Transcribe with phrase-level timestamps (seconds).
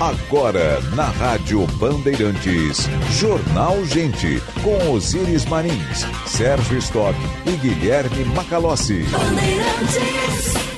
[0.00, 2.86] Agora, na Rádio Bandeirantes,
[3.18, 9.04] Jornal Gente, com Osiris Marins, Sérgio Stock e Guilherme Macalossi.
[9.04, 10.75] Bandeirantes.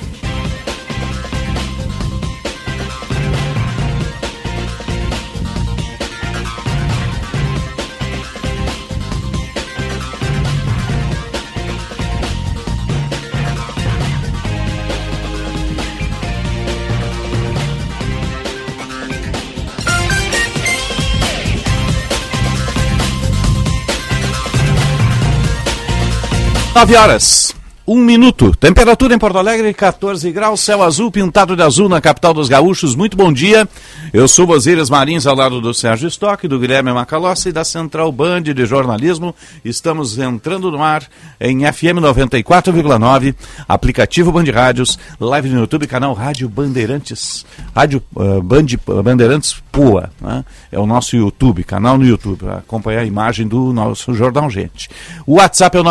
[26.79, 27.58] Nove horas.
[27.91, 28.55] Um minuto.
[28.55, 32.93] Temperatura em Porto Alegre, 14 graus, céu azul, pintado de azul na capital dos gaúchos.
[32.93, 33.67] Muito bom dia.
[34.13, 38.11] Eu sou Bosílias Marins, ao lado do Sérgio Stock, do Guilherme Macalossi e da Central
[38.11, 39.33] Band de Jornalismo.
[39.65, 41.01] Estamos entrando no ar
[41.41, 43.33] em FM 94,9,
[43.67, 47.43] aplicativo Band Rádios, live no YouTube, canal Rádio Bandeirantes,
[47.75, 48.67] Rádio uh, Band,
[49.03, 50.45] Bandeirantes Pua, né?
[50.71, 54.89] é o nosso YouTube, canal no YouTube, para acompanhar a imagem do nosso Jornal Gente.
[55.25, 55.83] O WhatsApp é o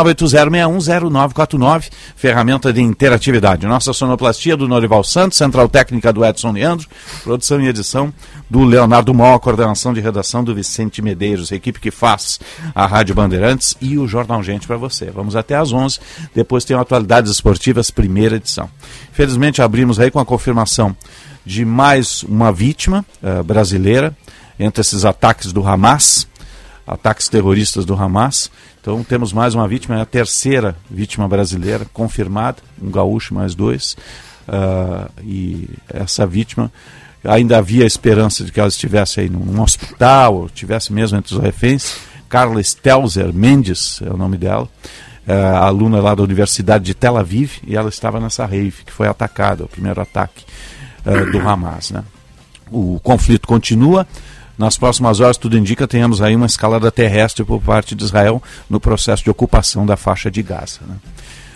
[1.89, 3.67] 980610949 ferramenta de interatividade.
[3.67, 6.89] Nossa sonoplastia do Norival Santos, central técnica do Edson Leandro,
[7.23, 8.13] produção e edição
[8.51, 12.41] do Leonardo Mó, coordenação de redação do Vicente Medeiros, equipe que faz
[12.75, 15.13] a Rádio Bandeirantes e o Jornal Gente para você.
[15.13, 16.01] Vamos até às 11,
[16.35, 18.69] depois tem Atualidades Esportivas, primeira edição.
[19.13, 20.97] Felizmente abrimos aí com a confirmação
[21.47, 24.17] de mais uma vítima uh, brasileira
[24.59, 26.27] entre esses ataques do Hamas,
[26.87, 28.51] ataques terroristas do Hamas.
[28.89, 33.95] Então temos mais uma vítima, é a terceira vítima brasileira confirmada, um gaúcho mais dois.
[34.49, 36.73] Uh, e essa vítima
[37.23, 41.39] ainda havia esperança de que ela estivesse aí num, hospital, ou estivesse mesmo entre os
[41.39, 41.99] reféns.
[42.31, 44.67] Carla Stelzer Mendes é o nome dela,
[45.27, 49.07] uh, aluna lá da Universidade de Tel Aviv, e ela estava nessa rave que foi
[49.07, 50.47] atacada, o primeiro ataque
[51.05, 51.91] uh, do Hamas.
[51.91, 52.03] Né?
[52.73, 54.07] O conflito continua.
[54.59, 58.81] Nas próximas horas, tudo indica, tenhamos aí uma escalada terrestre por parte de Israel no
[58.81, 60.81] processo de ocupação da faixa de Gaza.
[60.87, 60.97] Né?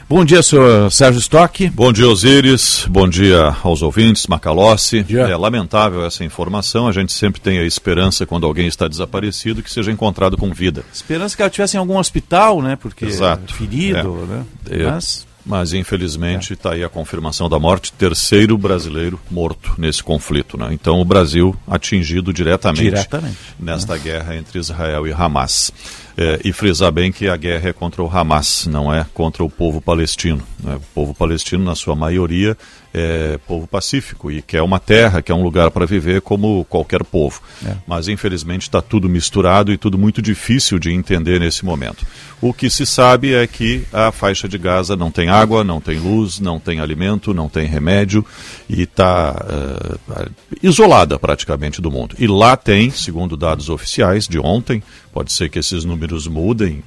[0.08, 1.70] Bom dia, senhor Sérgio Stock.
[1.70, 2.86] Bom dia, Osíris.
[2.88, 5.04] Bom dia aos ouvintes, Macalossi.
[5.08, 6.86] É lamentável essa informação.
[6.86, 10.84] A gente sempre tem a esperança, quando alguém está desaparecido, que seja encontrado com vida.
[10.92, 12.76] Esperança que ela estivesse em algum hospital, né?
[12.76, 13.54] Porque Exato.
[13.54, 14.26] ferido, é.
[14.26, 14.44] né?
[14.70, 14.90] É.
[14.90, 15.26] Mas...
[15.44, 16.74] Mas infelizmente está é.
[16.74, 20.56] aí a confirmação da morte, terceiro brasileiro morto nesse conflito.
[20.56, 20.68] Né?
[20.72, 23.36] Então o Brasil atingido diretamente, diretamente.
[23.58, 23.98] nesta é.
[23.98, 25.72] guerra entre Israel e Hamas.
[26.14, 29.48] É, e frisar bem que a guerra é contra o Hamas, não é contra o
[29.48, 30.42] povo palestino.
[30.62, 30.76] Né?
[30.76, 32.56] O povo palestino, na sua maioria,
[32.94, 37.40] é povo pacífico e quer uma terra, quer um lugar para viver como qualquer povo.
[37.64, 37.76] É.
[37.86, 42.06] Mas infelizmente está tudo misturado e tudo muito difícil de entender nesse momento.
[42.40, 45.98] O que se sabe é que a faixa de Gaza não tem água, não tem
[45.98, 48.26] luz, não tem alimento, não tem remédio
[48.68, 50.28] e está uh, é,
[50.62, 52.16] isolada praticamente do mundo.
[52.18, 54.82] E lá tem, segundo dados oficiais de ontem,
[55.12, 56.82] pode ser que esses números mudem,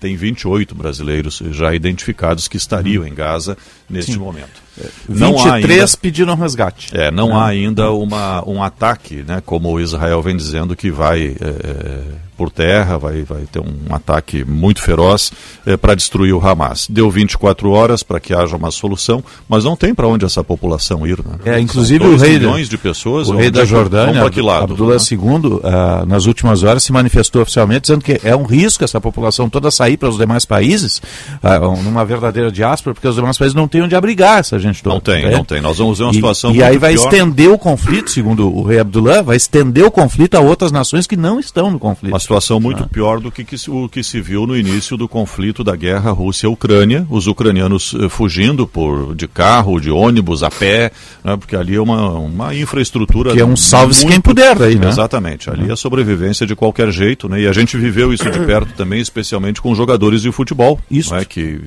[0.00, 3.56] tem 28 brasileiros já identificados que estariam em Gaza
[3.88, 4.18] neste Sim.
[4.18, 4.62] momento.
[5.08, 6.96] Não 23 ainda, pediram resgate.
[6.96, 11.36] É, não, não, há ainda uma, um ataque, né, como Israel vem dizendo que vai
[11.40, 12.02] é,
[12.36, 15.32] por terra, vai, vai ter um ataque muito feroz
[15.64, 16.86] é, para destruir o Hamas.
[16.88, 21.06] Deu 24 horas para que haja uma solução, mas não tem para onde essa população
[21.06, 21.18] ir.
[21.18, 21.38] Né?
[21.44, 23.28] É, inclusive o rei milhões de pessoas.
[23.28, 25.00] O rei da Jordânia, Abdullah né?
[25.10, 29.48] II, uh, nas últimas horas se manifestou oficialmente dizendo que é um risco essa população
[29.48, 30.98] toda sair para os demais países,
[31.42, 34.94] uh, numa verdadeira diáspora, porque os demais países não têm onde abrigar essa gente toda.
[34.94, 35.60] Não tem, não tem.
[35.60, 37.04] Nós vamos ver uma e, situação E aí vai pior.
[37.04, 41.16] estender o conflito, segundo o rei Abdullah, vai estender o conflito a outras nações que
[41.16, 42.12] não estão no conflito.
[42.12, 42.88] Uma situação muito ah.
[42.88, 47.06] pior do que, que, o que se viu no início do conflito da guerra Rússia-Ucrânia,
[47.08, 50.90] os ucranianos eh, fugindo por de carro, de ônibus, a pé,
[51.22, 53.32] né, porque ali é uma, uma infraestrutura.
[53.32, 54.88] Que é um salve-se quem puder aí, né?
[54.88, 55.50] Exatamente.
[55.50, 57.42] Ali é sobrevivência de qualquer jeito, né?
[57.42, 60.80] E a gente viveu isso de perto também, especialmente com jogadores de futebol.
[60.90, 61.14] Isso.
[61.14, 61.60] É, que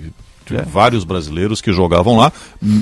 [0.56, 0.62] é.
[0.62, 2.32] vários brasileiros que jogavam lá,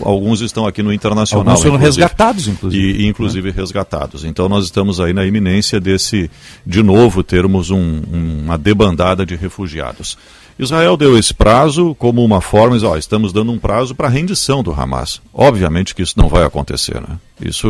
[0.02, 1.48] alguns estão aqui no Internacional.
[1.48, 3.03] Alguns foram resgatados, inclusive.
[3.03, 3.53] E, inclusive né?
[3.56, 4.24] resgatados.
[4.24, 6.29] Então nós estamos aí na iminência desse,
[6.66, 8.02] de novo, termos um,
[8.44, 10.17] uma debandada de refugiados.
[10.58, 14.64] Israel deu esse prazo como uma forma, ó, estamos dando um prazo para a rendição
[14.64, 15.22] do Hamas.
[15.34, 17.17] Obviamente que isso não vai acontecer, né?
[17.41, 17.67] Isso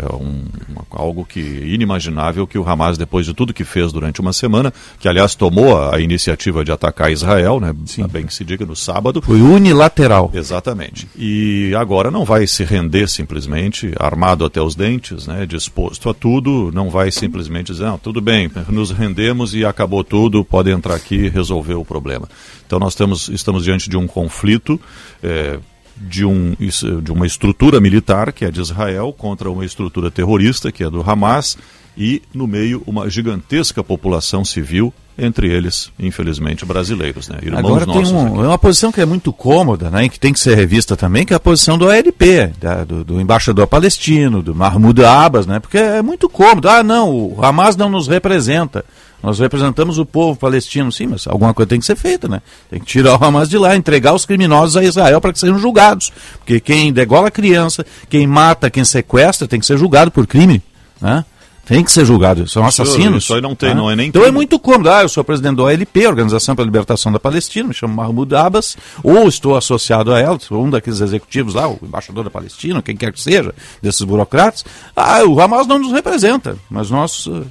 [0.00, 0.44] é um,
[0.90, 5.08] algo que inimaginável que o Hamas, depois de tudo que fez durante uma semana, que
[5.08, 7.74] aliás tomou a, iniciativa de atacar Israel, né?
[7.84, 8.06] Sim.
[8.06, 9.20] bem que se diga, no sábado.
[9.20, 10.30] Foi unilateral.
[10.32, 11.08] Exatamente.
[11.16, 15.44] E agora não vai se render simplesmente, armado até os dentes, né?
[15.46, 20.44] disposto a tudo, não vai simplesmente dizer, não, tudo bem, nos rendemos e acabou tudo,
[20.44, 22.28] pode entrar aqui e resolver o problema.
[22.66, 24.80] Então nós temos, estamos diante de um conflito.
[25.22, 25.58] É,
[26.00, 26.54] de, um,
[27.02, 31.02] de uma estrutura militar, que é de Israel, contra uma estrutura terrorista, que é do
[31.08, 31.56] Hamas,
[31.96, 37.38] e no meio uma gigantesca população civil entre eles, infelizmente, brasileiros, né?
[37.42, 40.04] Irmãos Agora tem um, uma posição que é muito cômoda, né?
[40.04, 43.02] E que tem que ser revista também, que é a posição do ALP, da, do,
[43.02, 45.58] do, embaixador palestino, do Mahmoud Abbas, né?
[45.58, 46.68] Porque é muito cômodo.
[46.68, 48.84] Ah, não, o Hamas não nos representa.
[49.22, 52.40] Nós representamos o povo palestino, sim, mas alguma coisa tem que ser feita, né?
[52.70, 55.58] Tem que tirar o Hamas de lá, entregar os criminosos a Israel para que sejam
[55.58, 56.12] julgados.
[56.38, 60.62] Porque quem degola criança, quem mata, quem sequestra, tem que ser julgado por crime,
[61.00, 61.24] né?
[61.68, 63.24] Tem que ser julgado, são assassinos.
[63.24, 63.74] Isso aí não tem, ah.
[63.74, 64.90] não é nem Então é muito cômodo.
[64.90, 68.34] Ah, eu sou presidente do OLP, Organização para a Libertação da Palestina, me chamo Mahmoud
[68.34, 72.80] Abbas, ou estou associado a ela, sou um daqueles executivos lá, o embaixador da Palestina,
[72.80, 74.64] quem quer que seja, desses burocratas.
[74.96, 77.46] Ah, o Hamas não nos representa, mas nós uh,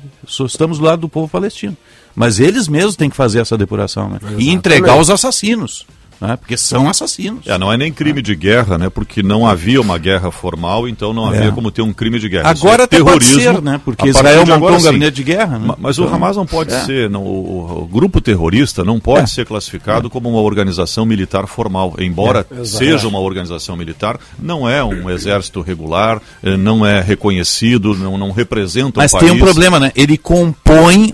[0.45, 1.77] estamos do lado do povo palestino.
[2.15, 4.19] Mas eles mesmos têm que fazer essa depuração, né?
[4.39, 5.85] E entregar os assassinos
[6.19, 6.35] né?
[6.37, 7.45] porque são assassinos.
[7.47, 8.89] É, não é nem crime de guerra, né?
[8.89, 11.51] porque não havia uma guerra formal, então não havia é.
[11.51, 12.49] como ter um crime de guerra.
[12.49, 13.79] Agora é terrorismo, ser, né?
[13.83, 15.59] porque Israel montou um gabinete de guerra.
[15.59, 15.75] Né?
[15.77, 16.79] Mas então, o Hamas não pode é.
[16.81, 19.27] ser, não, o, o, grupo terrorista não pode é.
[19.27, 24.83] ser classificado como uma organização militar formal, embora é, seja uma organização militar, não é
[24.83, 29.91] um exército regular, eh, não é reconhecido, não, não representa Mas tem um problema, né?
[29.95, 30.66] Ele compõe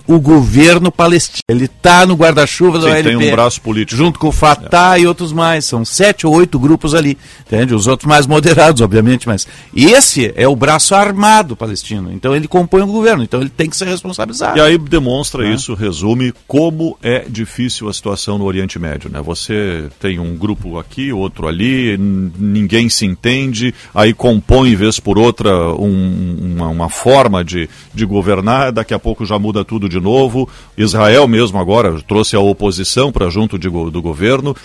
[0.08, 1.42] o governo palestino.
[1.48, 3.04] Ele está no guarda-chuva do OLP.
[3.04, 3.98] tem um braço político.
[3.98, 5.66] Junto com o Fatah e outros mais.
[5.66, 7.74] São sete ou oito grupos ali, entende?
[7.74, 12.12] Os outros mais moderados, obviamente, mas esse é o braço armado palestino.
[12.12, 14.58] Então ele compõe o governo, então ele tem que ser responsabilizado.
[14.58, 15.54] E aí demonstra né?
[15.54, 19.22] isso, resume como é difícil a situação no Oriente Médio, né?
[19.22, 25.74] Você tem um grupo aqui, outro ali, ninguém se entende, aí compõe vez por outra
[25.76, 30.48] um, uma, uma forma de, de governar, daqui a pouco já muda tudo de novo.
[30.78, 34.56] Israel mesmo agora trouxe a oposição para junto de, do governo,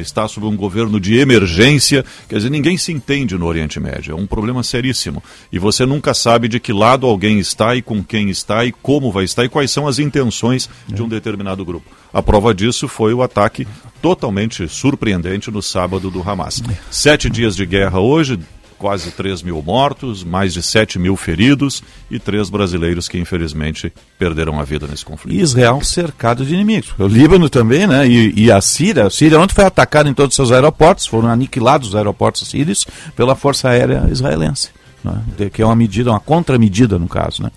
[0.00, 2.04] está sob um governo de emergência.
[2.28, 4.12] Quer dizer, ninguém se entende no Oriente Médio.
[4.12, 5.20] É um problema seríssimo.
[5.52, 9.10] E você nunca sabe de que lado alguém está e com quem está e como
[9.10, 11.90] vai estar e quais são as intenções de um determinado grupo.
[12.12, 13.66] A prova disso foi o ataque
[14.00, 16.62] totalmente surpreendente no sábado do Hamas.
[16.90, 18.38] Sete dias de guerra hoje,
[18.78, 24.58] quase 3 mil mortos, mais de 7 mil feridos e três brasileiros que infelizmente perderam
[24.60, 25.40] a vida nesse conflito.
[25.40, 26.94] Israel cercado de inimigos.
[26.98, 28.06] O Líbano também, né?
[28.06, 29.06] E, e, a Síria.
[29.06, 32.86] A Síria ontem foi atacada em todos os seus aeroportos, foram aniquilados os aeroportos sírios
[33.16, 34.70] pela Força Aérea Israelense.
[35.02, 35.50] Né?
[35.52, 37.50] Que é uma medida, uma contramedida no caso, né?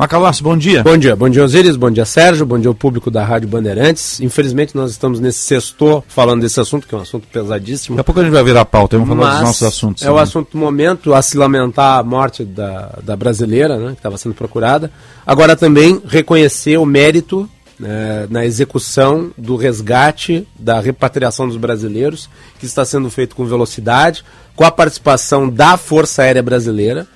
[0.00, 0.82] Macalossi, bom dia.
[0.82, 4.18] Bom dia, bom dia Osiris, bom dia Sérgio, bom dia ao público da Rádio Bandeirantes.
[4.18, 7.98] Infelizmente nós estamos nesse sextor falando desse assunto, que é um assunto pesadíssimo.
[7.98, 10.02] Daqui a pouco a gente vai virar pauta, vamos falar dos nossos assuntos.
[10.02, 10.10] É né?
[10.10, 14.16] o assunto do momento, a se lamentar a morte da, da brasileira, né, que estava
[14.16, 14.90] sendo procurada.
[15.26, 17.46] Agora também reconhecer o mérito
[17.78, 22.26] né, na execução do resgate, da repatriação dos brasileiros,
[22.58, 24.24] que está sendo feito com velocidade,
[24.56, 27.06] com a participação da Força Aérea Brasileira.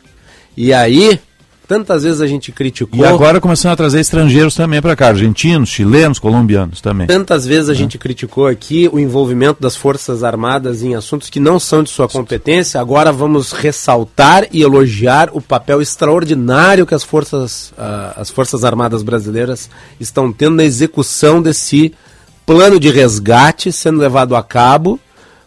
[0.54, 1.18] E aí,
[1.66, 3.00] Tantas vezes a gente criticou.
[3.00, 7.06] E agora começando a trazer estrangeiros também para cá, argentinos, chilenos, colombianos também.
[7.06, 7.74] Tantas vezes a é.
[7.74, 12.06] gente criticou aqui o envolvimento das Forças Armadas em assuntos que não são de sua
[12.06, 12.78] competência.
[12.78, 19.02] Agora vamos ressaltar e elogiar o papel extraordinário que as Forças, uh, as forças Armadas
[19.02, 21.94] brasileiras estão tendo na execução desse
[22.44, 25.00] plano de resgate sendo levado a cabo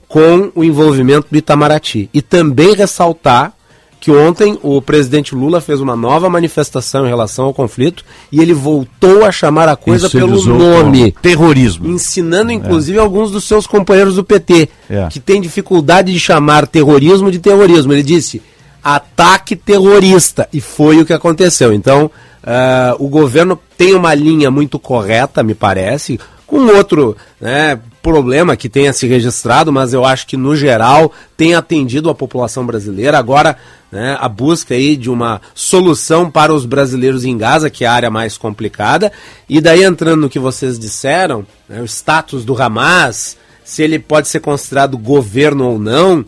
[0.07, 2.09] com o envolvimento do Itamaraty.
[2.11, 3.53] E também ressaltar
[3.99, 8.53] que ontem o presidente Lula fez uma nova manifestação em relação ao conflito e ele
[8.53, 11.11] voltou a chamar a coisa pelo nome.
[11.11, 11.87] Terrorismo.
[11.87, 13.01] Ensinando, inclusive, é.
[13.01, 15.07] alguns dos seus companheiros do PT, é.
[15.09, 17.93] que têm dificuldade de chamar terrorismo de terrorismo.
[17.93, 18.41] Ele disse
[18.83, 20.47] ataque terrorista.
[20.53, 21.73] E foi o que aconteceu.
[21.73, 22.05] Então,
[22.43, 27.77] uh, o governo tem uma linha muito correta, me parece com outro né,
[28.07, 32.65] problema que tenha se registrado, mas eu acho que no geral tem atendido a população
[32.65, 33.19] brasileira.
[33.19, 33.57] Agora,
[33.91, 37.91] né, a busca aí de uma solução para os brasileiros em Gaza, que é a
[37.91, 39.11] área mais complicada.
[39.49, 44.29] E daí entrando no que vocês disseram, né, o status do Hamas, se ele pode
[44.29, 46.23] ser considerado governo ou não,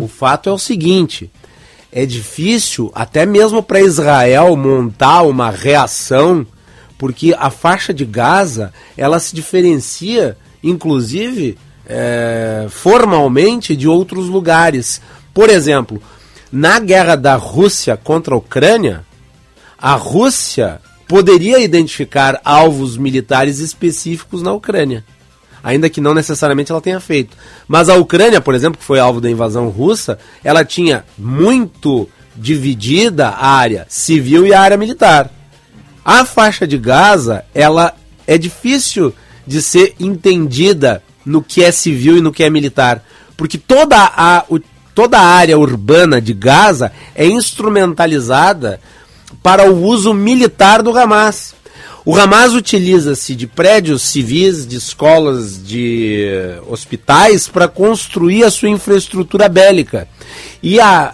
[0.00, 1.28] o fato é o seguinte.
[1.90, 6.46] É difícil, até mesmo para Israel montar uma reação
[6.98, 10.36] porque a faixa de Gaza ela se diferencia,
[10.68, 11.56] inclusive
[11.86, 15.00] é, formalmente, de outros lugares.
[15.32, 16.02] Por exemplo,
[16.50, 19.04] na guerra da Rússia contra a Ucrânia,
[19.78, 25.04] a Rússia poderia identificar alvos militares específicos na Ucrânia,
[25.62, 27.36] ainda que não necessariamente ela tenha feito.
[27.68, 33.28] Mas a Ucrânia, por exemplo, que foi alvo da invasão russa, ela tinha muito dividida
[33.28, 35.30] a área civil e a área militar.
[36.04, 37.94] A faixa de Gaza, ela
[38.26, 39.14] é difícil
[39.46, 43.04] de ser entendida no que é civil e no que é militar,
[43.36, 44.58] porque toda a, o,
[44.94, 48.80] toda a área urbana de Gaza é instrumentalizada
[49.42, 51.54] para o uso militar do Hamas.
[52.04, 56.28] O Hamas utiliza-se de prédios civis, de escolas, de
[56.68, 60.08] hospitais para construir a sua infraestrutura bélica.
[60.62, 61.12] E a,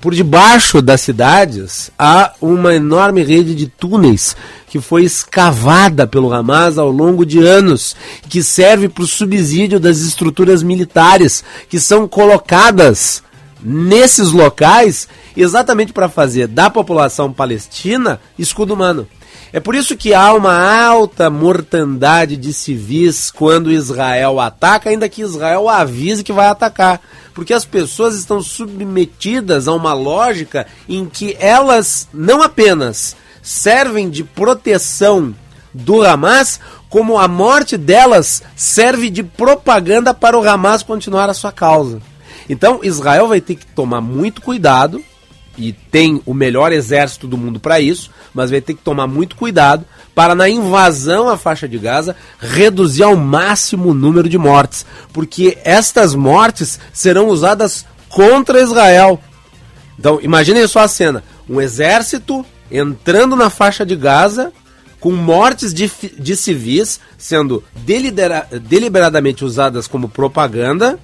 [0.00, 4.34] por debaixo das cidades há uma enorme rede de túneis
[4.66, 7.96] que foi escavada pelo Hamas ao longo de anos,
[8.28, 13.22] que serve para o subsídio das estruturas militares que são colocadas
[13.62, 19.06] nesses locais exatamente para fazer da população palestina escudo humano.
[19.52, 20.54] É por isso que há uma
[20.84, 27.00] alta mortandade de civis quando Israel ataca, ainda que Israel avise que vai atacar.
[27.34, 34.22] Porque as pessoas estão submetidas a uma lógica em que elas não apenas servem de
[34.22, 35.34] proteção
[35.74, 41.50] do Hamas, como a morte delas serve de propaganda para o Hamas continuar a sua
[41.50, 42.00] causa.
[42.48, 45.02] Então Israel vai ter que tomar muito cuidado
[45.60, 49.36] e tem o melhor exército do mundo para isso, mas vai ter que tomar muito
[49.36, 54.86] cuidado para na invasão à faixa de Gaza reduzir ao máximo o número de mortes,
[55.12, 59.20] porque estas mortes serão usadas contra Israel.
[59.98, 64.50] Então, imaginem só a cena: um exército entrando na faixa de Gaza
[64.98, 70.98] com mortes de, de civis sendo delibera, deliberadamente usadas como propaganda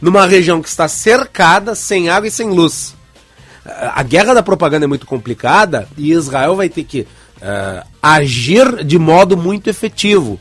[0.00, 2.97] numa região que está cercada, sem água e sem luz
[3.94, 8.98] a guerra da propaganda é muito complicada e Israel vai ter que uh, agir de
[8.98, 10.40] modo muito efetivo.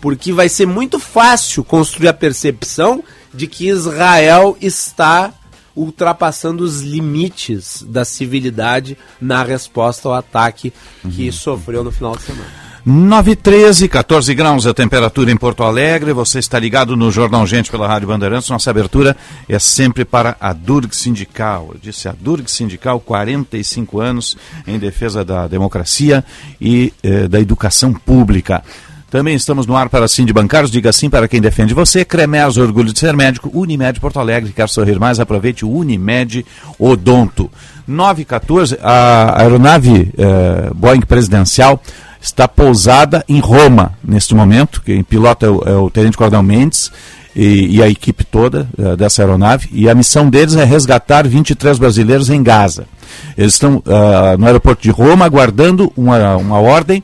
[0.00, 5.32] Porque vai ser muito fácil construir a percepção de que Israel está
[5.74, 10.72] ultrapassando os limites da civilidade na resposta ao ataque
[11.14, 11.32] que uhum.
[11.32, 12.71] sofreu no final de semana.
[12.84, 16.12] 9 13, 14 graus a temperatura em Porto Alegre.
[16.12, 18.50] Você está ligado no Jornal Gente pela Rádio Bandeirantes.
[18.50, 19.16] Nossa abertura
[19.48, 21.70] é sempre para a Durg Sindical.
[21.74, 24.36] Eu disse a Durg Sindical, 45 anos
[24.66, 26.24] em defesa da democracia
[26.60, 28.64] e eh, da educação pública.
[29.08, 32.04] Também estamos no ar para Sim de Bancários, diga sim para quem defende você.
[32.04, 33.48] Cremers, orgulho de ser médico.
[33.54, 35.20] Unimed Porto Alegre, quer sorrir mais?
[35.20, 36.44] Aproveite o Unimed
[36.80, 37.48] Odonto.
[37.86, 41.80] 914, a aeronave eh, Boeing presidencial
[42.22, 44.80] está pousada em Roma neste momento.
[44.82, 46.92] Quem pilota é o, é o Tenente Coronel Mendes
[47.34, 49.68] e, e, a equipe toda uh, dessa aeronave.
[49.72, 52.86] E a missão deles é resgatar 23 brasileiros em Gaza.
[53.36, 57.02] Eles estão uh, no aeroporto de Roma aguardando uma, uma ordem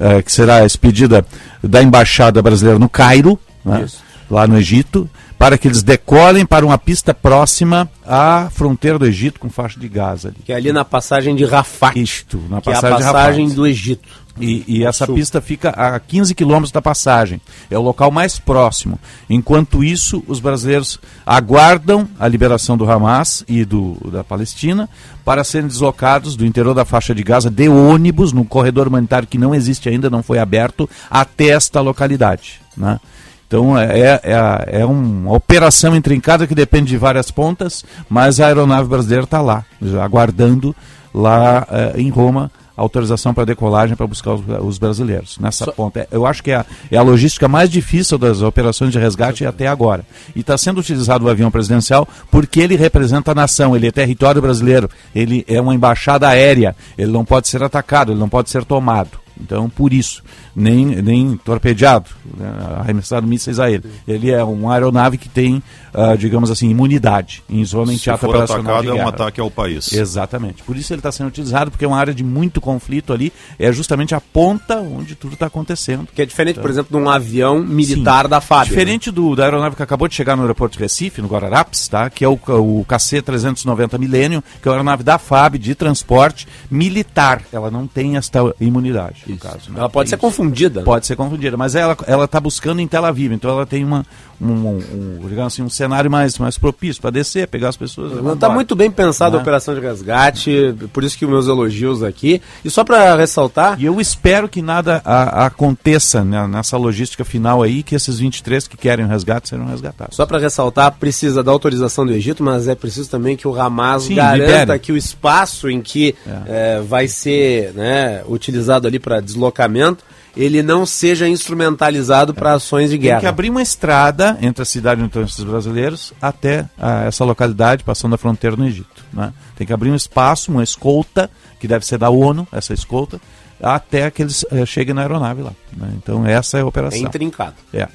[0.00, 1.26] uh, que será expedida
[1.62, 3.86] da Embaixada Brasileira no Cairo, né,
[4.30, 9.38] lá no Egito, para que eles decolem para uma pista próxima à fronteira do Egito
[9.40, 10.28] com faixa de Gaza.
[10.28, 10.38] Ali.
[10.44, 11.92] Que é ali na passagem de Rafah.
[11.96, 14.23] Isto, na passagem, que é a passagem do Egito.
[14.40, 15.14] E, e essa Sul.
[15.14, 17.40] pista fica a 15 quilômetros da passagem.
[17.70, 18.98] É o local mais próximo.
[19.30, 24.88] Enquanto isso, os brasileiros aguardam a liberação do Hamas e do, da Palestina
[25.24, 29.38] para serem deslocados do interior da faixa de Gaza de ônibus, no corredor humanitário que
[29.38, 32.60] não existe ainda, não foi aberto, até esta localidade.
[32.76, 32.98] Né?
[33.46, 38.46] Então é, é, é, é uma operação intrincada que depende de várias pontas, mas a
[38.48, 39.64] aeronave brasileira está lá,
[40.02, 40.74] aguardando
[41.14, 45.72] lá é, em Roma autorização para decolagem para buscar os, os, brasileiros nessa Só...
[45.72, 46.08] ponta.
[46.10, 49.66] Eu acho que é a, é a logística mais difícil das operações de resgate até
[49.66, 50.04] agora.
[50.34, 54.42] E está sendo utilizado o avião presidencial porque ele representa a nação, ele é território
[54.42, 58.64] brasileiro, ele é uma embaixada aérea, ele não pode ser atacado, ele não pode ser
[58.64, 59.23] tomado.
[59.40, 60.22] Então, por isso,
[60.54, 62.46] nem, nem torpedeado, né,
[62.78, 63.84] arremessado mísseis a ele.
[64.06, 65.62] Ele é uma aeronave que tem,
[65.92, 69.92] uh, digamos assim, imunidade em zona em teatro operacional atacado, é um ataque ao país.
[69.92, 70.62] Exatamente.
[70.62, 73.72] Por isso ele está sendo utilizado, porque é uma área de muito conflito ali, é
[73.72, 76.06] justamente a ponta onde tudo está acontecendo.
[76.14, 78.30] Que é diferente, então, por exemplo, de um avião militar Sim.
[78.30, 78.68] da FAB.
[78.68, 79.14] Diferente né?
[79.14, 82.08] do, da aeronave que acabou de chegar no aeroporto de Recife, no Guararapes, tá?
[82.08, 87.42] que é o, o KC-390 Millennium, que é uma aeronave da FAB de transporte militar.
[87.52, 89.70] Ela não tem esta imunidade no caso.
[89.70, 89.78] Né?
[89.78, 90.80] Ela pode ser confundida.
[90.80, 90.84] Né?
[90.84, 94.04] Pode ser confundida, mas ela ela está buscando em Tel Aviv, então ela tem uma
[94.44, 98.12] um, um, um digamos assim um cenário mais mais propício para descer, pegar as pessoas.
[98.34, 99.42] Está muito bem pensada a né?
[99.42, 102.40] operação de resgate, por isso que meus elogios aqui.
[102.64, 103.80] E só para ressaltar.
[103.80, 108.18] E eu espero que nada a, a aconteça né, nessa logística final aí, que esses
[108.18, 110.16] 23 que querem o resgate serão resgatados.
[110.16, 114.04] Só para ressaltar, precisa da autorização do Egito, mas é preciso também que o Hamas
[114.04, 114.78] Sim, garanta libere.
[114.80, 116.76] que o espaço em que é.
[116.76, 120.04] É, vai ser né, utilizado ali para deslocamento
[120.36, 123.16] ele não seja instrumentalizado para ações de guerra.
[123.16, 127.24] Tem que abrir uma estrada entre a cidade onde estão esses brasileiros até a, essa
[127.24, 129.04] localidade, passando a fronteira no Egito.
[129.12, 129.32] Né?
[129.56, 133.20] Tem que abrir um espaço, uma escolta, que deve ser da ONU, essa escolta,
[133.62, 135.52] até que eles eh, cheguem na aeronave lá.
[135.76, 135.88] Né?
[135.96, 136.98] Então essa é a operação.
[136.98, 137.54] É intrincado.
[137.72, 137.88] É.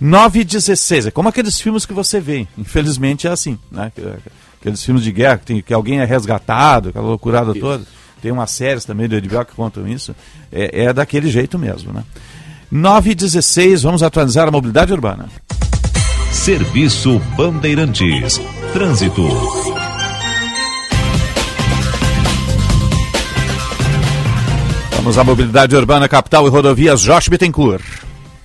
[0.00, 2.46] 9 e 16, é como aqueles filmes que você vê.
[2.56, 3.92] Infelizmente é assim, né?
[4.60, 7.60] Aqueles filmes de guerra que, tem, que alguém é resgatado, aquela loucurada isso.
[7.60, 7.84] toda.
[8.24, 10.16] Tem umas séries também do Edibel que contam isso.
[10.50, 12.02] É, é daquele jeito mesmo, né?
[12.72, 15.28] 9 e 16, vamos atualizar a mobilidade urbana.
[16.32, 18.40] Serviço Bandeirantes.
[18.72, 19.28] Trânsito.
[24.96, 27.84] Vamos à mobilidade urbana, capital e rodovias Josh Bittencourt.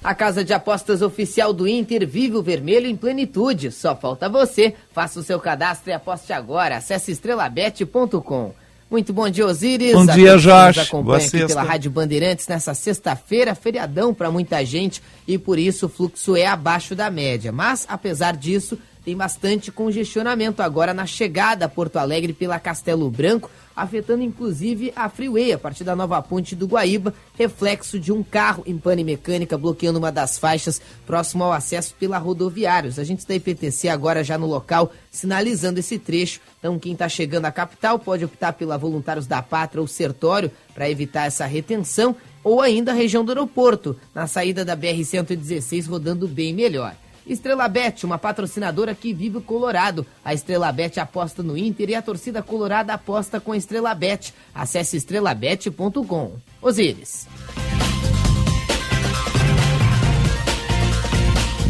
[0.04, 3.72] A casa de apostas oficial do Inter vive o vermelho em plenitude.
[3.72, 4.76] Só falta você.
[4.92, 6.76] Faça o seu cadastro e aposte agora.
[6.76, 8.54] Acesse estrelabet.com.
[8.90, 9.94] Muito bom dia, Osiris.
[9.94, 10.80] Bom dia, Jorge.
[10.80, 11.48] acompanha aqui sexta.
[11.48, 16.48] pela Rádio Bandeirantes nessa sexta-feira, feriadão para muita gente e por isso o fluxo é
[16.48, 17.52] abaixo da média.
[17.52, 23.50] Mas, apesar disso, tem bastante congestionamento agora na chegada a Porto Alegre pela Castelo Branco,
[23.76, 28.62] afetando inclusive a Freeway a partir da nova ponte do Guaíba, reflexo de um carro
[28.66, 33.00] em pane mecânica bloqueando uma das faixas próximo ao acesso pela rodoviários.
[33.00, 36.42] A gente da IPTC agora já no local, sinalizando esse trecho.
[36.60, 40.90] Então quem está chegando à capital pode optar pela Voluntários da Pátria ou Sertório para
[40.90, 46.54] evitar essa retenção, ou ainda a região do aeroporto, na saída da BR-116 rodando bem
[46.54, 46.96] melhor.
[47.26, 50.06] Estrela Bet, uma patrocinadora que vive o Colorado.
[50.26, 54.34] A Estrela Bet aposta no Inter e a torcida colorada aposta com a Estrela Bet.
[54.54, 56.34] Acesse estrelabet.com.
[56.60, 57.28] Osíris.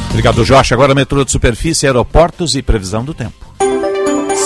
[0.10, 0.74] Obrigado, Jorge.
[0.74, 3.50] Agora metrô de superfície, aeroportos e previsão do tempo.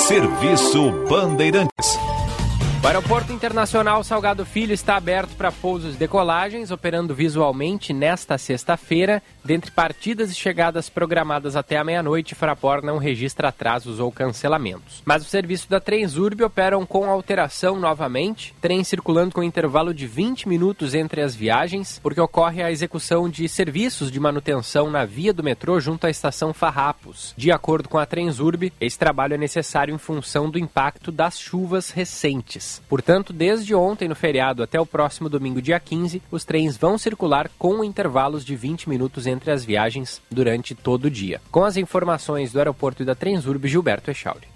[0.07, 1.97] Serviço Bandeirantes.
[2.83, 9.23] O Aeroporto Internacional Salgado Filho está aberto para pousos e decolagens, operando visualmente nesta sexta-feira.
[9.45, 15.01] Dentre partidas e chegadas programadas até a meia-noite, Fraport não registra atrasos ou cancelamentos.
[15.03, 20.47] Mas o serviço da Transurb operam com alteração novamente, trem circulando com intervalo de 20
[20.47, 25.43] minutos entre as viagens, porque ocorre a execução de serviços de manutenção na via do
[25.43, 27.33] metrô junto à estação Farrapos.
[27.35, 31.89] De acordo com a Transurb, esse trabalho é necessário em função do impacto das chuvas
[31.89, 32.81] recentes.
[32.87, 37.49] Portanto, desde ontem no feriado até o próximo domingo, dia 15, os trens vão circular
[37.59, 41.41] com intervalos de 20 minutos entre as viagens durante todo o dia.
[41.51, 44.47] Com as informações do aeroporto e da Transurb, Gilberto Echauri.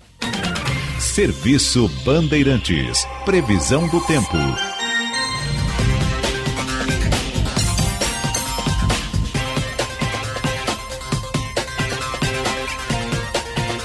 [0.99, 3.05] Serviço Bandeirantes.
[3.25, 4.37] Previsão do tempo.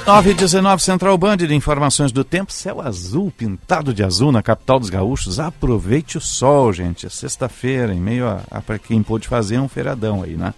[0.04, 4.80] 9 19 Central Band de informações do tempo, céu azul, pintado de azul na capital
[4.80, 5.38] dos gaúchos.
[5.38, 7.06] Aproveite o sol, gente.
[7.06, 10.52] É sexta-feira, em meio a, a para quem pôde fazer um feiradão aí, né?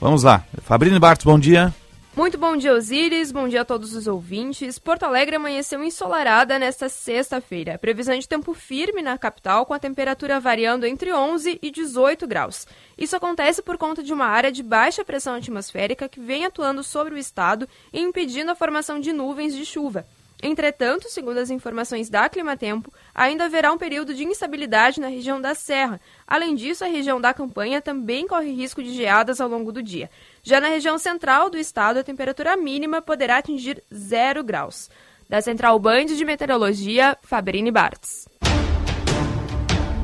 [0.00, 0.42] Vamos lá.
[0.62, 1.72] Fabrício Bartos, bom dia.
[2.16, 3.30] Muito bom dia, Osíris.
[3.30, 4.78] Bom dia a todos os ouvintes.
[4.78, 7.78] Porto Alegre amanheceu ensolarada nesta sexta-feira.
[7.78, 12.66] Previsão de tempo firme na capital, com a temperatura variando entre 11 e 18 graus.
[12.96, 17.14] Isso acontece por conta de uma área de baixa pressão atmosférica que vem atuando sobre
[17.14, 20.04] o estado e impedindo a formação de nuvens de chuva.
[20.42, 25.54] Entretanto, segundo as informações da Climatempo, ainda haverá um período de instabilidade na região da
[25.54, 26.00] Serra.
[26.26, 30.08] Além disso, a região da campanha também corre risco de geadas ao longo do dia.
[30.42, 34.88] Já na região central do estado, a temperatura mínima poderá atingir zero graus.
[35.28, 38.28] Da Central Band de Meteorologia, Fabrini Bartz.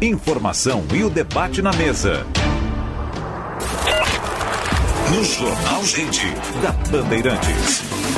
[0.02, 2.26] Informação e o debate na mesa.
[5.14, 6.26] No Jornal Gente,
[6.60, 8.13] da Bandeirantes.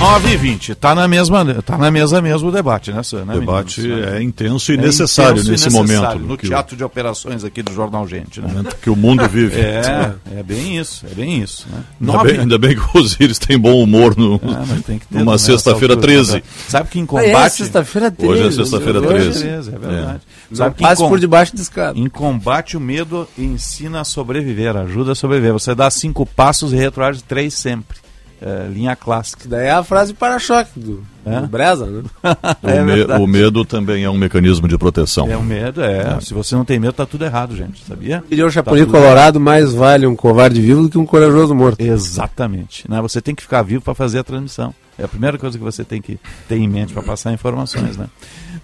[0.00, 0.72] 9 e 20.
[0.72, 4.06] Está na, mesma, tá na mesa mesmo o debate, né, O debate meninos?
[4.06, 6.26] é intenso e é necessário intenso nesse e necessário, momento.
[6.26, 6.78] No teatro o...
[6.78, 8.40] de operações aqui do Jornal Gente.
[8.40, 8.48] Né?
[8.48, 9.60] Momento que o mundo vive.
[9.60, 11.66] É, é bem isso, é bem isso.
[11.70, 11.84] Né?
[12.00, 12.32] Ainda, Nove...
[12.32, 16.42] bem, ainda bem que o Osiris tem bom humor no, é, numa sexta-feira 13.
[16.66, 17.34] Sabe que em combate...
[17.34, 18.32] Ah, é sexta-feira 13.
[18.32, 19.46] Hoje é sexta-feira 13.
[19.46, 20.20] É, é verdade.
[20.50, 20.54] É.
[20.54, 21.10] Sabe que Passe com...
[21.10, 21.98] por debaixo do escada.
[21.98, 25.52] Em combate o medo ensina a sobreviver, ajuda a sobreviver.
[25.52, 27.98] Você dá cinco passos e retroage três sempre
[28.40, 29.48] é, linha clássica.
[29.48, 31.40] Daí é a frase para-choque do, é?
[31.40, 32.02] do Breza, né?
[32.62, 35.30] o, é me, o, medo também é um mecanismo de proteção.
[35.30, 36.16] É o medo, é.
[36.16, 36.20] é.
[36.20, 38.24] Se você não tem medo, tá tudo errado, gente, sabia?
[38.30, 39.44] E o Chapolin tá Colorado, tudo...
[39.44, 41.80] mais vale um covarde vivo do que um corajoso morto.
[41.80, 42.90] Exatamente.
[42.90, 43.00] Né?
[43.02, 44.74] Você tem que ficar vivo para fazer a transmissão.
[44.98, 48.06] É a primeira coisa que você tem que ter em mente para passar informações, né?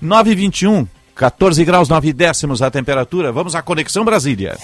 [0.03, 3.33] 9h21, 14 graus 9 décimos a temperatura.
[3.33, 4.57] Vamos à Conexão Brasília.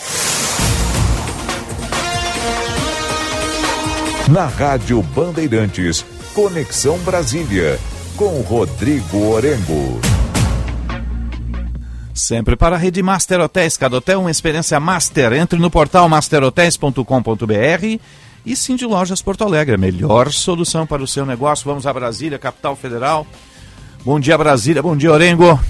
[4.33, 7.79] Na Rádio Bandeirantes, Conexão Brasília,
[8.16, 10.01] com Rodrigo Orengo.
[12.14, 15.35] Sempre para a rede Master Hotéis, cada hotel uma experiência master.
[15.35, 18.01] Entre no portal masterhotels.com.br
[18.47, 21.66] e sim de Lojas Porto Alegre, a melhor solução para o seu negócio.
[21.66, 23.27] Vamos a Brasília, capital federal.
[24.03, 24.83] Bom dia, Brasília.
[24.83, 25.61] Bom dia, Orengo.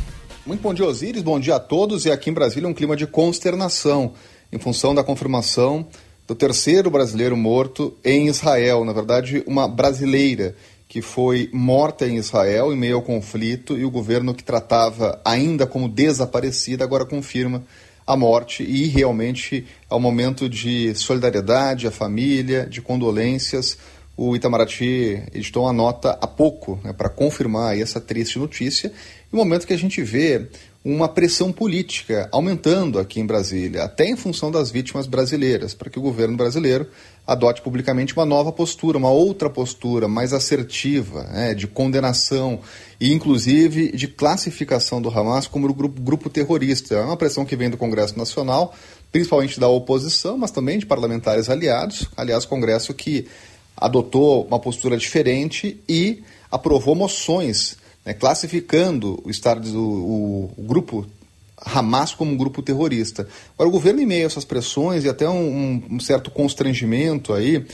[0.47, 1.25] Muito bom dia, Osíris.
[1.25, 2.05] Bom dia a todos.
[2.05, 4.13] E aqui em Brasília um clima de consternação
[4.53, 5.89] em função da confirmação
[6.27, 8.85] do terceiro brasileiro morto em Israel.
[8.85, 10.55] Na verdade, uma brasileira
[10.89, 15.67] que foi morta em Israel em meio ao conflito e o governo que tratava ainda
[15.67, 17.65] como desaparecida agora confirma
[18.07, 23.79] a morte e realmente é um momento de solidariedade à família, de condolências.
[24.17, 28.93] O Itamaraty editou uma nota há pouco né, para confirmar essa triste notícia.
[29.33, 30.47] E um momento que a gente vê
[30.85, 35.99] uma pressão política aumentando aqui em Brasília, até em função das vítimas brasileiras, para que
[35.99, 36.89] o governo brasileiro
[37.25, 42.59] adote publicamente uma nova postura, uma outra postura mais assertiva, né, de condenação
[43.01, 46.97] e, inclusive, de classificação do Hamas como grupo, grupo terrorista.
[46.97, 48.75] É uma pressão que vem do Congresso Nacional,
[49.13, 52.09] principalmente da oposição, mas também de parlamentares aliados.
[52.17, 53.29] Aliás, Congresso que
[53.77, 61.07] adotou uma postura diferente e aprovou moções né, classificando o, estado, o, o, grupo
[61.57, 63.29] Hamas como um grupo terrorista.
[63.55, 67.65] Agora, o governo, em meio a essas pressões e até um, um certo constrangimento aí,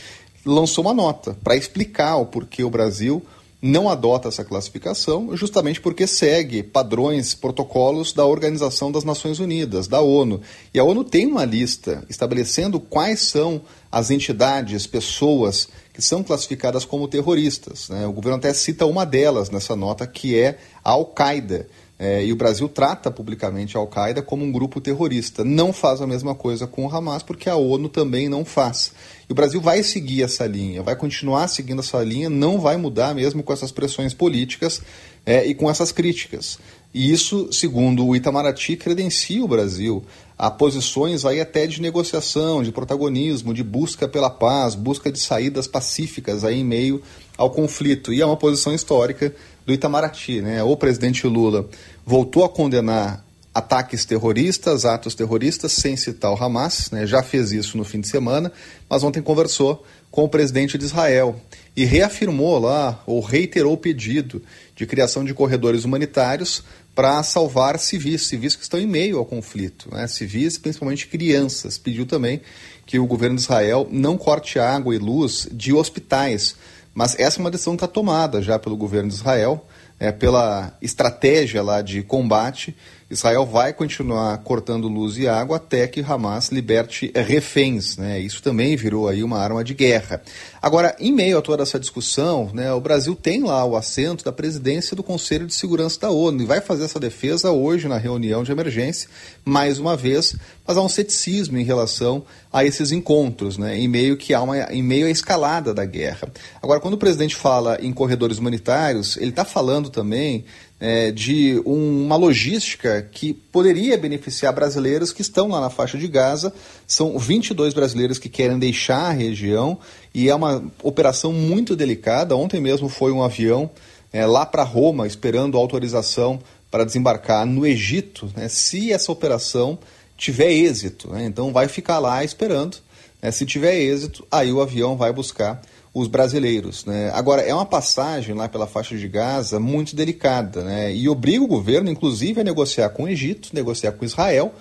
[0.44, 3.22] lançou uma nota para explicar o porquê o Brasil
[3.60, 10.00] não adota essa classificação, justamente porque segue padrões, protocolos da Organização das Nações Unidas, da
[10.00, 10.40] ONU.
[10.72, 13.60] E a ONU tem uma lista estabelecendo quais são
[13.90, 17.88] as entidades, pessoas que são classificadas como terroristas.
[17.88, 18.06] Né?
[18.06, 21.66] O governo até cita uma delas nessa nota, que é a Al-Qaeda.
[21.98, 25.44] É, e o Brasil trata publicamente a Al-Qaeda como um grupo terrorista.
[25.44, 28.92] Não faz a mesma coisa com o Hamas, porque a ONU também não faz.
[29.28, 33.14] E o Brasil vai seguir essa linha, vai continuar seguindo essa linha, não vai mudar
[33.14, 34.80] mesmo com essas pressões políticas
[35.26, 36.58] é, e com essas críticas.
[36.94, 40.04] E isso, segundo o Itamaraty, credencia o Brasil
[40.38, 45.66] a posições aí até de negociação, de protagonismo, de busca pela paz, busca de saídas
[45.66, 47.02] pacíficas aí em meio
[47.36, 48.12] ao conflito.
[48.12, 49.34] E é uma posição histórica
[49.68, 50.40] do Itamaraty.
[50.40, 50.62] Né?
[50.62, 51.68] O presidente Lula
[52.04, 53.22] voltou a condenar
[53.54, 57.06] ataques terroristas, atos terroristas, sem citar o Hamas, né?
[57.06, 58.50] já fez isso no fim de semana,
[58.88, 61.38] mas ontem conversou com o presidente de Israel
[61.76, 64.42] e reafirmou lá, ou reiterou o pedido
[64.74, 69.88] de criação de corredores humanitários para salvar civis, civis que estão em meio ao conflito,
[69.92, 70.06] né?
[70.06, 71.76] civis, principalmente crianças.
[71.76, 72.40] Pediu também
[72.86, 76.56] que o governo de Israel não corte água e luz de hospitais,
[76.98, 79.64] mas essa é uma decisão que está tomada já pelo governo de Israel,
[80.00, 82.76] é, pela estratégia lá de combate
[83.10, 87.96] Israel vai continuar cortando luz e água até que Hamas liberte reféns.
[87.96, 88.20] Né?
[88.20, 90.20] Isso também virou aí uma arma de guerra.
[90.60, 94.32] Agora, em meio a toda essa discussão, né, o Brasil tem lá o assento da
[94.32, 98.42] presidência do Conselho de Segurança da ONU e vai fazer essa defesa hoje na reunião
[98.42, 99.08] de emergência,
[99.42, 104.18] mais uma vez, mas há um ceticismo em relação a esses encontros, né, em meio
[104.18, 106.28] que há uma, em meio à escalada da guerra.
[106.60, 110.44] Agora, quando o presidente fala em corredores humanitários, ele está falando também
[110.80, 116.06] é, de um, uma logística que poderia beneficiar brasileiros que estão lá na faixa de
[116.06, 116.52] Gaza.
[116.86, 119.78] São 22 brasileiros que querem deixar a região
[120.14, 122.36] e é uma operação muito delicada.
[122.36, 123.70] Ontem mesmo foi um avião
[124.12, 128.30] é, lá para Roma esperando autorização para desembarcar no Egito.
[128.36, 129.78] Né, se essa operação
[130.16, 132.78] tiver êxito, né, então vai ficar lá esperando.
[133.20, 135.60] Né, se tiver êxito, aí o avião vai buscar
[135.92, 136.84] os brasileiros.
[136.84, 137.10] Né?
[137.14, 140.94] Agora, é uma passagem lá pela faixa de Gaza muito delicada né?
[140.94, 144.54] e obriga o governo, inclusive, a negociar com o Egito, negociar com Israel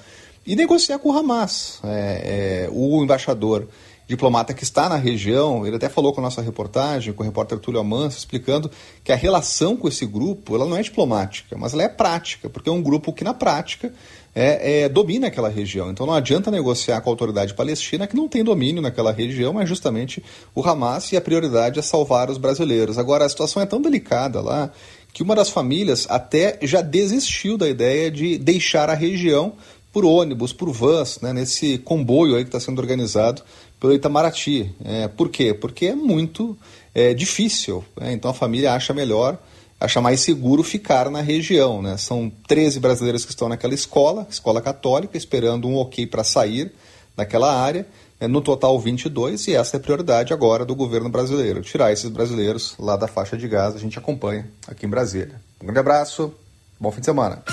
[0.45, 1.79] e negociar com o Hamas.
[1.83, 3.67] É, é, o embaixador
[4.07, 7.59] diplomata que está na região, ele até falou com a nossa reportagem, com o repórter
[7.59, 8.71] Túlio Amanso, explicando
[9.03, 12.69] que a relação com esse grupo ela não é diplomática, mas ela é prática, porque
[12.69, 13.93] é um grupo que, na prática,
[14.35, 15.89] é, é, domina aquela região.
[15.89, 19.67] Então não adianta negociar com a autoridade palestina que não tem domínio naquela região, mas
[19.67, 22.97] justamente o Hamas e a prioridade é salvar os brasileiros.
[22.97, 24.71] Agora, a situação é tão delicada lá
[25.13, 29.53] que uma das famílias até já desistiu da ideia de deixar a região
[29.91, 33.41] por ônibus, por vans, né, nesse comboio aí que está sendo organizado
[33.79, 34.71] pelo Itamaraty.
[34.85, 35.55] É, por quê?
[35.55, 36.55] Porque é muito
[36.93, 37.83] é, difícil.
[37.99, 38.13] Né?
[38.13, 39.39] Então a família acha melhor,
[39.79, 41.81] acha mais seguro ficar na região.
[41.81, 41.97] Né?
[41.97, 46.71] São 13 brasileiros que estão naquela escola, escola católica, esperando um ok para sair
[47.15, 47.85] daquela área.
[48.19, 52.09] É, no total, 22, e essa é a prioridade agora do governo brasileiro: tirar esses
[52.09, 53.77] brasileiros lá da faixa de Gaza.
[53.77, 55.39] A gente acompanha aqui em Brasília.
[55.61, 56.33] Um grande abraço,
[56.79, 57.43] bom fim de semana.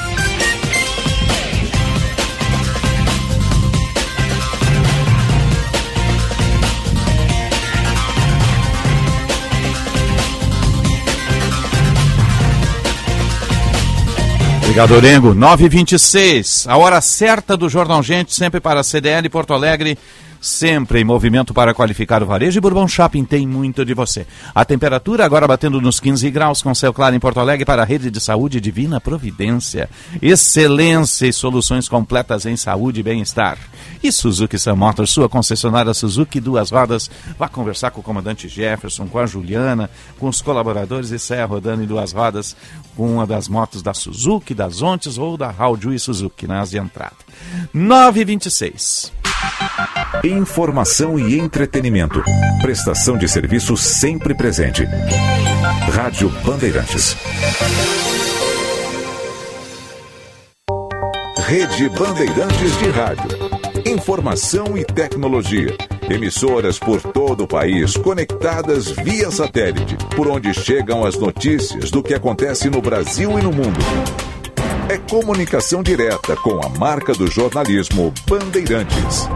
[14.75, 15.35] Obrigado, Orengo.
[15.37, 19.97] 9h26, a hora certa do Jornal Gente, sempre para a CDL Porto Alegre
[20.45, 22.59] sempre em movimento para qualificar o varejo.
[22.59, 24.27] E Bourbon Shopping tem muito de você.
[24.55, 27.85] A temperatura agora batendo nos 15 graus, com céu claro em Porto Alegre para a
[27.85, 29.89] rede de saúde Divina Providência.
[30.21, 33.59] Excelência e soluções completas em saúde e bem-estar.
[34.03, 37.11] E Suzuki Sam Motors, sua concessionária Suzuki Duas Rodas.
[37.39, 41.83] Vá conversar com o comandante Jefferson, com a Juliana, com os colaboradores e saia rodando
[41.83, 42.55] em duas rodas
[42.95, 47.17] com uma das motos da Suzuki, das Ontes ou da Raul Suzuki nas de entrada.
[47.73, 49.24] 926.
[50.25, 52.23] Informação e entretenimento.
[52.63, 54.87] Prestação de serviço sempre presente.
[55.93, 57.17] Rádio Bandeirantes.
[61.47, 63.29] Rede Bandeirantes de Rádio.
[63.87, 65.77] Informação e tecnologia.
[66.09, 72.15] Emissoras por todo o país conectadas via satélite, por onde chegam as notícias do que
[72.15, 73.79] acontece no Brasil e no mundo.
[74.87, 79.27] É comunicação direta com a marca do jornalismo Bandeirantes.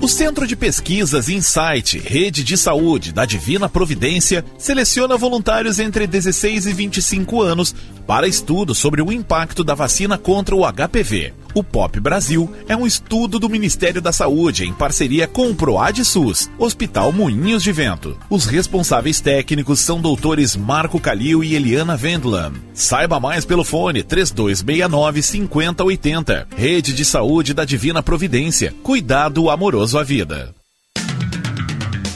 [0.00, 6.66] O Centro de Pesquisas Insight, Rede de Saúde da Divina Providência, seleciona voluntários entre 16
[6.66, 7.74] e 25 anos
[8.06, 11.34] para estudo sobre o impacto da vacina contra o HPV.
[11.54, 16.04] O POP Brasil é um estudo do Ministério da Saúde em parceria com o PROAD
[16.04, 18.16] SUS, Hospital Moinhos de Vento.
[18.28, 22.52] Os responsáveis técnicos são doutores Marco Calil e Eliana Vendlam.
[22.72, 26.48] Saiba mais pelo fone 3269 5080.
[26.56, 28.72] Rede de Saúde da Divina Providência.
[28.82, 30.54] Cuidado amoroso à vida.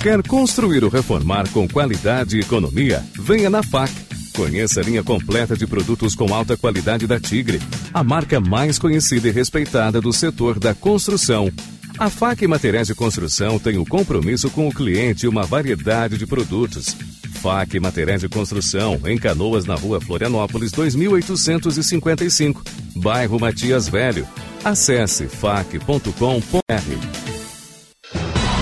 [0.01, 3.03] Quer construir ou reformar com qualidade e economia?
[3.19, 4.04] Venha na FAC.
[4.35, 9.29] Conheça a linha completa de produtos com alta qualidade da Tigre, a marca mais conhecida
[9.29, 11.53] e respeitada do setor da construção.
[11.97, 16.27] A FAC Materiais de Construção tem o compromisso com o cliente e uma variedade de
[16.27, 16.97] produtos.
[17.41, 22.65] FAC Materiais de Construção, em Canoas, na rua Florianópolis, 2855,
[22.97, 24.27] bairro Matias Velho.
[24.65, 26.11] Acesse fac.com.br.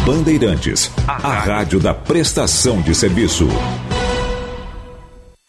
[0.05, 3.49] Bandeirantes, a rádio da prestação de serviço.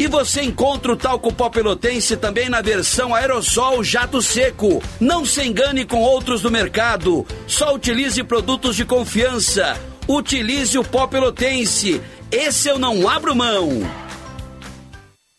[0.00, 4.82] e você encontra o talco pó pelotense também na versão aerossol jato seco.
[4.98, 7.26] Não se engane com outros do mercado.
[7.46, 9.78] Só utilize produtos de confiança.
[10.08, 12.00] Utilize o pó pelotense.
[12.32, 13.68] Esse eu não abro mão.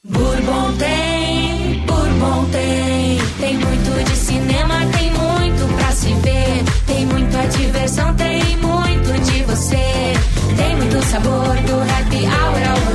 [0.04, 3.17] Bourbon tem, Bourbon tem.
[3.39, 6.63] Tem muito de cinema, tem muito pra se ver.
[6.86, 10.13] Tem muita diversão, tem muito de você.
[10.56, 12.91] Tem muito sabor do happy hour ao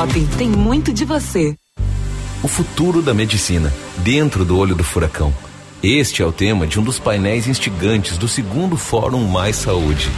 [0.00, 1.54] Shopping tem muito de você.
[2.42, 5.30] O futuro da medicina, dentro do olho do furacão.
[5.82, 10.10] Este é o tema de um dos painéis instigantes do segundo Fórum Mais Saúde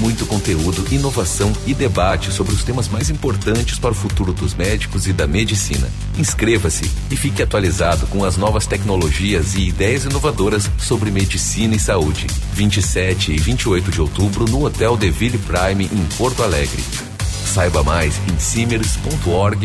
[0.00, 5.06] muito conteúdo, inovação e debate sobre os temas mais importantes para o futuro dos médicos
[5.06, 5.88] e da medicina.
[6.18, 12.26] Inscreva-se e fique atualizado com as novas tecnologias e ideias inovadoras sobre medicina e saúde.
[12.54, 17.13] 27 e 28 de outubro no Hotel Deville Prime em Porto Alegre.
[17.44, 19.64] Saiba mais em simers.org.br.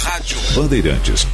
[0.00, 1.26] Rádio Bandeirantes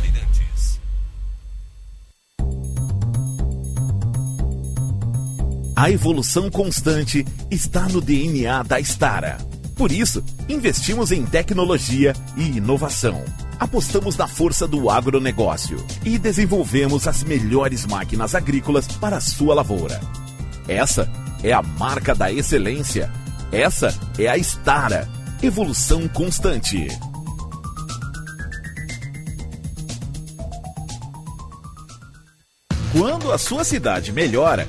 [5.80, 9.38] A evolução constante está no DNA da Stara.
[9.74, 13.24] Por isso, investimos em tecnologia e inovação.
[13.58, 19.98] Apostamos na força do agronegócio e desenvolvemos as melhores máquinas agrícolas para a sua lavoura.
[20.68, 21.10] Essa
[21.42, 23.10] é a marca da excelência.
[23.52, 25.08] Essa é a Stara.
[25.42, 26.86] Evolução constante.
[32.92, 34.68] Quando a sua cidade melhora,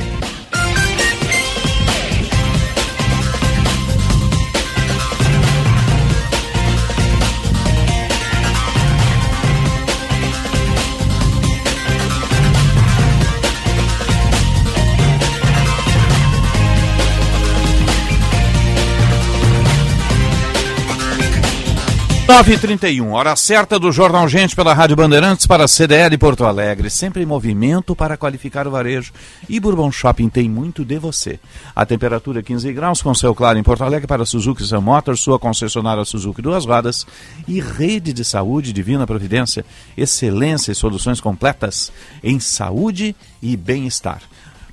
[22.31, 26.89] 9h31, hora certa do Jornal Gente pela Rádio Bandeirantes para a CDL Porto Alegre.
[26.89, 29.11] Sempre em movimento para qualificar o varejo.
[29.49, 31.41] E Bourbon Shopping tem muito de você.
[31.75, 35.19] A temperatura é 15 graus, com céu claro em Porto Alegre para Suzuki Sam Motors,
[35.19, 37.05] sua concessionária Suzuki Duas Rodas.
[37.49, 39.65] E rede de saúde Divina Providência.
[39.97, 41.91] Excelência e soluções completas
[42.23, 44.21] em saúde e bem-estar.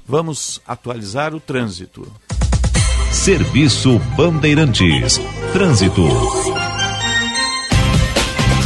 [0.07, 2.07] Vamos atualizar o trânsito.
[3.11, 5.21] Serviço Bandeirantes.
[5.53, 6.07] Trânsito.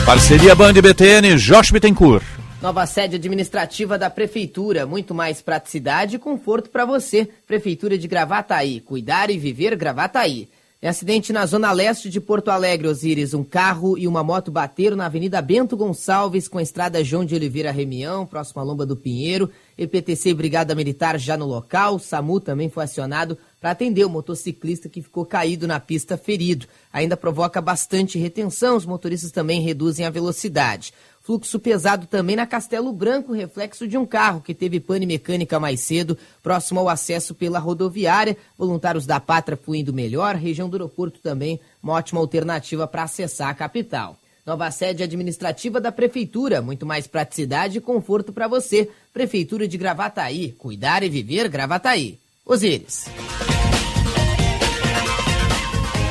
[0.05, 2.25] Parceria Band BTN, Josh Bittencourt.
[2.61, 7.29] Nova sede administrativa da Prefeitura, muito mais praticidade e conforto para você.
[7.47, 10.49] Prefeitura de Gravataí, cuidar e viver Gravataí.
[10.83, 14.97] Em acidente na zona leste de Porto Alegre, Osíris, um carro e uma moto bateram
[14.97, 18.97] na Avenida Bento Gonçalves com a estrada João de Oliveira Remião, próximo à Lomba do
[18.97, 19.49] Pinheiro.
[19.79, 22.01] EPTC e Brigada Militar já no local.
[22.01, 26.67] SAMU também foi acionado para atender o motociclista que ficou caído na pista ferido.
[26.93, 30.93] Ainda provoca bastante retenção, os motoristas também reduzem a velocidade.
[31.23, 35.79] Fluxo pesado também na Castelo Branco, reflexo de um carro que teve pane mecânica mais
[35.79, 38.37] cedo, próximo ao acesso pela rodoviária.
[38.59, 43.55] Voluntários da Pátria fluindo melhor, região do aeroporto também, uma ótima alternativa para acessar a
[43.55, 44.19] capital.
[44.45, 48.91] Nova sede administrativa da Prefeitura, muito mais praticidade e conforto para você.
[49.13, 52.19] Prefeitura de Gravataí, cuidar e viver Gravataí.
[52.45, 53.07] Osíris.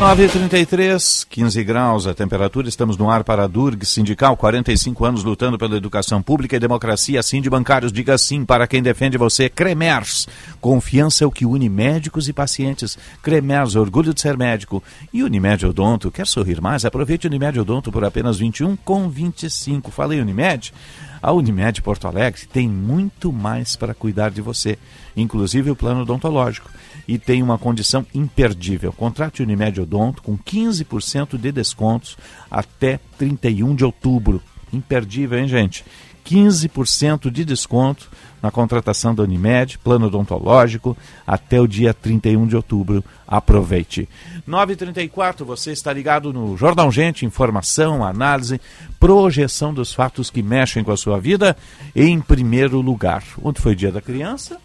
[0.02, 2.68] 9h33, 15 graus a temperatura.
[2.68, 7.20] Estamos no ar para a Durg Sindical, 45 anos lutando pela educação pública e democracia.
[7.20, 9.48] Assim de bancários, diga sim para quem defende você.
[9.48, 10.28] Cremers,
[10.60, 12.98] confiança é o que une médicos e pacientes.
[13.22, 14.82] Cremers, orgulho de ser médico.
[15.14, 16.84] E Unimed Odonto, quer sorrir mais?
[16.84, 19.92] Aproveite Unimed Odonto por apenas 21 com 25.
[19.92, 20.74] Falei Unimed?
[21.22, 24.80] A Unimed Porto Alegre tem muito mais para cuidar de você,
[25.16, 26.72] inclusive o plano odontológico
[27.08, 28.92] e tem uma condição imperdível.
[28.94, 32.18] Contrate Unimed Odonto com 15% de descontos
[32.50, 34.42] até 31 de outubro.
[34.74, 35.84] Imperdível, hein, gente?
[36.26, 38.10] 15% de desconto
[38.42, 43.04] na contratação da Unimed, plano odontológico, até o dia 31 de outubro.
[43.28, 44.10] Aproveite.
[44.48, 48.60] 9h34, você está ligado no Jornal Gente, informação, análise,
[49.00, 51.56] projeção dos fatos que mexem com a sua vida
[51.96, 53.24] em primeiro lugar.
[53.44, 54.60] Ontem foi dia da criança,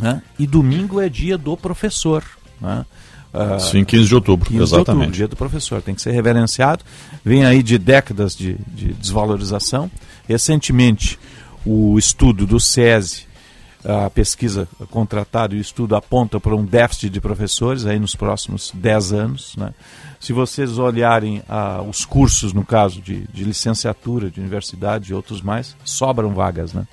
[0.00, 0.22] né?
[0.38, 2.24] E domingo é dia do professor.
[2.60, 2.84] Né?
[3.32, 4.84] Uh, Sim, 15 de outubro, 15 exatamente.
[4.84, 6.84] De outubro, dia do professor, tem que ser reverenciado.
[7.24, 9.90] Vem aí de décadas de, de desvalorização.
[10.26, 11.18] Recentemente,
[11.64, 13.26] o estudo do SESI,
[13.84, 18.72] a pesquisa contratada e o estudo aponta para um déficit de professores aí nos próximos
[18.74, 19.56] 10 anos.
[19.56, 19.72] Né?
[20.18, 25.40] Se vocês olharem uh, os cursos, no caso de, de licenciatura, de universidade e outros
[25.40, 26.86] mais, sobram vagas, né?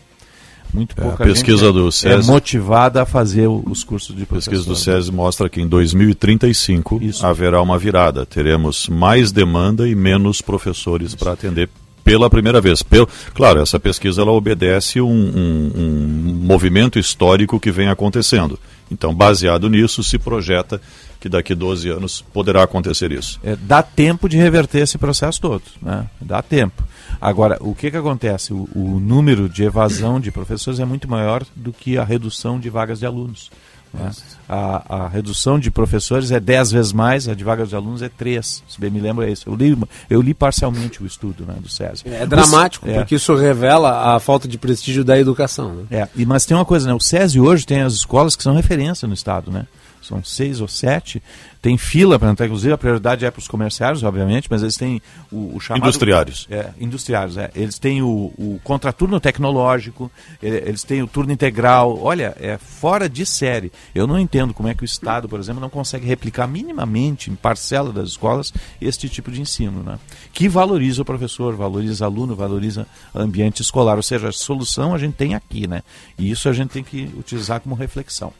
[0.75, 4.25] Muito é, pouca é, a pesquisa gente do é motivada a fazer os cursos de
[4.25, 4.49] professor.
[4.49, 7.25] A pesquisa do SESI mostra que em 2035 Isso.
[7.25, 8.25] haverá uma virada.
[8.25, 11.69] Teremos mais demanda e menos professores para atender
[12.03, 12.83] pela primeira vez.
[12.83, 18.59] Pelo, claro, essa pesquisa ela obedece um, um, um movimento histórico que vem acontecendo.
[18.91, 20.79] Então, baseado nisso, se projeta
[21.19, 23.39] que daqui 12 anos poderá acontecer isso.
[23.43, 26.05] É, dá tempo de reverter esse processo todo, né?
[26.21, 26.83] Dá tempo.
[27.19, 28.53] Agora, o que, que acontece?
[28.53, 32.69] O, o, número de evasão de professores é muito maior do que a redução de
[32.69, 33.51] vagas de alunos.
[33.93, 34.11] Né?
[34.47, 38.09] A, a, redução de professores é 10 vezes mais, a de vagas de alunos é
[38.09, 38.63] 3.
[38.67, 39.49] Se bem me lembro, é isso.
[39.49, 39.77] Eu li,
[40.09, 42.03] eu li parcialmente o estudo né, do SESI.
[42.05, 42.95] É dramático, é.
[42.95, 45.73] porque isso revela a falta de prestígio da educação.
[45.73, 45.83] Né?
[45.91, 46.93] É, e, mas tem uma coisa, né?
[46.93, 49.65] o SESI hoje tem as escolas que são referência no Estado, né?
[50.05, 51.21] são seis ou sete,
[51.65, 55.01] tem fila para entrar, inclusive a prioridade é para os comerciários, obviamente, mas eles têm
[55.31, 55.81] o, o chamado...
[55.81, 56.47] Industriários.
[56.47, 57.49] É, industriários, é.
[57.55, 60.11] Eles têm o, o contraturno tecnológico,
[60.43, 63.71] eles têm o turno integral, olha, é fora de série.
[63.95, 67.35] Eu não entendo como é que o Estado, por exemplo, não consegue replicar minimamente, em
[67.35, 69.97] parcela das escolas, este tipo de ensino, né?
[70.33, 74.93] Que valoriza o professor, valoriza o aluno, valoriza o ambiente escolar, ou seja, a solução
[74.93, 75.81] a gente tem aqui, né?
[76.15, 78.31] E isso a gente tem que utilizar como reflexão.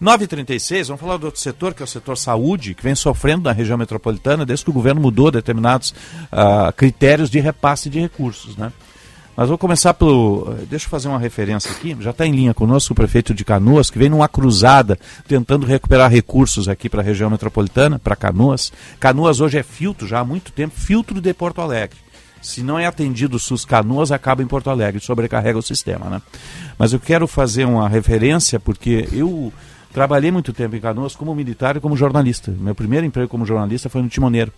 [0.00, 3.52] 9h36, vamos falar do outro setor, que é o setor saúde, que vem sofrendo na
[3.52, 5.90] região metropolitana desde que o governo mudou determinados
[6.32, 8.56] uh, critérios de repasse de recursos.
[8.56, 8.72] Né?
[9.36, 10.54] Mas vou começar pelo.
[10.68, 11.96] Deixa eu fazer uma referência aqui.
[12.00, 16.10] Já está em linha conosco o prefeito de Canoas, que vem numa cruzada tentando recuperar
[16.10, 18.72] recursos aqui para a região metropolitana, para Canoas.
[19.00, 21.96] Canoas hoje é filtro, já há muito tempo, filtro de Porto Alegre.
[22.42, 26.10] Se não é atendido o SUS Canoas, acaba em Porto Alegre, sobrecarrega o sistema.
[26.10, 26.20] Né?
[26.76, 29.52] Mas eu quero fazer uma referência, porque eu
[29.92, 32.50] Trabalhei muito tempo em Canoas como militar e como jornalista.
[32.50, 34.52] Meu primeiro emprego como jornalista foi no Timoneiro.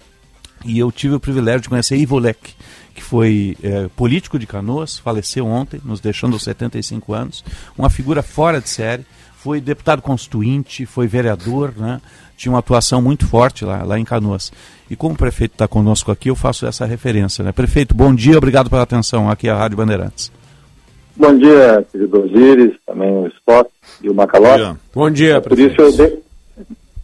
[0.65, 2.55] E eu tive o privilégio de conhecer Ivo Leck,
[2.95, 7.45] que foi é, político de Canoas, faleceu ontem, nos deixando aos 75 anos.
[7.77, 9.05] Uma figura fora de série.
[9.37, 12.01] Foi deputado constituinte, foi vereador, né?
[12.35, 14.51] tinha uma atuação muito forte lá, lá em Canoas.
[14.89, 17.45] E como o prefeito está conosco aqui, eu faço essa referência.
[17.45, 17.53] Né?
[17.53, 20.33] Prefeito, bom dia, obrigado pela atenção aqui à Rádio Bandeirantes.
[21.17, 23.71] Bom dia, querido Osiris, também o Scott
[24.03, 24.77] e o Macalós.
[24.93, 26.03] Bom dia, por isso eu de...
[26.03, 26.11] é,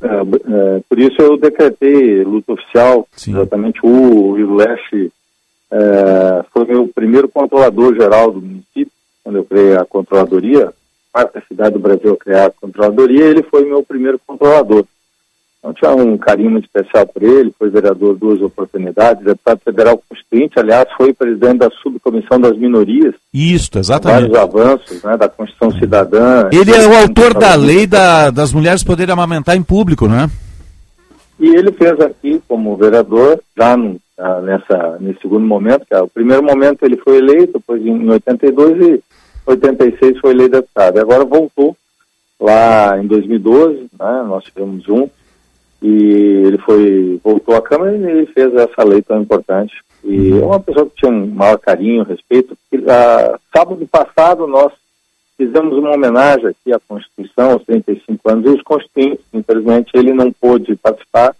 [0.02, 3.32] é, Por isso eu decretei luta oficial, Sim.
[3.32, 5.12] exatamente o Rio Leste
[5.70, 8.92] é, foi meu primeiro controlador geral do município,
[9.22, 10.72] quando eu criei a controladoria,
[11.12, 14.84] quarta cidade do Brasil a criar a controladoria, ele foi meu primeiro controlador.
[15.60, 20.58] Então tinha um carinho muito especial por ele, foi vereador duas oportunidades, deputado federal constituinte,
[20.58, 23.14] aliás, foi presidente da subcomissão das minorias.
[23.32, 24.30] Isso, exatamente.
[24.30, 26.48] Vários avanços né, da Constituição Cidadã.
[26.50, 30.30] Ele é o autor da lei da, das mulheres poderem amamentar em público, né?
[31.38, 34.00] E ele fez aqui como vereador, já no,
[34.42, 38.80] nessa, nesse segundo momento, que é o primeiro momento ele foi eleito, depois em 82
[38.80, 39.02] e
[39.46, 40.96] 86 foi eleito deputado.
[40.96, 41.76] E agora voltou
[42.38, 45.19] lá em 2012, né, nós estivemos juntos,
[45.82, 49.74] e ele foi voltou à Câmara e ele fez essa lei tão importante.
[50.04, 52.56] E é uma pessoa que tinha um maior carinho, respeito.
[52.88, 54.72] Ah, sábado passado nós
[55.36, 60.30] fizemos uma homenagem aqui à Constituição, aos 35 anos, e os constituintes, infelizmente, ele não
[60.32, 61.34] pôde participar,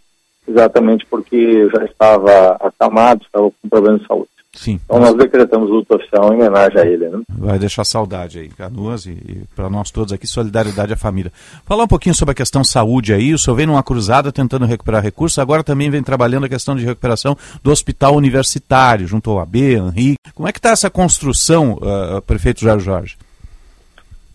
[0.49, 4.31] exatamente porque já estava acamado, estava com problema de saúde.
[4.53, 4.81] Sim.
[4.85, 7.09] Então nós decretamos luta oficial em homenagem a ele.
[7.09, 7.21] Né?
[7.29, 11.33] Vai deixar saudade aí, Canoas, e, e para nós todos aqui, solidariedade à família.
[11.65, 15.03] Falar um pouquinho sobre a questão saúde aí, o senhor vem numa cruzada tentando recuperar
[15.03, 19.75] recursos, agora também vem trabalhando a questão de recuperação do hospital universitário, junto ao AB,
[19.75, 20.17] Henrique.
[20.35, 23.17] Como é que está essa construção, uh, prefeito Jair Jorge?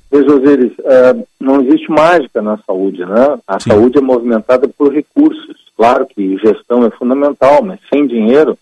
[0.09, 3.37] Veja, Osiris, uh, não existe mágica na saúde, né?
[3.45, 3.71] A Sim.
[3.71, 5.57] saúde é movimentada por recursos.
[5.75, 8.57] Claro que gestão é fundamental, mas sem dinheiro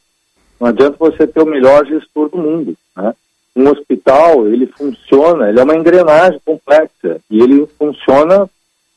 [0.64, 2.74] não adianta você ter o melhor gestor do mundo.
[2.96, 3.14] Né?
[3.54, 8.50] Um hospital, ele funciona, ele é uma engrenagem complexa e ele funciona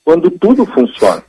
[0.04, 1.24] quando tudo funciona.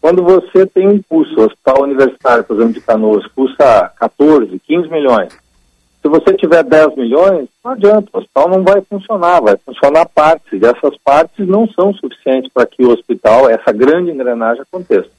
[0.00, 4.88] Quando você tem um custo, o hospital universitário, por exemplo, de Canoas, custa 14, 15
[4.88, 5.32] milhões.
[6.02, 10.52] Se você tiver 10 milhões, não adianta, o hospital não vai funcionar, vai funcionar partes,
[10.52, 15.10] e essas partes não são suficientes para que o hospital, essa grande engrenagem aconteça.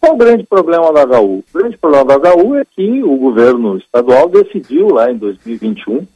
[0.00, 1.38] Qual o grande problema da HU?
[1.38, 6.06] O grande problema da HU é que o governo estadual decidiu lá em 2021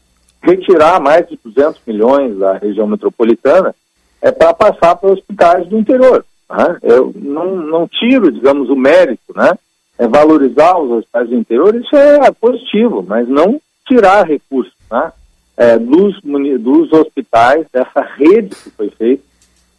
[0.42, 3.74] retirar mais de 200 milhões da região metropolitana
[4.22, 6.24] é para passar para hospitais do interior.
[6.48, 6.78] Né?
[6.82, 9.52] Eu não, não tiro, digamos, o mérito, né?
[9.98, 15.12] É valorizar os hospitais do interior, isso é positivo, mas não tirar recursos né?
[15.56, 19.22] É, dos, dos hospitais, dessa rede que foi feita,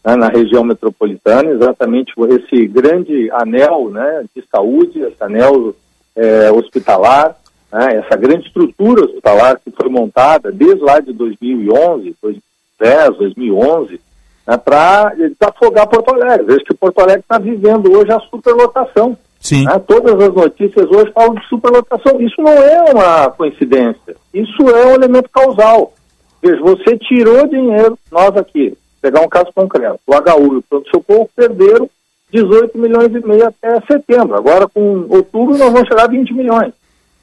[0.03, 5.75] né, na região metropolitana, exatamente esse grande anel né, de saúde, esse anel
[6.15, 7.35] é, hospitalar,
[7.71, 14.01] né, essa grande estrutura hospitalar que foi montada desde lá de 2011, 2010, 2011,
[14.47, 16.45] né, para desafogar Porto Alegre.
[16.45, 19.15] Veja que Porto Alegre está vivendo hoje a superlotação.
[19.39, 19.65] Sim.
[19.65, 22.19] Né, todas as notícias hoje falam de superlotação.
[22.19, 25.93] Isso não é uma coincidência, isso é um elemento causal.
[26.41, 31.29] Veja, você tirou dinheiro, nós aqui, pegar um caso concreto, o HU e o pronto-socorro
[31.35, 31.89] perderam
[32.31, 34.35] 18 milhões e meio até setembro.
[34.35, 36.73] Agora, com outubro, nós vamos chegar a 20 milhões.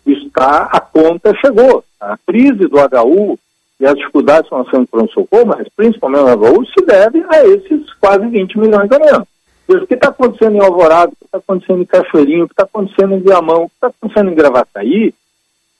[0.07, 1.85] Está, a conta chegou.
[2.01, 3.39] A crise do HU
[3.81, 7.47] e as dificuldades que nós temos no pronto-socorro, mas principalmente no HU, se deve a
[7.47, 9.27] esses quase 20 milhões a menos.
[9.69, 12.65] o que está acontecendo em Alvorada, o que está acontecendo em Cachoeirinho, o que está
[12.65, 15.15] acontecendo em Viamão, o que está acontecendo em Gravataí,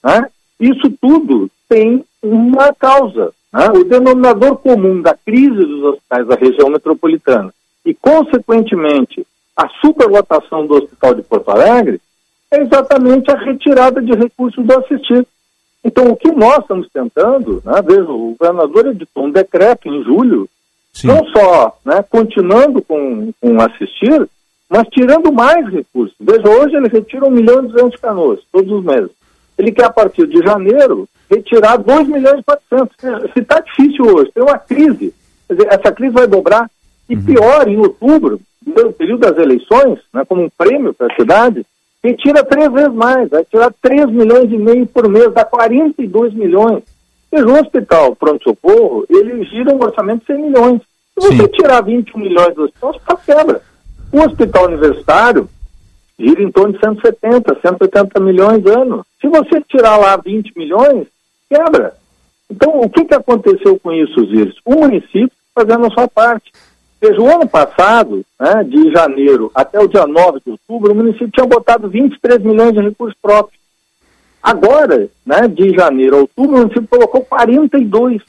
[0.05, 0.29] né?
[0.61, 3.33] isso tudo tem uma causa.
[3.53, 3.69] Né?
[3.71, 7.53] O denominador comum da crise dos hospitais da região metropolitana
[7.85, 9.27] e, consequentemente,
[9.57, 12.01] a superlotação do Hospital de Porto Alegre
[12.51, 15.27] é exatamente a retirada de recursos do assistido.
[15.85, 20.49] Então, o que nós estamos tentando, né, veja, o governador editou um decreto em julho,
[20.93, 21.09] Sim.
[21.09, 24.29] não só né, continuando com, com assistir,
[24.69, 26.15] mas tirando mais recursos.
[26.21, 29.11] Veja, hoje ele retira 1 milhão e 200 canoas, todos os meses.
[29.59, 32.97] Ele quer, a partir de janeiro, retirar 2 milhões e 400.
[33.33, 35.13] Se está difícil hoje, tem uma crise,
[35.51, 36.71] dizer, essa crise vai dobrar.
[37.09, 37.25] E uhum.
[37.25, 41.67] pior, em outubro, no período das eleições, né, como um prêmio para a cidade,
[42.03, 46.83] retira três vezes mais, vai tirar 3 milhões e meio por mês, dá 42 milhões.
[47.31, 50.81] Veja, um hospital pronto-socorro, ele gira um orçamento de 100 milhões.
[51.15, 51.49] Se você Sim.
[51.49, 53.63] tirar 21 milhões do hospital, você está quebra.
[54.13, 55.49] O hospital universitário
[56.19, 59.07] gira em torno de 170, 180 milhões ano.
[59.21, 61.07] Se você tirar lá 20 milhões,
[61.49, 61.95] quebra.
[62.51, 64.57] Então, o que, que aconteceu com isso, Zíris?
[64.65, 66.53] O município fazendo a sua parte.
[67.01, 71.31] Veja, o ano passado, né, de janeiro até o dia 9 de outubro, o município
[71.31, 73.59] tinha botado 23 milhões de recursos próprios.
[74.43, 78.23] Agora, né, de janeiro a outubro, o município colocou 42.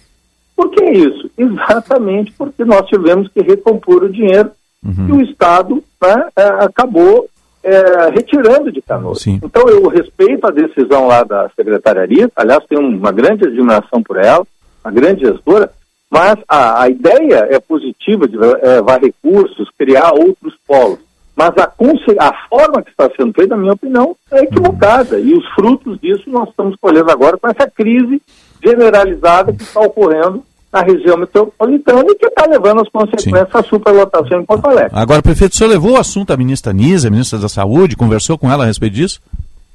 [0.55, 1.29] Por que isso?
[1.37, 4.51] Exatamente porque nós tivemos que recompor o dinheiro
[4.85, 5.07] uhum.
[5.07, 7.27] e o Estado né, é, acabou
[7.64, 9.22] é, retirando de Canoas.
[9.22, 9.39] Sim.
[9.43, 14.45] Então eu respeito a decisão lá da secretaria, aliás, tenho uma grande admiração por ela,
[14.84, 15.72] uma grande gestora,
[16.10, 20.99] mas a, a ideia é positiva de é, levar recursos, criar outros polos.
[21.36, 21.72] Mas a,
[22.20, 25.18] a forma que está sendo feita, na minha opinião, é equivocada.
[25.18, 28.22] E os frutos disso nós estamos colhendo agora com essa crise
[28.62, 33.57] generalizada que está ocorrendo na região metropolitana e que está levando as consequências Sim.
[33.57, 34.91] à superlotação em Porto Alegre.
[34.93, 38.51] Agora, prefeito, o senhor levou o assunto à ministra Nisa, ministra da Saúde, conversou com
[38.51, 39.20] ela a respeito disso?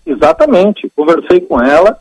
[0.06, 1.98] Exatamente, conversei com ela,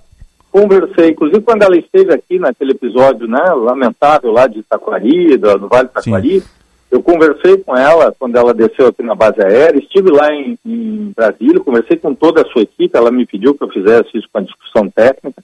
[0.51, 5.67] conversei, inclusive quando ela esteve aqui naquele episódio né, lamentável lá de Itaquari, do, do
[5.67, 6.47] Vale do Itaquari, Sim.
[6.91, 11.13] eu conversei com ela quando ela desceu aqui na base aérea, estive lá em, em
[11.15, 14.39] Brasília, conversei com toda a sua equipe, ela me pediu que eu fizesse isso com
[14.39, 15.41] a discussão técnica,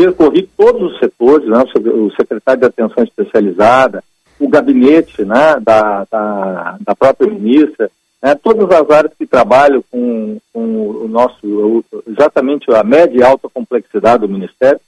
[0.00, 4.02] percorri todos os setores, né, o secretário de Atenção Especializada,
[4.38, 7.90] o gabinete né, da, da, da própria ministra,
[8.22, 13.46] né, todas as áreas que trabalham com, com o nosso, exatamente a média e alta
[13.52, 14.80] complexidade do Ministério,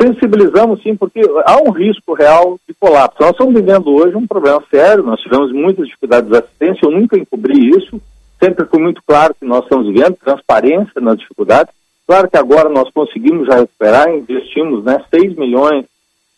[0.00, 3.18] sensibilizamos sim, porque há um risco real de colapso.
[3.20, 7.16] Nós estamos vivendo hoje um problema sério, nós tivemos muitas dificuldades de assistência, eu nunca
[7.16, 8.00] encobri isso,
[8.42, 11.72] sempre foi muito claro que nós estamos vivendo, transparência nas dificuldades,
[12.08, 15.84] Claro que agora nós conseguimos já recuperar, investimos né, 6 milhões,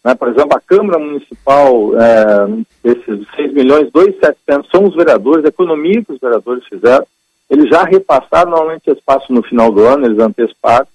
[0.04, 2.48] né, por exemplo, a Câmara Municipal, é,
[2.82, 7.06] desses 6 milhões, 2,700 são os vereadores, a economia que os vereadores fizeram,
[7.48, 10.88] eles já repassaram, normalmente eles passam no final do ano, eles anteciparam.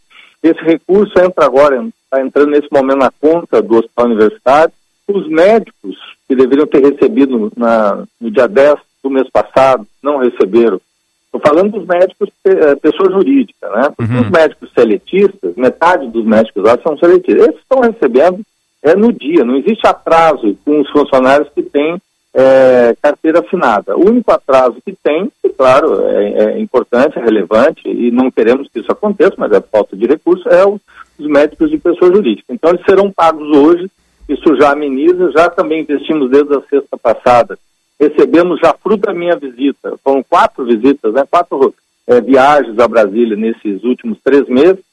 [0.44, 4.74] Esse recurso entra agora, está entrando nesse momento na conta do Hospital Universitário.
[5.08, 5.96] Os médicos
[6.28, 10.82] que deveriam ter recebido na, no dia 10 do mês passado, não receberam
[11.36, 13.92] Estou falando dos médicos, eh, pessoa jurídica, né?
[13.96, 14.22] Porque uhum.
[14.22, 17.48] os médicos seletistas, metade dos médicos lá são seletistas.
[17.48, 18.40] Esses estão recebendo
[18.82, 22.02] é, no dia, não existe atraso com os funcionários que têm
[22.34, 23.98] é, carteira assinada.
[23.98, 28.70] O único atraso que tem, e claro, é, é, importante, é relevante, e não queremos
[28.72, 30.80] que isso aconteça, mas é falta de recursos, é os,
[31.20, 32.54] os médicos de pessoa jurídica.
[32.54, 33.90] Então eles serão pagos hoje,
[34.30, 37.58] isso já ameniza, já também investimos desde a sexta passada
[38.00, 39.98] recebemos já fruto da minha visita.
[40.04, 41.74] Foram quatro visitas, né, quatro
[42.08, 44.84] é, viagens a Brasília nesses últimos três meses.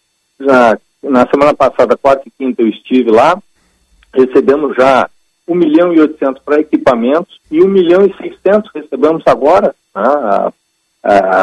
[0.41, 3.41] Já, na semana passada, quarta e quinta, eu estive lá.
[4.15, 5.09] Recebemos já
[5.49, 10.53] 1 milhão e 800 para equipamentos e 1 milhão e 600 recebemos agora, né,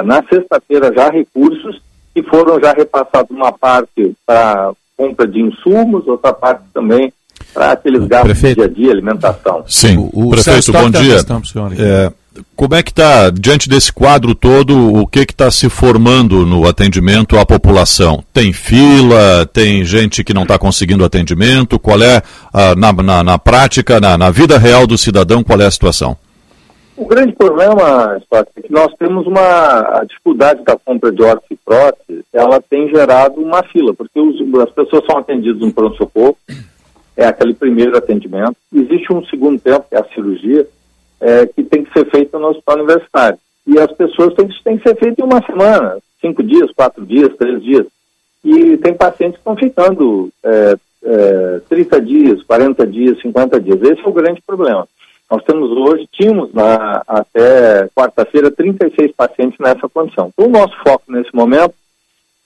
[0.05, 1.81] na sexta-feira, já recursos
[2.13, 7.13] que foram já repassados uma parte para compra de insumos, outra parte também
[7.53, 8.55] para aqueles gastos Prefeito.
[8.57, 9.63] dia a dia, alimentação.
[9.67, 11.17] Sim, o, o prefeito, bom dia.
[11.77, 12.11] É,
[12.55, 17.37] como é que está, diante desse quadro todo, o que está se formando no atendimento
[17.37, 18.23] à população?
[18.33, 21.79] Tem fila, tem gente que não está conseguindo atendimento?
[21.79, 22.21] Qual é,
[22.53, 26.17] a, na, na, na, prática, na, na, vida real do cidadão, qual é a situação?
[26.95, 32.25] O grande problema, é que nós temos uma dificuldade da compra de órtese e prótese,
[32.33, 36.37] ela tem gerado uma fila, porque os, as pessoas são atendidas no pronto-socorro,
[37.19, 38.55] é aquele primeiro atendimento.
[38.73, 40.65] Existe um segundo tempo, que é a cirurgia,
[41.19, 43.37] é, que tem que ser feita no hospital universitário.
[43.67, 47.35] E as pessoas têm, têm que ser feitas em uma semana, cinco dias, quatro dias,
[47.37, 47.85] três dias.
[48.43, 53.81] E tem pacientes que estão ficando é, é, 30 dias, 40 dias, 50 dias.
[53.81, 54.87] Esse é o grande problema.
[55.29, 60.31] Nós temos hoje, tínhamos na, até quarta-feira 36 pacientes nessa condição.
[60.33, 61.73] Então, o nosso foco nesse momento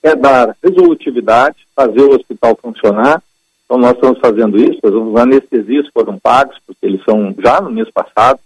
[0.02, 3.22] é dar resolutividade, fazer o hospital funcionar,
[3.64, 7.88] então nós estamos fazendo isso, os anestesistas foram pagos, porque eles são já no mês
[7.90, 8.38] passado,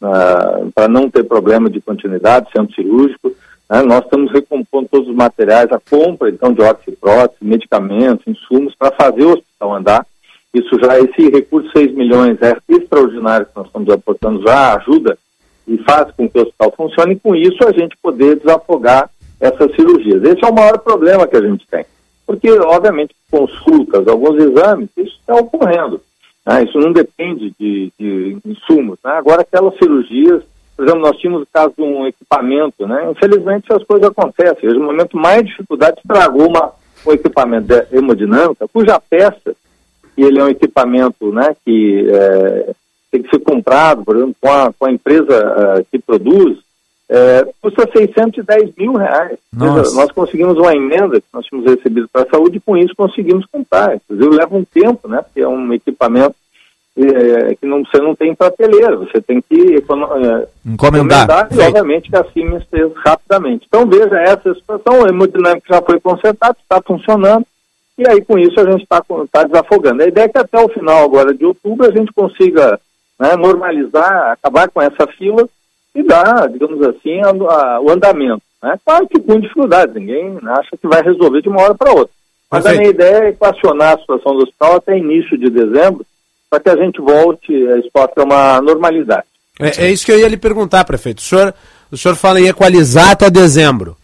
[0.00, 3.32] uh, para não ter problema de continuidade, centro cirúrgico.
[3.70, 3.82] Né?
[3.82, 9.24] Nós estamos recompondo todos os materiais, a compra então de oxiprótese, medicamentos, insumos para fazer
[9.24, 10.06] o hospital andar.
[10.52, 15.18] Isso já, esse recurso 6 milhões é extraordinário que nós estamos aportando, já ajuda
[15.66, 19.10] e faz com que o hospital funcione e com isso a gente poder desafogar
[19.40, 20.22] essas cirurgias.
[20.22, 21.84] Esse é o maior problema que a gente tem.
[22.26, 26.00] Porque, obviamente, consultas, alguns exames, isso está ocorrendo.
[26.46, 26.64] Né?
[26.64, 28.98] Isso não depende de, de insumos.
[29.04, 29.12] Né?
[29.12, 30.42] Agora, aquelas cirurgias,
[30.76, 33.10] por exemplo, nós tínhamos o caso de um equipamento, né?
[33.10, 34.68] infelizmente essas coisas acontecem.
[34.68, 36.72] Hoje, no momento mais dificuldade, estragou uma,
[37.06, 39.54] um equipamento de hemodinâmica, cuja peça,
[40.16, 42.74] e ele é um equipamento né, que é,
[43.10, 46.58] tem que ser comprado, por exemplo, com a, com a empresa uh, que produz,
[47.08, 49.38] é, custa 610 mil reais.
[49.56, 52.94] Seja, nós conseguimos uma emenda que nós tínhamos recebido para a saúde e com isso
[52.96, 53.96] conseguimos comprar.
[53.96, 55.20] Inclusive leva um tempo, né?
[55.22, 56.34] Porque é um equipamento
[56.96, 59.78] é, que não, você não tem prateleira, você tem que é,
[60.64, 61.48] encomendar.
[61.50, 63.66] e obviamente que a Siemens fez rapidamente.
[63.66, 67.44] Então veja essa situação, o hemodinâmico já foi consertado, está funcionando,
[67.98, 70.02] e aí com isso a gente está tá desafogando.
[70.02, 72.78] A ideia é que até o final agora de outubro a gente consiga
[73.18, 75.48] né, normalizar, acabar com essa fila
[75.94, 78.42] e dar, digamos assim, a, a, o andamento.
[78.62, 78.76] Né?
[78.84, 82.12] Claro que com dificuldade, ninguém acha que vai resolver de uma hora para outra.
[82.50, 82.78] Mas Perfeito.
[82.78, 86.04] a minha ideia é equacionar a situação do hospital até início de dezembro,
[86.48, 89.24] para que a gente volte, a possa ter uma normalidade.
[89.60, 91.18] É, é, isso que eu ia lhe perguntar, prefeito.
[91.18, 91.54] O senhor,
[91.90, 93.96] o senhor fala em equalizar até dezembro.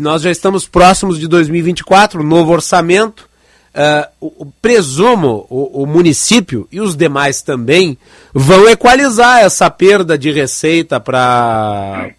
[0.00, 3.28] Nós já estamos próximos de 2024, novo orçamento.
[3.74, 7.96] Uh, o, presumo o, o, município e os demais também
[8.34, 12.14] vão equalizar essa perda de receita para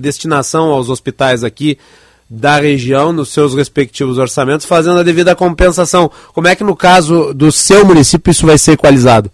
[0.00, 1.78] destinação aos hospitais aqui
[2.28, 6.10] da região nos seus respectivos orçamentos, fazendo a devida compensação.
[6.32, 9.30] Como é que no caso do seu município isso vai ser equalizado?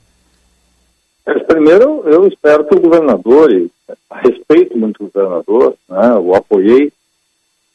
[1.47, 3.71] Primeiro, eu espero que o governador, e
[4.23, 6.93] respeito muito o governador, né, o apoiei,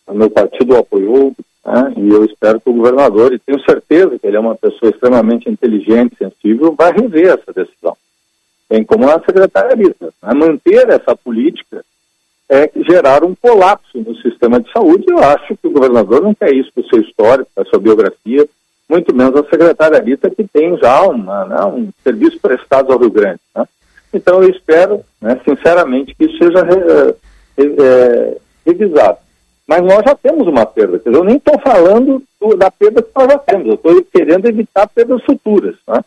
[0.07, 1.33] o meu partido o apoiou,
[1.65, 1.93] né?
[1.97, 5.49] E eu espero que o governador, e tenho certeza que ele é uma pessoa extremamente
[5.49, 7.95] inteligente, sensível, vai rever essa decisão.
[8.69, 10.13] Bem como a secretária Rita.
[10.23, 10.33] Né?
[10.33, 11.83] Manter essa política
[12.49, 15.05] é gerar um colapso no sistema de saúde.
[15.07, 17.79] Eu acho que o governador não quer isso para o seu histórico, para a sua
[17.79, 18.47] biografia,
[18.89, 23.11] muito menos a secretária Rita, que tem já uma, né, um serviço prestado ao Rio
[23.11, 23.39] Grande.
[23.55, 23.65] Né?
[24.13, 27.15] Então eu espero, né, sinceramente, que isso seja
[27.57, 29.19] é, revisado.
[29.71, 30.99] Mas nós já temos uma perda.
[30.99, 34.03] Quer dizer, eu nem estou falando do, da perda que nós já temos, eu estou
[34.03, 35.75] querendo evitar perdas futuras.
[35.87, 36.03] Né?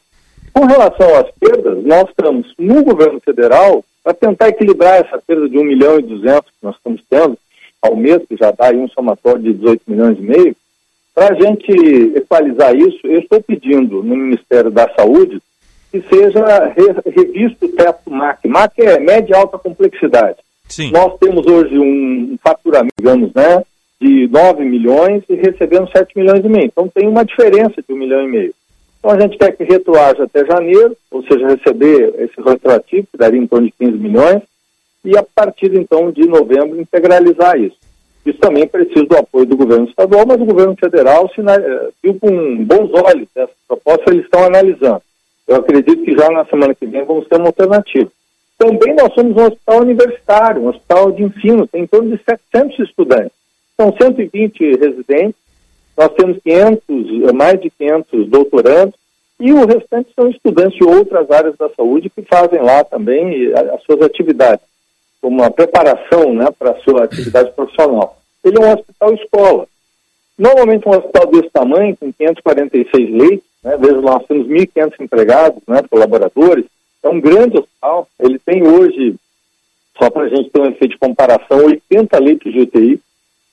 [0.52, 5.56] Com relação às perdas, nós estamos no governo federal para tentar equilibrar essa perda de
[5.56, 7.38] 1 milhão e 200 que nós estamos tendo
[7.80, 10.56] ao mês, que já dá aí um somatório de 18 milhões e meio.
[11.14, 11.72] Para a gente
[12.16, 15.40] equalizar isso, eu estou pedindo no Ministério da Saúde
[15.90, 16.70] que seja
[17.06, 18.46] revisto o teto MAC.
[18.46, 20.36] MAC é média alta complexidade.
[20.68, 20.90] Sim.
[20.90, 23.62] Nós temos hoje um faturamento, digamos, né,
[24.00, 26.66] de 9 milhões e recebemos 7 milhões e meio.
[26.66, 28.54] Então tem uma diferença de 1 milhão e meio.
[28.98, 33.40] Então a gente quer que retroaja até janeiro, ou seja, receber esse retroativo, que daria
[33.40, 34.42] em torno de 15 milhões,
[35.04, 37.76] e a partir então de novembro integralizar isso.
[38.24, 42.64] Isso também precisa do apoio do governo estadual, mas o governo federal eh, viu com
[42.64, 45.02] bons olhos essa proposta, eles estão analisando.
[45.46, 48.10] Eu acredito que já na semana que vem vamos ter uma alternativa.
[48.58, 52.78] Também nós somos um hospital universitário, um hospital de ensino, tem em torno de 700
[52.78, 53.32] estudantes.
[53.76, 55.34] São 120 residentes,
[55.96, 56.80] nós temos 500,
[57.28, 58.94] eh, mais de 500 doutorandos,
[59.40, 63.82] e o restante são estudantes de outras áreas da saúde que fazem lá também as
[63.82, 64.64] suas atividades,
[65.20, 68.16] como uma preparação né, para a sua atividade profissional.
[68.44, 69.66] Ele é um hospital escola.
[70.38, 75.82] Normalmente um hospital desse tamanho, com 546 leitos, né, veja, nós temos 1.500 empregados, né,
[75.90, 76.64] colaboradores,
[77.04, 78.08] é um grande hospital.
[78.18, 79.14] Ele tem hoje,
[79.98, 83.00] só para a gente ter um efeito de comparação, 80 leitos de UTI.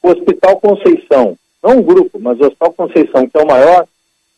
[0.01, 3.85] O Hospital Conceição, não o grupo, mas o Hospital Conceição, que é o maior,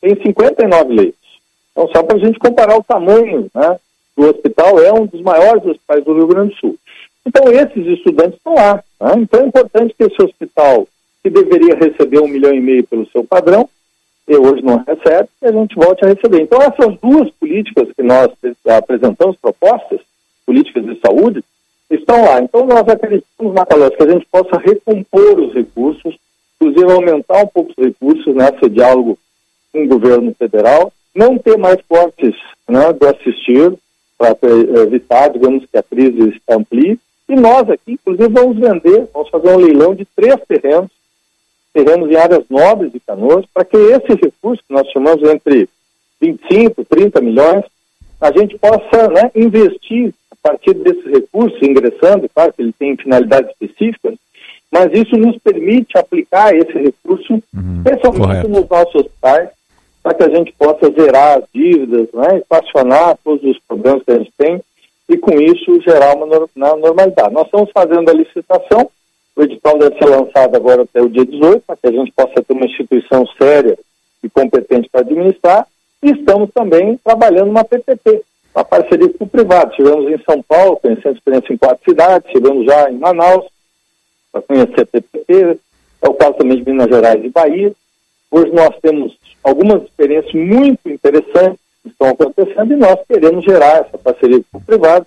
[0.01, 1.39] tem 59 leitos.
[1.71, 3.79] Então, só para a gente comparar o tamanho né,
[4.17, 6.77] do hospital, é um dos maiores hospitais do Rio Grande do Sul.
[7.25, 8.83] Então, esses estudantes estão lá.
[8.99, 9.13] Né?
[9.19, 10.87] Então, é importante que esse hospital,
[11.23, 13.69] que deveria receber um milhão e meio pelo seu padrão,
[14.27, 16.41] e hoje não recebe, e a gente volte a receber.
[16.41, 18.29] Então, essas duas políticas que nós
[18.67, 19.99] apresentamos, propostas,
[20.45, 21.43] políticas de saúde,
[21.89, 22.41] estão lá.
[22.41, 26.15] Então, nós acreditamos, Macalós, que a gente possa recompor os recursos,
[26.55, 29.17] inclusive aumentar um pouco os recursos nesse diálogo
[29.71, 32.35] com o governo federal, não ter mais cortes
[32.67, 33.73] né, do assistir,
[34.17, 34.37] para
[34.83, 36.97] evitar, digamos, que a crise amplie,
[37.27, 40.89] e nós aqui, inclusive, vamos vender, vamos fazer um leilão de três terrenos
[41.73, 45.67] terrenos em áreas nobres de Canoas, para que esse recurso, que nós chamamos entre
[46.21, 47.63] 25, 30 milhões,
[48.21, 50.13] a gente possa né, investir
[50.43, 54.15] partir desse recurso, ingressando, claro que ele tem finalidades específicas,
[54.69, 58.49] mas isso nos permite aplicar esse recurso, uhum, especialmente correto.
[58.49, 59.49] nos nossos hospitais,
[60.03, 64.17] para que a gente possa zerar as dívidas, né, equacionar todos os problemas que a
[64.17, 64.61] gente tem
[65.07, 67.33] e, com isso, gerar uma na normalidade.
[67.33, 68.89] Nós estamos fazendo a licitação,
[69.35, 72.41] o edital deve ser lançado agora até o dia 18, para que a gente possa
[72.41, 73.77] ter uma instituição séria
[74.23, 75.67] e competente para administrar,
[76.01, 78.21] e estamos também trabalhando uma PPP,
[78.53, 79.75] uma parceria com o privado.
[79.75, 83.45] Tivemos em São Paulo, conhecendo experiência em quatro cidades, tivemos já em Manaus,
[84.31, 85.59] para conhecer a PPP,
[86.01, 87.71] é o caso também de Minas Gerais e Bahia.
[88.29, 93.97] Hoje nós temos algumas experiências muito interessantes que estão acontecendo e nós queremos gerar essa
[93.97, 95.05] parceria com o privado,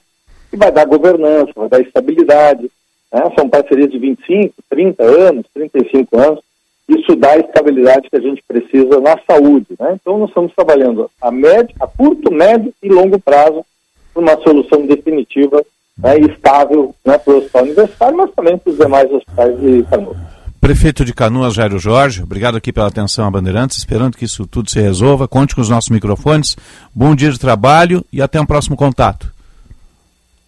[0.51, 2.71] que vai dar governança, vai dar estabilidade.
[3.13, 3.23] Né?
[3.37, 6.41] São parcerias de 25, 30 anos, 35 anos.
[6.89, 9.67] Isso dá a estabilidade que a gente precisa na saúde.
[9.79, 9.99] Né?
[10.01, 13.65] Então nós estamos trabalhando a, médio, a curto, médio e longo prazo
[14.13, 15.65] para uma solução definitiva
[15.99, 19.83] né, e estável né, para o hospital universitário, mas também para os demais hospitais de
[19.85, 20.17] Canoas.
[20.61, 24.71] Prefeito de Canoas, Jairo Jorge, obrigado aqui pela atenção a Bandeirantes, esperando que isso tudo
[24.71, 25.29] se resolva.
[25.29, 26.57] Conte com os nossos microfones.
[26.95, 29.33] Bom dia de trabalho e até um próximo contato.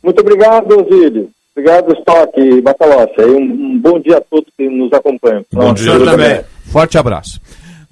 [0.02, 1.30] Muito obrigado, Osílio.
[1.58, 3.20] Obrigado, Stock e Batalossi.
[3.20, 5.44] Um, um, bom dia a todos que nos acompanham.
[5.52, 6.40] Bom dia também.
[6.66, 7.40] Forte abraço.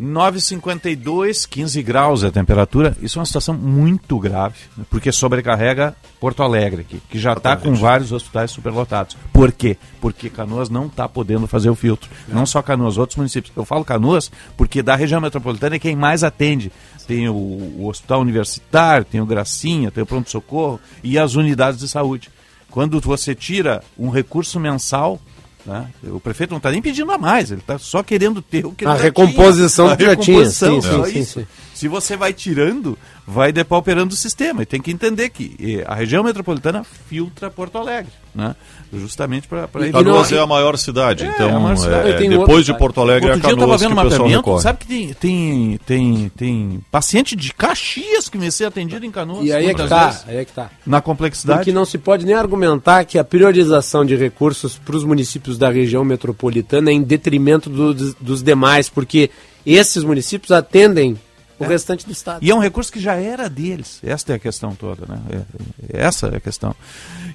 [0.00, 2.96] 9,52, 15 graus é a temperatura.
[3.02, 7.56] Isso é uma situação muito grave, né, porque sobrecarrega Porto Alegre, aqui, que já está
[7.56, 9.16] com vários hospitais superlotados.
[9.32, 9.76] Por quê?
[10.00, 12.08] Porque Canoas não está podendo fazer o filtro.
[12.28, 13.52] Não só Canoas, outros municípios.
[13.56, 16.70] Eu falo Canoas porque da região metropolitana é quem mais atende.
[17.08, 21.80] Tem o, o Hospital Universitário, tem o Gracinha, tem o Pronto Socorro e as unidades
[21.80, 22.30] de saúde.
[22.76, 25.18] Quando você tira um recurso mensal
[25.64, 25.88] né?
[26.04, 28.84] O prefeito não está nem pedindo a mais, ele está só querendo ter o que
[28.84, 29.96] a ele recomposição tinha.
[29.96, 30.44] que já tinha.
[30.50, 31.46] Sim, sim, sim, sim,
[31.76, 34.62] Se você vai tirando, vai depauperando o sistema.
[34.62, 38.10] E tem que entender que a região metropolitana filtra Porto Alegre.
[38.34, 38.54] Né?
[38.92, 40.04] justamente para evitar.
[40.04, 42.10] Canoas é a maior cidade, é, então é cidade.
[42.10, 44.10] É, depois outro, de Porto Alegre outro é a Canoas dia eu vendo que o
[44.10, 44.62] pessoal recorre.
[44.62, 49.44] Sabe que tem, tem, tem, tem paciente de Caxias que vai ser atendido em Canoas.
[49.44, 50.70] E aí é que tá, aí é que tá.
[50.86, 51.60] Na complexidade.
[51.60, 55.70] Porque não se pode nem argumentar que a priorização de recursos para os municípios da
[55.70, 59.30] região metropolitana é em detrimento do, dos demais, porque
[59.64, 61.18] esses municípios atendem
[61.58, 61.68] o é.
[61.68, 62.44] restante do Estado.
[62.44, 64.00] E é um recurso que já era deles.
[64.02, 65.20] Esta é a questão toda, né?
[65.30, 66.74] É, essa é a questão.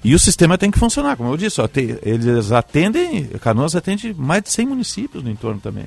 [0.03, 4.13] E o sistema tem que funcionar, como eu disse, ó, te, eles atendem, Canoas atende
[4.13, 5.85] mais de 100 municípios no entorno também.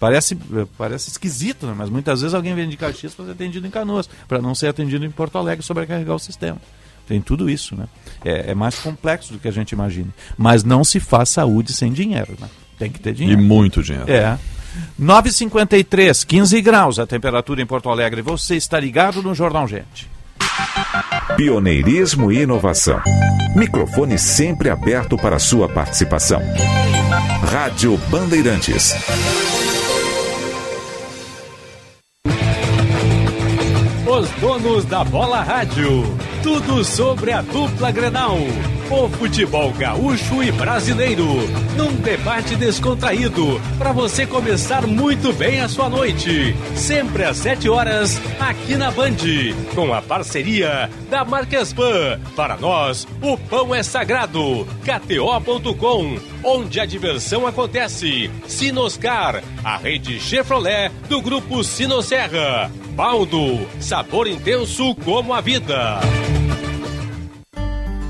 [0.00, 0.36] Parece,
[0.76, 1.74] parece esquisito, né?
[1.76, 4.68] mas muitas vezes alguém vem de Caxias para ser atendido em Canoas, para não ser
[4.68, 6.58] atendido em Porto Alegre sobrecarregar o sistema.
[7.06, 7.86] Tem tudo isso, né?
[8.22, 10.08] É, é, mais complexo do que a gente imagina.
[10.36, 12.48] Mas não se faz saúde sem dinheiro, né?
[12.78, 13.40] Tem que ter dinheiro.
[13.40, 14.10] E muito dinheiro.
[14.10, 14.38] É.
[15.00, 18.22] 9,53, 15 graus a temperatura em Porto Alegre.
[18.22, 20.08] Você está ligado no Jornal Gente.
[21.36, 23.00] Pioneirismo e inovação.
[23.54, 26.40] Microfone sempre aberto para sua participação.
[27.50, 28.94] Rádio Bandeirantes.
[34.06, 36.02] Os donos da bola rádio.
[36.42, 38.38] Tudo sobre a dupla Grenal
[38.90, 41.26] o futebol gaúcho e brasileiro,
[41.76, 46.56] num debate descontraído, para você começar muito bem a sua noite.
[46.74, 49.16] Sempre às 7 horas, aqui na Band,
[49.74, 52.18] com a parceria da Marques Pan.
[52.34, 54.66] Para nós, o pão é sagrado.
[54.84, 58.30] KTO.com, onde a diversão acontece.
[58.46, 62.70] Sinoscar, a rede Chevrolet do grupo Sinosserra.
[62.92, 66.00] Baldo, sabor intenso como a vida.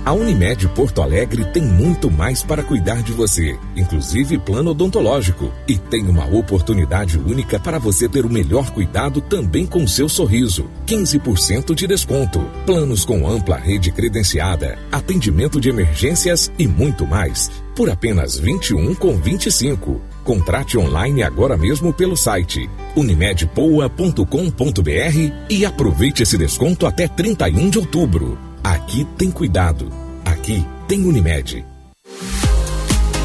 [0.08, 5.52] A Unimed Porto Alegre tem muito mais para cuidar de você, inclusive plano odontológico.
[5.68, 10.64] E tem uma oportunidade única para você ter o melhor cuidado também com seu sorriso.
[10.86, 12.40] 15% de desconto.
[12.64, 17.50] Planos com ampla rede credenciada, atendimento de emergências e muito mais.
[17.76, 20.00] Por apenas 21 com 25.
[20.28, 28.38] Contrate online agora mesmo pelo site unimedpoa.com.br e aproveite esse desconto até 31 de outubro.
[28.62, 29.88] Aqui tem cuidado.
[30.26, 31.64] Aqui tem Unimed.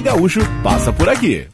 [0.00, 1.46] gaúcho passa por aqui.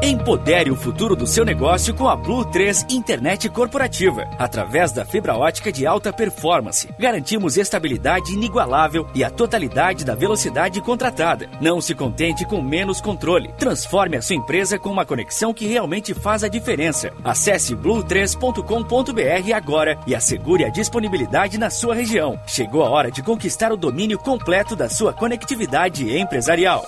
[0.00, 4.30] Empodere o futuro do seu negócio com a Blue 3 Internet Corporativa.
[4.38, 10.80] Através da fibra ótica de alta performance, garantimos estabilidade inigualável e a totalidade da velocidade
[10.80, 11.50] contratada.
[11.60, 13.52] Não se contente com menos controle.
[13.58, 17.12] Transforme a sua empresa com uma conexão que realmente faz a diferença.
[17.24, 22.38] Acesse blue3.com.br agora e assegure a disponibilidade na sua região.
[22.46, 26.86] Chegou a hora de conquistar o domínio completo da sua conectividade empresarial.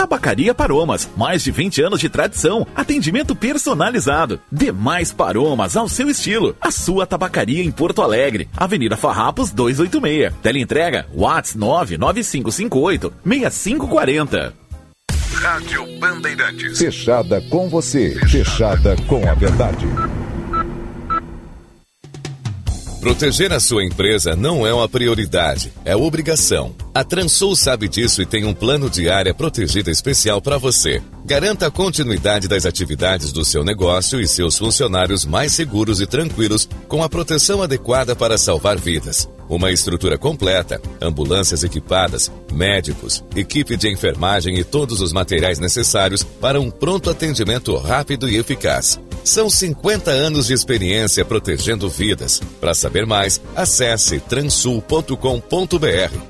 [0.00, 4.40] Tabacaria Paromas, mais de 20 anos de tradição, atendimento personalizado.
[4.50, 6.56] Demais Paromas ao seu estilo.
[6.58, 10.32] A sua tabacaria em Porto Alegre, Avenida Farrapos 286.
[10.42, 14.54] Teleentrega Whats 99558 6540.
[15.34, 16.78] Rádio Bandeirantes.
[16.78, 19.86] Fechada com você, fechada com a verdade.
[23.02, 26.74] Proteger a sua empresa não é uma prioridade, é obrigação.
[26.92, 31.00] A Transul sabe disso e tem um plano de área protegida especial para você.
[31.24, 36.68] Garanta a continuidade das atividades do seu negócio e seus funcionários mais seguros e tranquilos
[36.88, 39.30] com a proteção adequada para salvar vidas.
[39.48, 46.60] Uma estrutura completa, ambulâncias equipadas, médicos, equipe de enfermagem e todos os materiais necessários para
[46.60, 48.98] um pronto atendimento rápido e eficaz.
[49.22, 52.40] São 50 anos de experiência protegendo vidas.
[52.60, 56.29] Para saber mais, acesse transul.com.br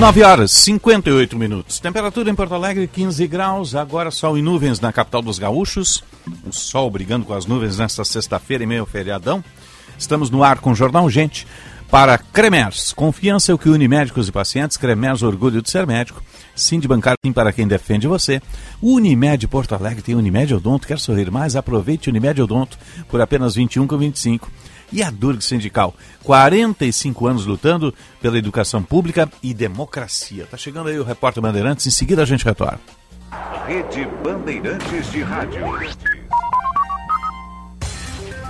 [0.00, 1.78] Nove horas, 58 minutos.
[1.78, 3.74] Temperatura em Porto Alegre, 15 graus.
[3.74, 6.02] Agora sol e nuvens na capital dos gaúchos.
[6.46, 9.44] O sol brigando com as nuvens nesta sexta-feira e meio feriadão.
[9.98, 11.46] Estamos no ar com o Jornal Gente
[11.90, 12.94] para Cremers.
[12.94, 14.78] Confiança é o que une médicos e pacientes.
[14.78, 16.22] Cremers, orgulho de ser médico.
[16.56, 18.40] Sim de bancar sim para quem defende você.
[18.80, 20.88] Unimed Porto Alegre tem Unimed Odonto.
[20.88, 21.56] Quer sorrir mais?
[21.56, 24.48] Aproveite Unimed Odonto por apenas 21,25
[24.92, 25.94] e a Durg Sindical.
[26.24, 30.46] 45 anos lutando pela educação pública e democracia.
[30.50, 32.80] Tá chegando aí o repórter Bandeirantes, em seguida a gente retorna.
[33.66, 35.60] Rede Bandeirantes de Rádio.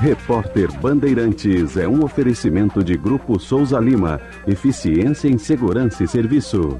[0.00, 4.18] Repórter Bandeirantes é um oferecimento de Grupo Souza Lima.
[4.46, 6.78] Eficiência em Segurança e Serviços.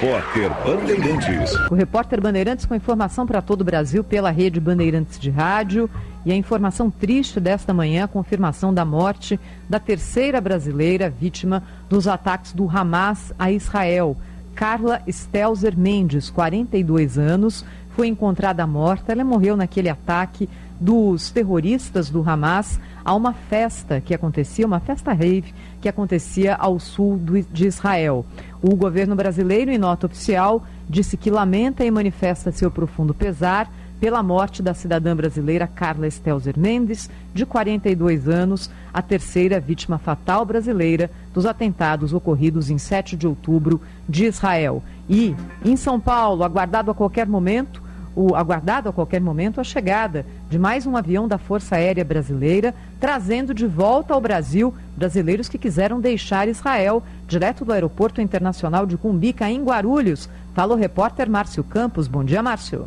[0.00, 1.54] Repórter Bandeirantes.
[1.70, 5.88] O Repórter Bandeirantes com informação para todo o Brasil pela Rede Bandeirantes de Rádio.
[6.26, 9.38] E a informação triste desta manhã, a confirmação da morte
[9.68, 14.16] da terceira brasileira vítima dos ataques do Hamas a Israel.
[14.54, 17.64] Carla Stelzer Mendes, 42 anos,
[17.94, 19.12] foi encontrada morta.
[19.12, 20.48] Ela morreu naquele ataque
[20.80, 26.80] dos terroristas do Hamas a uma festa que acontecia, uma festa rave que acontecia ao
[26.80, 28.24] sul do, de Israel.
[28.62, 34.22] O governo brasileiro, em nota oficial, disse que lamenta e manifesta seu profundo pesar pela
[34.22, 41.10] morte da cidadã brasileira Carla Stelzer Mendes, de 42 anos, a terceira vítima fatal brasileira
[41.32, 44.82] dos atentados ocorridos em 7 de outubro de Israel.
[45.08, 45.34] E,
[45.64, 47.82] em São Paulo, aguardado a qualquer momento,
[48.16, 52.74] o aguardado a qualquer momento a chegada de mais um avião da Força Aérea Brasileira,
[53.00, 58.96] trazendo de volta ao Brasil brasileiros que quiseram deixar Israel, direto do Aeroporto Internacional de
[58.96, 60.28] Cumbica, em Guarulhos.
[60.54, 62.06] Fala o repórter Márcio Campos.
[62.06, 62.86] Bom dia, Márcio.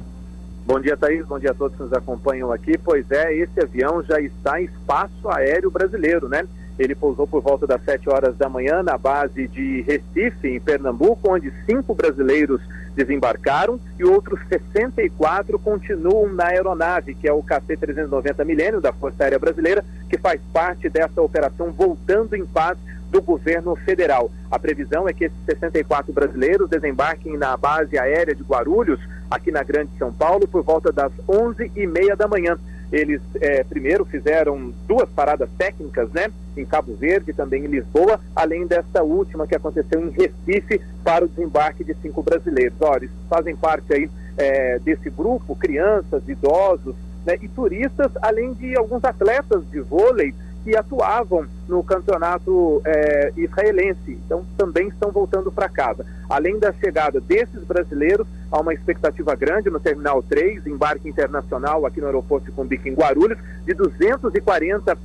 [0.65, 1.25] Bom dia, Thaís.
[1.25, 2.77] Bom dia a todos que nos acompanham aqui.
[2.77, 6.43] Pois é, esse avião já está em espaço aéreo brasileiro, né?
[6.77, 11.33] Ele pousou por volta das 7 horas da manhã na base de Recife, em Pernambuco,
[11.33, 12.61] onde cinco brasileiros
[12.97, 19.37] desembarcaram e outros 64 continuam na aeronave, que é o KC-390 Milênio da Força Aérea
[19.37, 22.77] Brasileira, que faz parte dessa operação Voltando em Paz
[23.11, 24.31] do governo federal.
[24.49, 29.61] A previsão é que esses 64 brasileiros desembarquem na base aérea de Guarulhos, aqui na
[29.63, 32.57] Grande São Paulo, por volta das 11h30 da manhã.
[32.91, 38.65] Eles é, primeiro fizeram duas paradas técnicas, né, em Cabo Verde, também em Lisboa, além
[38.65, 42.77] desta última que aconteceu em Recife para o desembarque de cinco brasileiros.
[42.81, 48.75] Olha, eles fazem parte aí é, desse grupo, crianças, idosos né, e turistas, além de
[48.77, 50.33] alguns atletas de vôlei
[50.67, 54.19] que atuavam no campeonato é, israelense.
[54.25, 56.05] Então, também estão voltando para casa.
[56.29, 62.01] Além da chegada desses brasileiros, há uma expectativa grande no Terminal 3, embarque internacional aqui
[62.01, 64.97] no aeroporto de Cumbica, em Guarulhos, de 240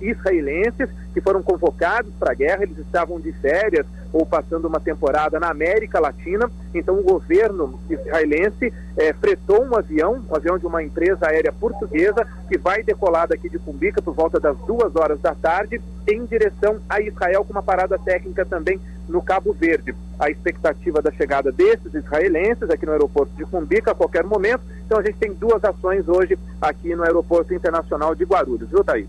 [0.00, 2.62] israelenses que foram convocados para a guerra.
[2.62, 6.50] Eles estavam de férias ou passando uma temporada na América Latina.
[6.74, 12.26] Então, o governo israelense é, fretou um avião, um avião de uma empresa aérea portuguesa,
[12.48, 16.78] que vai decolar daqui de Cumbica por volta das duas horas da tarde, em direção
[16.88, 19.94] a Israel, com uma parada técnica também no Cabo Verde.
[20.18, 24.62] A expectativa da chegada desses israelenses aqui no aeroporto de Cumbica a qualquer momento.
[24.86, 29.06] Então, a gente tem duas ações hoje aqui no Aeroporto Internacional de Guarulhos, viu, Thaís?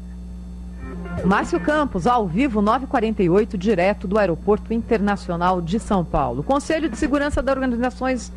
[1.25, 6.41] Márcio Campos, ao vivo, 948, direto do Aeroporto Internacional de São Paulo.
[6.41, 8.33] O Conselho de Segurança das Organizações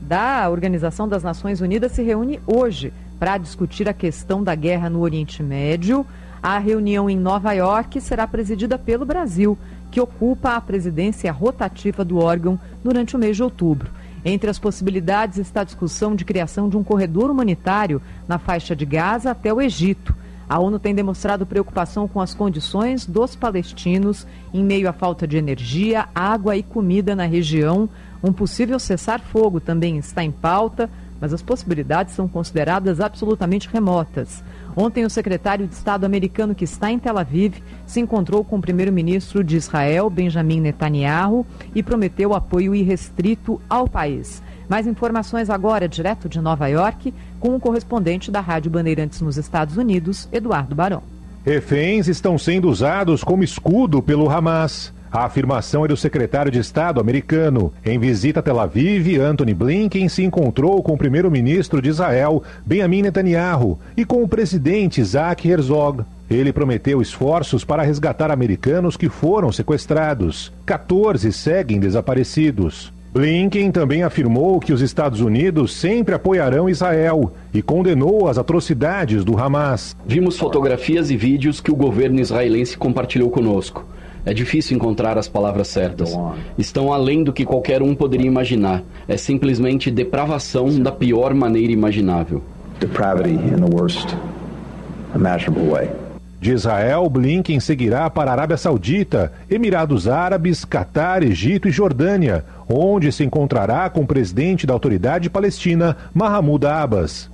[0.00, 5.00] da Organização das Nações Unidas se reúne hoje para discutir a questão da guerra no
[5.00, 6.06] Oriente Médio.
[6.40, 9.58] A reunião em Nova York será presidida pelo Brasil,
[9.90, 13.90] que ocupa a presidência rotativa do órgão durante o mês de outubro.
[14.24, 18.86] Entre as possibilidades está a discussão de criação de um corredor humanitário na faixa de
[18.86, 20.14] Gaza até o Egito.
[20.48, 25.36] A ONU tem demonstrado preocupação com as condições dos palestinos em meio à falta de
[25.36, 27.88] energia, água e comida na região.
[28.24, 30.88] Um possível cessar-fogo também está em pauta,
[31.20, 34.42] mas as possibilidades são consideradas absolutamente remotas.
[34.74, 38.60] Ontem, o secretário de Estado americano que está em Tel Aviv se encontrou com o
[38.60, 41.44] primeiro-ministro de Israel, Benjamin Netanyahu,
[41.74, 44.42] e prometeu apoio irrestrito ao país.
[44.68, 49.76] Mais informações agora, direto de Nova York, com o correspondente da Rádio Bandeirantes nos Estados
[49.76, 51.02] Unidos, Eduardo Barão.
[51.44, 54.92] Reféns estão sendo usados como escudo pelo Hamas.
[55.10, 57.72] A afirmação é do secretário de Estado americano.
[57.84, 63.02] Em visita a Tel Aviv, Anthony Blinken se encontrou com o primeiro-ministro de Israel, Benjamin
[63.02, 66.04] Netanyahu, e com o presidente Isaac Herzog.
[66.28, 70.52] Ele prometeu esforços para resgatar americanos que foram sequestrados.
[70.66, 72.92] 14 seguem desaparecidos.
[73.18, 79.36] Blinken também afirmou que os Estados Unidos sempre apoiarão Israel e condenou as atrocidades do
[79.36, 79.96] Hamas.
[80.06, 83.84] Vimos fotografias e vídeos que o governo israelense compartilhou conosco.
[84.24, 86.16] É difícil encontrar as palavras certas.
[86.56, 88.84] Estão além do que qualquer um poderia imaginar.
[89.08, 92.40] É simplesmente depravação da pior maneira imaginável.
[92.78, 94.14] Depravity in the worst
[95.12, 96.07] imaginable way.
[96.40, 103.10] De Israel, Blinken seguirá para a Arábia Saudita, Emirados Árabes, Catar, Egito e Jordânia, onde
[103.10, 107.28] se encontrará com o presidente da autoridade palestina, Mahmoud Abbas.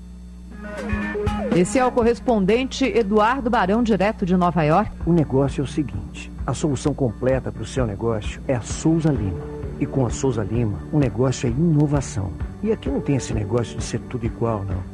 [1.55, 4.91] Esse é o correspondente Eduardo Barão, direto de Nova York.
[5.07, 9.11] O negócio é o seguinte: a solução completa para o seu negócio é a Souza
[9.11, 9.55] Lima.
[9.79, 12.33] E com a Souza Lima, o negócio é inovação.
[12.63, 14.94] E aqui não tem esse negócio de ser tudo igual, não.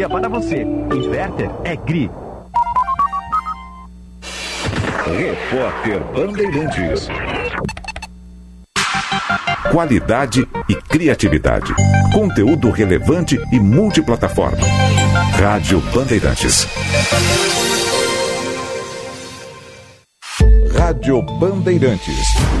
[0.09, 0.61] para você.
[0.61, 2.09] Inverter é GRI.
[5.05, 7.07] Repórter Bandeirantes.
[9.71, 11.73] Qualidade e criatividade.
[12.13, 14.57] Conteúdo relevante e multiplataforma.
[15.39, 16.67] Rádio Bandeirantes.
[20.75, 22.60] Rádio Bandeirantes.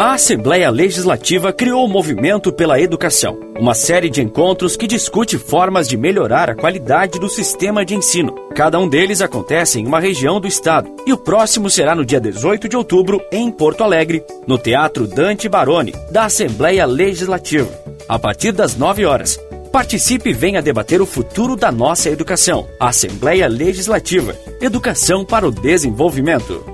[0.00, 5.86] A Assembleia Legislativa criou o Movimento pela Educação, uma série de encontros que discute formas
[5.86, 8.34] de melhorar a qualidade do sistema de ensino.
[8.54, 12.18] Cada um deles acontece em uma região do estado, e o próximo será no dia
[12.18, 17.68] 18 de outubro, em Porto Alegre, no Teatro Dante Baroni, da Assembleia Legislativa,
[18.08, 19.38] a partir das 9 horas.
[19.70, 22.66] Participe e venha debater o futuro da nossa educação.
[22.80, 24.34] Assembleia Legislativa.
[24.62, 26.64] Educação para o desenvolvimento.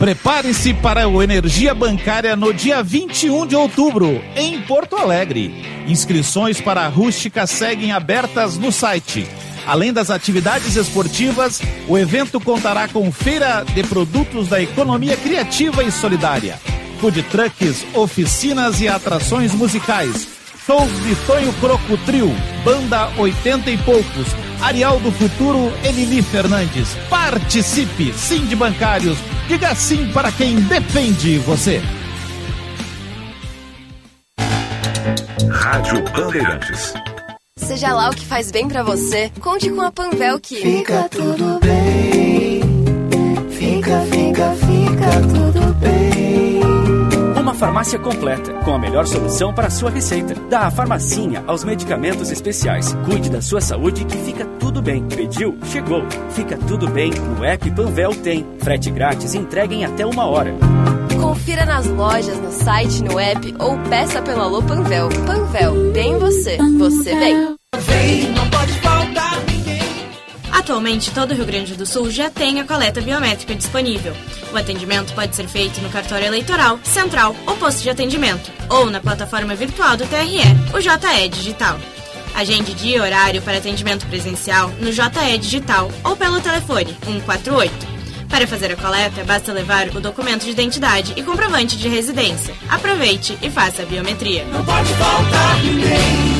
[0.00, 5.54] Prepare-se para o Energia Bancária no dia 21 de outubro, em Porto Alegre.
[5.86, 9.28] Inscrições para a rústica seguem abertas no site.
[9.66, 15.92] Além das atividades esportivas, o evento contará com feira de produtos da economia criativa e
[15.92, 16.58] solidária,
[16.98, 20.28] food trucks, oficinas e atrações musicais.
[20.64, 22.34] Shows de Tonho Croco Trio,
[22.64, 24.28] Banda 80 e Poucos,
[24.62, 26.88] Arial do Futuro, Emily Fernandes.
[27.10, 29.18] Participe, sim de bancários.
[29.50, 31.82] Diga sim para quem defende você.
[35.50, 36.94] Rádio Bandeirantes.
[37.56, 41.58] Seja lá o que faz bem para você, conte com a Panvel que fica tudo
[41.58, 42.60] bem.
[43.50, 46.19] Fica, fica, fica tudo bem.
[47.60, 50.34] Farmácia completa, com a melhor solução para a sua receita.
[50.48, 52.96] Da farmacinha aos medicamentos especiais.
[53.04, 55.06] Cuide da sua saúde que fica tudo bem.
[55.06, 55.58] Pediu?
[55.64, 56.02] Chegou.
[56.30, 57.10] Fica tudo bem.
[57.10, 58.46] No app Panvel tem.
[58.60, 60.54] Frete grátis e entrega em até uma hora.
[61.20, 65.10] Confira nas lojas, no site, no app ou peça pelo Alô Panvel.
[65.26, 66.56] Panvel, bem você.
[66.78, 67.56] Você vem.
[67.76, 68.89] Vem, não pode ninguém.
[70.60, 74.14] Atualmente, todo o Rio Grande do Sul já tem a coleta biométrica disponível.
[74.52, 79.00] O atendimento pode ser feito no cartório eleitoral, central ou posto de atendimento, ou na
[79.00, 80.42] plataforma virtual do TRE,
[80.74, 81.80] o JE Digital.
[82.34, 87.72] Agende dia e horário para atendimento presencial no JE Digital ou pelo telefone 148.
[88.28, 92.54] Para fazer a coleta, basta levar o documento de identidade e comprovante de residência.
[92.68, 94.44] Aproveite e faça a biometria.
[94.44, 96.39] Não pode faltar ninguém.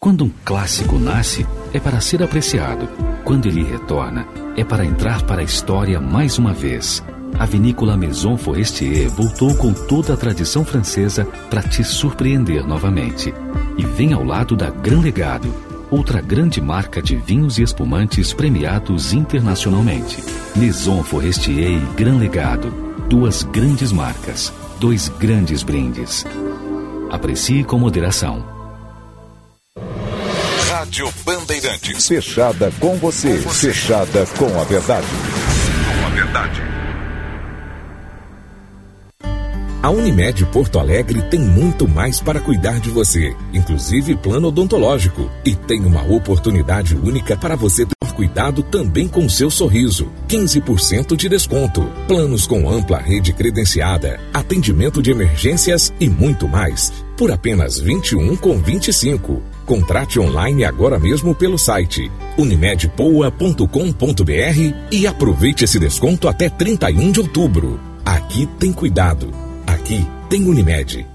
[0.00, 2.88] Quando um clássico nasce, é para ser apreciado.
[3.24, 7.02] Quando ele retorna, é para entrar para a história mais uma vez.
[7.36, 13.34] A vinícola Maison Forestier voltou com toda a tradição francesa para te surpreender novamente.
[13.76, 15.52] E vem ao lado da Gran Legado,
[15.90, 20.22] outra grande marca de vinhos e espumantes premiados internacionalmente.
[20.54, 22.72] Maison Forestier e Gran Legado,
[23.08, 26.24] duas grandes marcas, dois grandes brindes.
[27.10, 28.57] Aprecie com moderação.
[30.88, 32.08] Rádio Bandeirantes.
[32.08, 35.06] Fechada com você, fechada com a verdade.
[35.06, 36.62] Com a verdade.
[39.82, 45.30] A Unimed Porto Alegre tem muito mais para cuidar de você, inclusive plano odontológico.
[45.44, 50.10] E tem uma oportunidade única para você ter cuidado também com seu sorriso.
[50.26, 51.82] 15% de desconto.
[52.06, 56.90] Planos com ampla rede credenciada, atendimento de emergências e muito mais.
[57.14, 59.57] Por apenas 21 com 25.
[59.68, 67.78] Contrate online agora mesmo pelo site unimedpoa.com.br e aproveite esse desconto até 31 de outubro.
[68.02, 69.30] Aqui tem cuidado.
[69.66, 71.06] Aqui tem Unimed.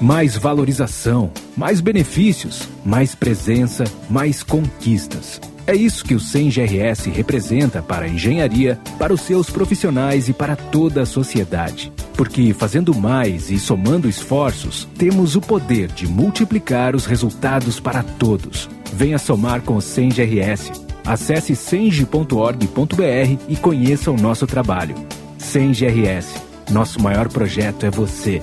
[0.00, 5.38] Mais valorização, mais benefícios, mais presença, mais conquistas.
[5.66, 10.32] É isso que o SEM GRS representa para a engenharia, para os seus profissionais e
[10.32, 11.92] para toda a sociedade.
[12.18, 18.68] Porque fazendo mais e somando esforços, temos o poder de multiplicar os resultados para todos.
[18.92, 20.72] Venha somar com o SEM GRS.
[21.06, 24.96] Acesse senge.org.br e conheça o nosso trabalho.
[25.38, 26.34] SEM GRS.
[26.72, 28.42] Nosso maior projeto é você.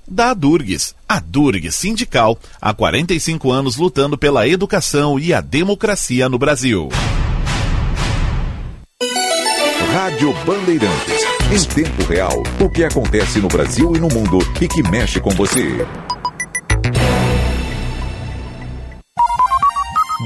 [0.11, 0.93] da Durgues.
[1.07, 6.89] A Durgues Sindical, há 45 anos lutando pela educação e a democracia no Brasil.
[9.93, 11.21] Rádio Bandeirantes.
[11.51, 15.31] Em tempo real, o que acontece no Brasil e no mundo e que mexe com
[15.31, 15.85] você.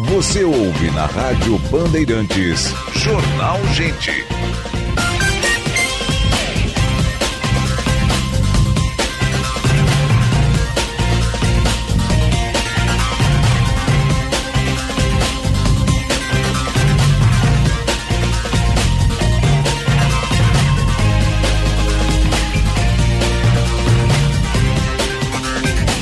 [0.09, 2.73] Você ouve na Rádio Bandeirantes.
[2.93, 4.11] Jornal Gente.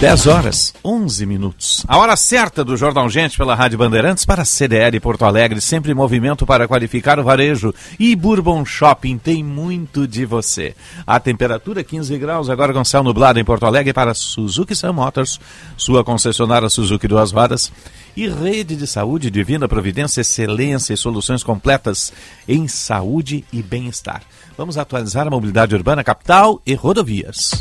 [0.03, 1.85] Dez horas, 11 minutos.
[1.87, 5.95] A hora certa do Jornal Gente pela Rádio Bandeirantes para CDL Porto Alegre, sempre em
[5.95, 7.73] movimento para qualificar o varejo.
[7.97, 10.75] E Bourbon Shopping tem muito de você.
[11.07, 15.39] A temperatura 15 graus, agora com céu nublado em Porto Alegre para Suzuki Sun Motors,
[15.77, 17.71] sua concessionária Suzuki Duas Varas.
[18.13, 22.11] E Rede de Saúde Divina Providência, excelência e soluções completas
[22.45, 24.21] em saúde e bem-estar.
[24.57, 27.51] Vamos atualizar a mobilidade urbana, capital e rodovias.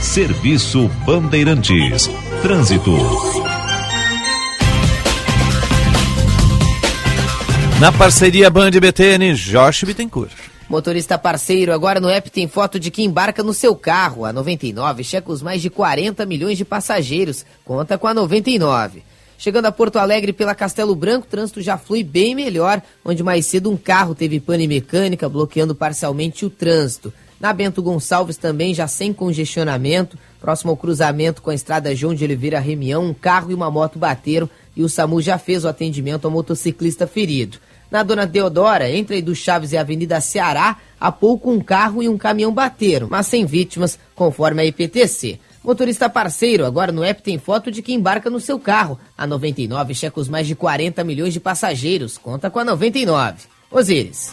[0.00, 2.08] Serviço Bandeirantes.
[2.42, 2.90] Trânsito.
[7.78, 10.32] Na parceria Band BTN, Josh Bittencourt.
[10.68, 14.24] Motorista parceiro, agora no app tem foto de quem embarca no seu carro.
[14.24, 17.44] A 99 checa os mais de 40 milhões de passageiros.
[17.62, 19.02] Conta com a 99.
[19.36, 23.46] Chegando a Porto Alegre pela Castelo Branco, o trânsito já flui bem melhor, onde mais
[23.46, 27.12] cedo um carro teve pane mecânica, bloqueando parcialmente o trânsito.
[27.40, 32.22] Na Bento Gonçalves também já sem congestionamento, próximo ao cruzamento com a estrada João de
[32.22, 36.26] Oliveira Remião, um carro e uma moto bateram e o SAMU já fez o atendimento
[36.26, 37.58] ao motociclista ferido.
[37.90, 42.08] Na Dona Deodora, entre do Chaves e a Avenida Ceará, há pouco um carro e
[42.10, 45.40] um caminhão bateram, mas sem vítimas, conforme a IPTC.
[45.64, 48.98] Motorista parceiro, agora no app tem foto de quem embarca no seu carro.
[49.16, 52.16] A 99 checa os mais de 40 milhões de passageiros.
[52.16, 53.44] Conta com a 99.
[53.70, 54.32] Osíris.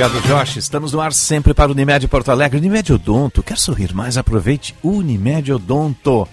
[0.00, 0.58] Obrigado, Josh.
[0.58, 2.58] Estamos no ar sempre para o Unimed Porto Alegre.
[2.58, 3.42] Unimed Odonto.
[3.42, 4.16] Quer sorrir mais?
[4.16, 6.28] Aproveite Unimed Odonto.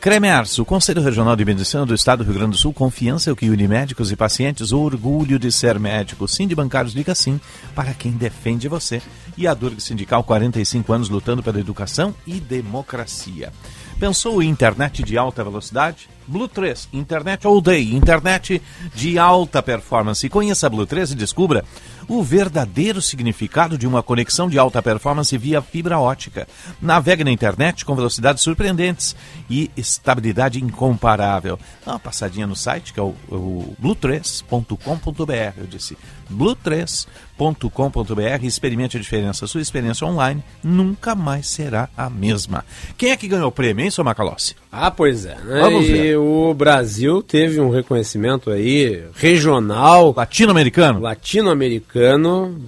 [0.00, 3.32] Cremerso, o Conselho Regional de Medicina do Estado do Rio Grande do Sul, confiança é
[3.32, 6.26] o que une médicos e pacientes, o orgulho de ser médico.
[6.26, 7.40] Sim de Bancários, liga sim
[7.72, 9.00] para quem defende você.
[9.38, 13.52] E a Durg Sindical, 45 anos lutando pela educação e democracia.
[13.98, 16.08] Pensou em internet de alta velocidade?
[16.26, 18.60] Blue 3, internet all day, internet
[18.94, 20.28] de alta performance.
[20.28, 21.64] Conheça a Blue 3 e descubra
[22.08, 26.46] o verdadeiro significado de uma conexão de alta performance via fibra ótica.
[26.80, 29.14] Navegue na internet com velocidades surpreendentes
[29.48, 31.58] e estabilidade incomparável.
[31.84, 35.58] Dá uma passadinha no site que é o, o blue3.com.br.
[35.58, 35.96] Eu disse
[36.32, 38.44] blue3.com.br.
[38.44, 39.46] Experimente a diferença.
[39.46, 42.64] Sua experiência online nunca mais será a mesma.
[42.96, 44.54] Quem é que ganhou o prêmio, hein, seu Macalossi?
[44.70, 45.36] Ah, pois é.
[45.36, 45.60] Né?
[45.60, 46.16] Vamos e ver.
[46.16, 50.12] o Brasil teve um reconhecimento aí regional.
[50.16, 51.00] Latino-americano?
[51.00, 51.93] Latino-americano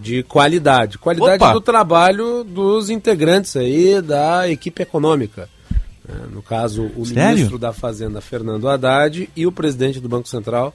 [0.00, 0.98] de qualidade.
[0.98, 1.52] Qualidade Opa.
[1.52, 5.48] do trabalho dos integrantes aí da equipe econômica.
[6.08, 7.30] É, No caso, o Sério?
[7.30, 10.72] ministro da Fazenda, Fernando Haddad, e o presidente do Banco Central,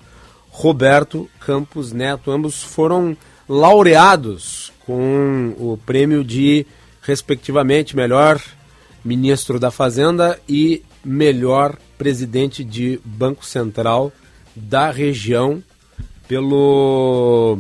[0.50, 2.30] Roberto Campos Neto.
[2.30, 3.16] Ambos foram
[3.48, 6.66] laureados com o prêmio de,
[7.02, 8.42] respectivamente, melhor
[9.04, 14.12] ministro da Fazenda e melhor presidente de Banco Central
[14.56, 15.64] da região
[16.28, 17.60] pelo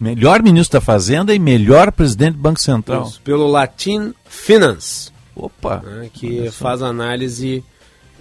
[0.00, 3.04] Melhor ministro da Fazenda e melhor presidente do Banco Central.
[3.06, 5.10] Isso, pelo Latin Finance.
[5.36, 5.82] Opa!
[5.84, 7.62] né, que faz análise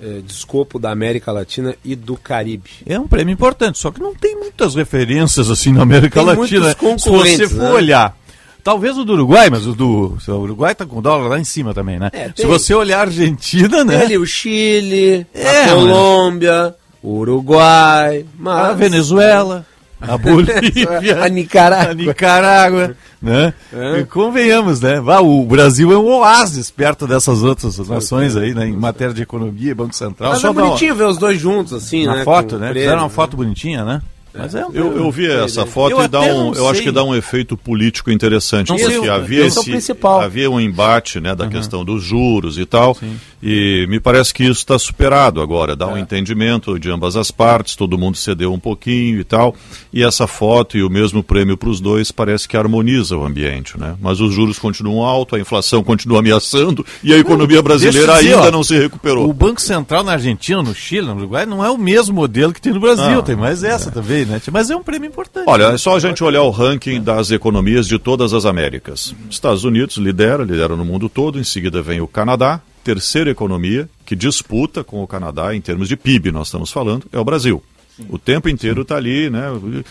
[0.01, 2.69] eh, de escopo da América Latina e do Caribe.
[2.85, 6.75] É um prêmio importante, só que não tem muitas referências assim na América Tem Latina.
[6.97, 7.71] Se você for né?
[7.71, 8.17] olhar.
[8.63, 11.43] Talvez o do Uruguai, mas o do o Uruguai tá com o dólar lá em
[11.43, 12.09] cima também, né?
[12.13, 12.45] É, Se tem.
[12.45, 13.97] você olhar a Argentina, né?
[13.97, 18.69] Tem ali o Chile, É, a Colômbia, o Uruguai, mas...
[18.69, 19.65] A Venezuela,
[20.01, 21.91] a Bolívia, a Nicarágua.
[21.91, 23.53] a Nicarágua, né?
[23.73, 23.99] É.
[23.99, 24.99] E convenhamos, né?
[24.99, 28.67] O Brasil é um oásis perto dessas outras nações aí, né?
[28.67, 30.31] Em matéria de economia, Banco Central.
[30.31, 32.23] Mas Só é dá uma- bonitinho ver os dois juntos, assim, na né?
[32.23, 32.71] foto, né?
[32.71, 34.01] o Fizeram uma prêmio, foto bonitinha, né?
[34.39, 36.83] Mas é um Eu, eu vi essa foto Eu e dá um, eu acho sei.
[36.85, 38.69] que dá um efeito político interessante.
[38.69, 42.57] Não sei, porque eu- havia, esse é havia um embate né, da questão dos juros
[42.57, 42.97] e tal.
[43.41, 45.75] E me parece que isso está superado agora.
[45.75, 45.99] Dá um É.
[46.01, 49.55] entendimento de ambas as partes, todo mundo cedeu um pouquinho e tal.
[49.93, 53.79] E essa foto e o mesmo prêmio para os dois parece que harmoniza o ambiente.
[53.79, 53.95] Né?
[54.01, 58.47] Mas os juros continuam altos, a inflação continua ameaçando e a economia brasileira dizer, ainda
[58.49, 59.29] ó, não se recuperou.
[59.29, 62.61] O Banco Central na Argentina, no Chile, no Uruguai, não é o mesmo modelo que
[62.61, 63.09] tem no Brasil.
[63.09, 64.41] Não, tem mais essa também, né?
[64.51, 65.45] Mas é um prêmio importante.
[65.47, 69.13] Olha, é só a gente olhar o ranking das economias de todas as Américas.
[69.29, 74.15] Estados Unidos lidera, lidera no mundo todo, em seguida vem o Canadá, terceira economia que
[74.15, 77.61] disputa com o Canadá em termos de PIB, nós estamos falando, é o Brasil.
[78.07, 79.41] O tempo inteiro está ali, né?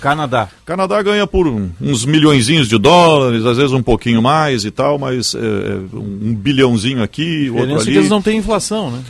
[0.01, 0.49] Canadá.
[0.65, 5.35] Canadá ganha por uns milhõezinhos de dólares, às vezes um pouquinho mais e tal, mas
[5.35, 7.85] é, é, um bilhãozinho aqui, outro é ali.
[7.85, 9.03] que eles não têm inflação, né?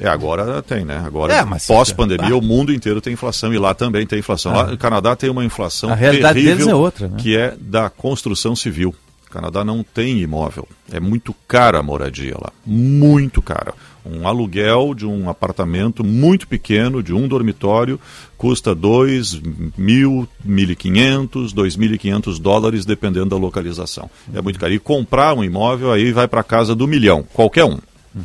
[0.00, 1.02] É, agora tem, né?
[1.04, 2.36] Agora, É, pós-pandemia, Ah.
[2.36, 4.52] o mundo inteiro tem inflação e lá também tem inflação.
[4.52, 4.72] Lá, Ah.
[4.74, 7.16] o Canadá tem uma inflação A realidade terrível, deles é outra, né?
[7.18, 8.94] que é da construção civil.
[9.28, 10.66] O Canadá não tem imóvel.
[10.90, 12.50] É muito cara a moradia lá.
[12.66, 13.74] Muito cara.
[14.04, 18.00] Um aluguel de um apartamento muito pequeno, de um dormitório,
[18.36, 19.40] custa 2
[19.76, 24.10] mil, 1.500, 2.500 dólares, dependendo da localização.
[24.34, 24.72] É muito caro.
[24.72, 27.78] E comprar um imóvel aí vai para casa do milhão, qualquer um.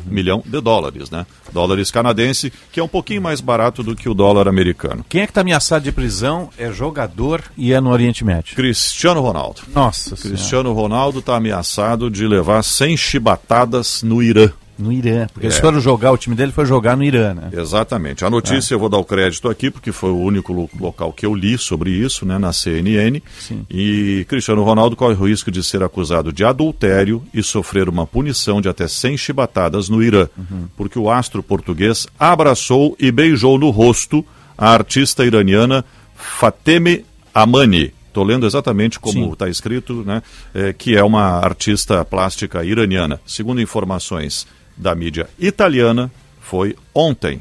[0.06, 1.26] Milhão de dólares, né?
[1.52, 5.04] Dólares canadense, que é um pouquinho mais barato do que o dólar americano.
[5.08, 8.56] Quem é que está ameaçado de prisão é jogador e é no Oriente Médio.
[8.56, 9.62] Cristiano Ronaldo.
[9.74, 10.36] Nossa Senhora.
[10.36, 14.50] Cristiano Ronaldo está ameaçado de levar 100 chibatadas no Irã.
[14.78, 15.26] No Irã.
[15.32, 15.60] Porque eles É.
[15.60, 17.48] foram jogar, o time dele foi jogar no Irã, né?
[17.52, 18.24] Exatamente.
[18.24, 21.24] A notícia eu vou dar o crédito aqui, porque foi o único lo- local que
[21.24, 23.22] eu li sobre isso, né, na CNN.
[23.70, 28.60] E Cristiano Ronaldo corre o risco de ser acusado de adultério e sofrer uma punição
[28.60, 30.28] de até 100 chibatadas no Irã,
[30.76, 34.24] porque o astro português abraçou e beijou no rosto
[34.58, 35.84] a artista iraniana
[36.14, 37.04] Fateme
[37.34, 37.92] Amani.
[38.08, 39.32] Estou lendo exatamente como Sim.
[39.32, 40.22] está escrito, né,
[40.54, 43.20] é, que é uma artista plástica iraniana.
[43.26, 44.46] Segundo informações
[44.76, 47.40] da mídia italiana, foi ontem.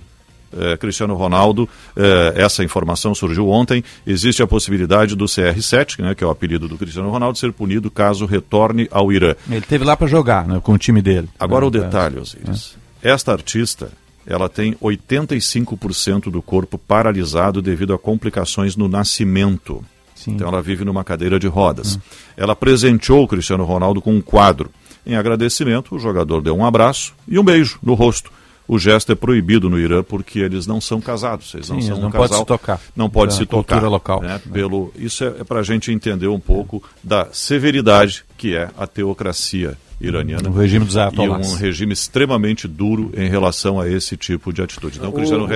[0.58, 1.68] Eh, Cristiano Ronaldo,
[1.98, 3.84] eh, essa informação surgiu ontem.
[4.08, 7.92] Existe a possibilidade do CR7, né, que é o apelido do Cristiano Ronaldo, ser punido
[7.92, 9.36] caso retorne ao Irã.
[9.50, 10.60] Ele teve lá para jogar, né?
[10.64, 11.28] Com o time dele.
[11.38, 11.72] Agora o É.
[11.72, 12.76] detalhe, Osiris.
[13.04, 13.92] Esta artista,
[14.26, 19.84] ela tem 85% do corpo paralisado devido a complicações no nascimento.
[20.28, 22.00] Então ela vive numa cadeira de rodas.
[22.36, 24.72] Ela presenteou o Cristiano Ronaldo com um quadro.
[25.06, 28.32] Em agradecimento, o jogador deu um abraço e um beijo no rosto.
[28.68, 31.96] O gesto é proibido no Irã porque eles não são casados, eles não Sim, são
[31.96, 32.40] eles não um casal.
[32.40, 32.82] se tocar.
[32.96, 33.84] Não pode se tocar.
[33.84, 34.22] local.
[34.22, 34.42] né?
[34.52, 39.78] Pelo, isso é, para a gente entender um pouco da severidade que é a teocracia
[40.00, 40.50] iraniana.
[40.50, 44.98] O regime dos E um regime extremamente duro em relação a esse tipo de atitude.
[44.98, 45.48] Então, o Cristiano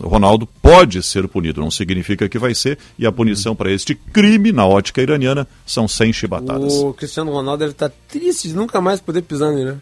[0.00, 4.52] Ronaldo pode ser punido, não significa que vai ser, e a punição para este crime,
[4.52, 6.74] na ótica iraniana, são 100 chibatadas.
[6.74, 9.76] O Cristiano Ronaldo deve estar triste de nunca mais poder pisar no Irã.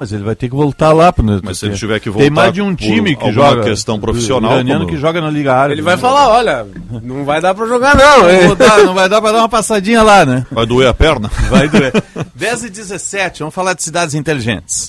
[0.00, 1.12] Mas ele vai ter que voltar lá.
[1.12, 3.62] Pro, Mas se ele tiver que Tem voltar mais de um time que joga.
[3.64, 5.74] questão profissional, iraniano como- que joga na Liga Árabe.
[5.74, 6.00] Ele vai né?
[6.00, 6.66] falar, olha,
[7.02, 8.48] não vai dar pra jogar não.
[8.48, 10.46] Não, dar- vai dar para dar uma passadinha lá, né?
[10.50, 11.30] Vai doer a perna?
[11.50, 11.92] Vai doer.
[12.34, 14.88] 10 e 17, vamos falar de cidades inteligentes.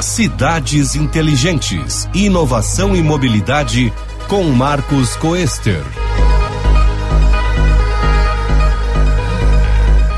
[0.00, 2.08] Cidades Inteligentes.
[2.14, 3.92] Inovação e mobilidade
[4.28, 5.82] com Marcos Coester.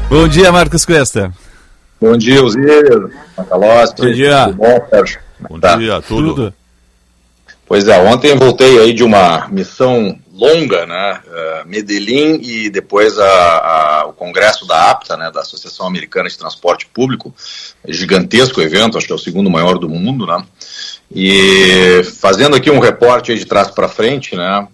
[0.08, 1.32] Bom dia, Marcos Cuesta.
[2.00, 3.94] Bom dia, Osiris, Macalossi.
[3.96, 4.44] Bom dia.
[4.46, 5.20] Tudo bom, Sérgio?
[5.48, 5.76] Bom Tá.
[5.76, 6.54] dia, tudo.
[7.66, 11.20] Pois é, ontem voltei aí de uma missão longa, né?
[11.28, 15.30] eh, Medellín e depois a, a- o congresso da APTA, né?
[15.32, 17.34] Da Associação Americana de Transporte Público,
[17.88, 20.44] gigantesco evento, acho que é o segundo maior do mundo, né?
[21.12, 24.68] E fazendo aqui um reporte aí de trás para frente, né?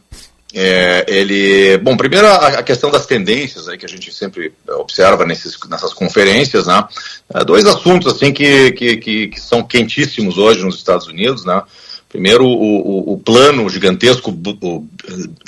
[0.55, 5.25] É, ele, bom, primeiro a, a questão das tendências aí que a gente sempre observa
[5.25, 6.85] nesses, nessas conferências, né?
[7.35, 11.63] É, dois assuntos assim que, que, que, que são quentíssimos hoje nos Estados Unidos, né?
[12.13, 14.87] Primeiro, o, o, o plano gigantesco, o,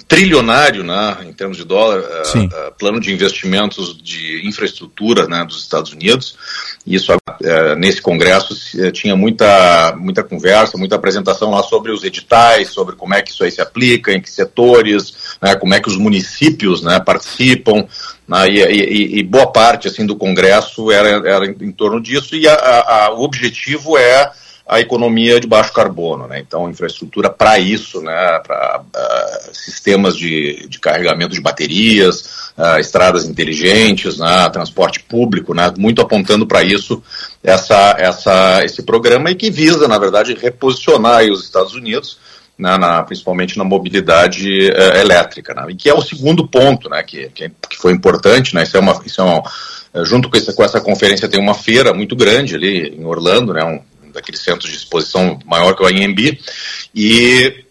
[0.09, 5.93] trilionário, né, em termos de dólar, eh, plano de investimentos de infraestrutura né, dos Estados
[5.93, 6.39] Unidos.
[6.87, 7.13] Isso,
[7.43, 12.95] eh, nesse congresso, eh, tinha muita, muita conversa, muita apresentação lá sobre os editais, sobre
[12.95, 15.97] como é que isso aí se aplica, em que setores, né, como é que os
[15.97, 17.87] municípios né, participam.
[18.29, 22.37] né, e, e- e boa parte assim do congresso era, era em, torno disso.
[22.37, 24.31] E a- a- o objetivo é
[24.67, 26.39] a economia de baixo carbono, né?
[26.39, 28.41] Então, infraestrutura para isso, né?
[28.43, 34.49] Para uh, sistemas de, de carregamento de baterias, uh, estradas inteligentes, né?
[34.51, 35.73] transporte público, né?
[35.77, 37.03] Muito apontando para isso
[37.43, 42.19] essa, essa, esse programa e que visa, na verdade, reposicionar os Estados Unidos
[42.57, 45.67] na, na, principalmente na mobilidade uh, elétrica, né?
[45.69, 48.81] e que é o segundo ponto, né, que, que, que foi importante, né, isso é
[48.81, 49.43] uma, isso é uma,
[50.05, 53.65] junto com essa, com essa conferência tem uma feira muito grande ali em Orlando, né,
[53.65, 53.81] um,
[54.15, 56.39] daqueles centros de exposição maior que o IMB,
[56.95, 57.65] e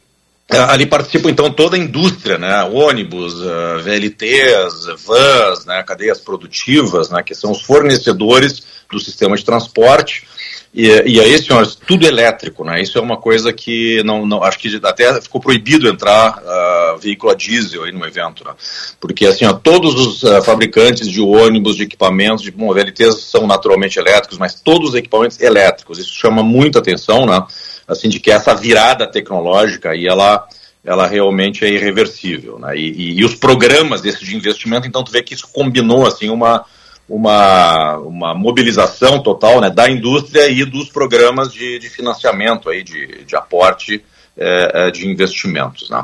[0.52, 7.10] uh, ali participa então toda a indústria, né, ônibus, uh, VLTs, vans, né, cadeias produtivas,
[7.10, 10.28] né, que são os fornecedores do sistema de transporte,
[10.74, 12.82] e, e aí, senhores, tudo elétrico, né?
[12.82, 17.32] Isso é uma coisa que não, não acho que até ficou proibido entrar uh, veículo
[17.32, 18.54] a diesel aí no evento, né?
[19.00, 23.46] Porque assim, ó, todos os uh, fabricantes de ônibus, de equipamentos, de bom, VLTs são
[23.46, 26.00] naturalmente elétricos, mas todos os equipamentos elétricos.
[26.00, 27.46] Isso chama muita atenção, né?
[27.88, 30.48] Assim, de que essa virada tecnológica aí ela
[30.84, 32.76] ela realmente é irreversível, né?
[32.76, 36.30] E, e, e os programas desse de investimento, então tu vê que isso combinou assim
[36.30, 36.66] uma
[37.08, 43.24] uma, uma mobilização total né, da indústria e dos programas de, de financiamento, aí, de,
[43.26, 44.04] de aporte
[44.36, 45.90] é, é, de investimentos.
[45.90, 46.04] Né?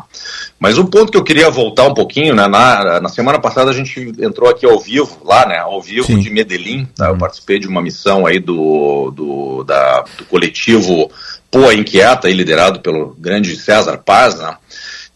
[0.59, 3.73] Mas um ponto que eu queria voltar um pouquinho, né, na, na semana passada a
[3.73, 6.19] gente entrou aqui ao vivo, lá, né, ao vivo Sim.
[6.19, 7.07] de Medellín, tá?
[7.07, 11.09] eu participei de uma missão aí do, do, da, do coletivo
[11.49, 14.55] Poa Inquieta, liderado pelo grande César Paz, né,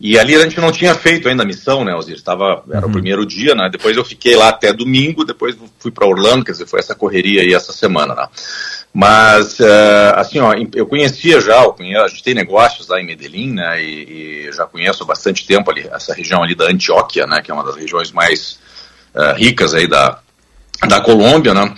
[0.05, 2.17] e ali a gente não tinha feito ainda a missão, né, Osir?
[2.17, 2.89] Estava, era uhum.
[2.89, 3.69] o primeiro dia, né?
[3.71, 7.41] Depois eu fiquei lá até domingo, depois fui para Orlando, quer dizer, foi essa correria
[7.41, 8.27] aí essa semana, né?
[8.93, 13.05] Mas, uh, assim, ó, eu conhecia já, eu conheço, a gente tem negócios lá em
[13.05, 13.81] Medellín, né?
[13.81, 17.41] E, e, já conheço há bastante tempo ali, essa região ali da Antioquia, né?
[17.41, 18.59] Que é uma das regiões mais
[19.15, 20.19] uh, ricas aí da,
[20.85, 21.73] da Colômbia, né?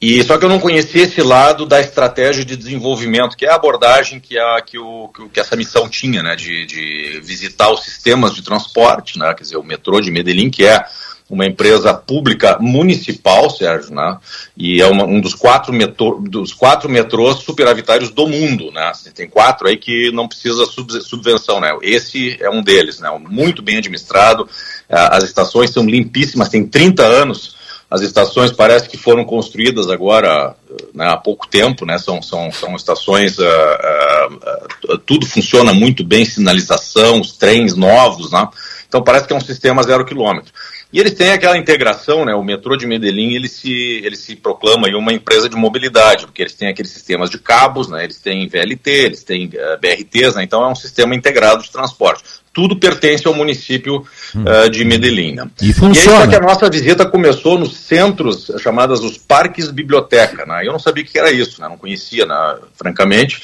[0.00, 3.56] E só que eu não conhecia esse lado da estratégia de desenvolvimento, que é a
[3.56, 8.34] abordagem que, a, que, o, que essa missão tinha, né, de, de visitar os sistemas
[8.34, 10.82] de transporte, né, quer dizer, o metrô de Medellín, que é
[11.30, 14.18] uma empresa pública municipal, Sérgio, né?
[14.56, 18.90] E é uma, um dos quatro, metrô, dos quatro metrôs superavitários do mundo, né?
[19.14, 21.72] Tem quatro aí que não precisa sub, subvenção, né?
[21.82, 23.08] Esse é um deles, né?
[23.28, 24.48] Muito bem administrado,
[24.88, 27.59] as estações são limpíssimas, tem 30 anos
[27.90, 30.54] as estações parece que foram construídas agora
[30.94, 31.98] né, há pouco tempo, né?
[31.98, 38.30] São, são, são estações, uh, uh, uh, tudo funciona muito bem, sinalização, os trens novos,
[38.30, 38.48] né?
[38.88, 40.52] Então parece que é um sistema zero quilômetro.
[40.92, 42.32] E eles têm aquela integração, né?
[42.34, 46.42] O metrô de Medellín ele se, ele se proclama aí uma empresa de mobilidade, porque
[46.42, 48.04] eles têm aqueles sistemas de cabos, né?
[48.04, 50.44] Eles têm VLT, eles têm BRTs, né?
[50.44, 52.22] Então é um sistema integrado de transporte
[52.52, 54.04] tudo pertence ao município
[54.34, 54.44] hum.
[54.44, 55.34] uh, de Medellín.
[55.34, 55.48] Né?
[55.62, 56.18] E funciona.
[56.18, 60.44] E aí, que a nossa visita começou nos centros chamados os parques biblioteca.
[60.44, 60.66] Né?
[60.66, 61.68] Eu não sabia o que era isso, né?
[61.68, 62.56] não conhecia, né?
[62.74, 63.40] francamente.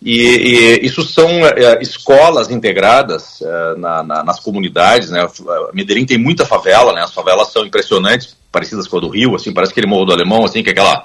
[0.00, 5.10] E, e, isso são uh, escolas integradas uh, na, na, nas comunidades.
[5.10, 5.26] Né?
[5.72, 7.02] Medellín tem muita favela, né?
[7.02, 10.44] as favelas são impressionantes, parecidas com a do Rio, assim, parece aquele morro do Alemão,
[10.44, 11.02] assim, que é aquela,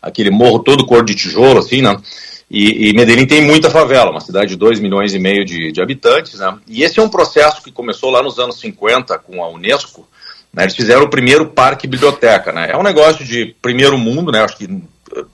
[0.00, 1.94] aquele morro todo cor de tijolo, assim, né?
[2.48, 5.82] E, e, Medellín tem muita favela, uma cidade de 2 milhões e meio de, de,
[5.82, 6.56] habitantes, né?
[6.68, 10.06] E esse é um processo que começou lá nos anos 50 com a Unesco.
[10.52, 10.62] Né?
[10.62, 12.68] Eles fizeram o primeiro parque biblioteca, né?
[12.70, 14.44] É um negócio de primeiro mundo, né?
[14.44, 14.68] Acho que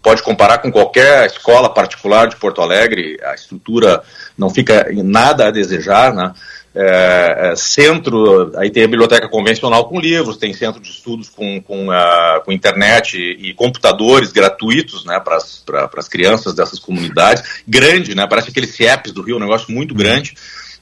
[0.03, 4.03] pode comparar com qualquer escola particular de Porto Alegre, a estrutura
[4.37, 6.33] não fica nada a desejar, né?
[6.75, 11.61] É, é, centro, aí tem a biblioteca convencional com livros, tem centro de estudos com,
[11.61, 17.63] com, uh, com internet e, e, computadores gratuitos né, para as crianças dessas comunidades.
[17.69, 20.35] Grande, né, parece aqueles CIEPs do Rio, um negócio muito grande.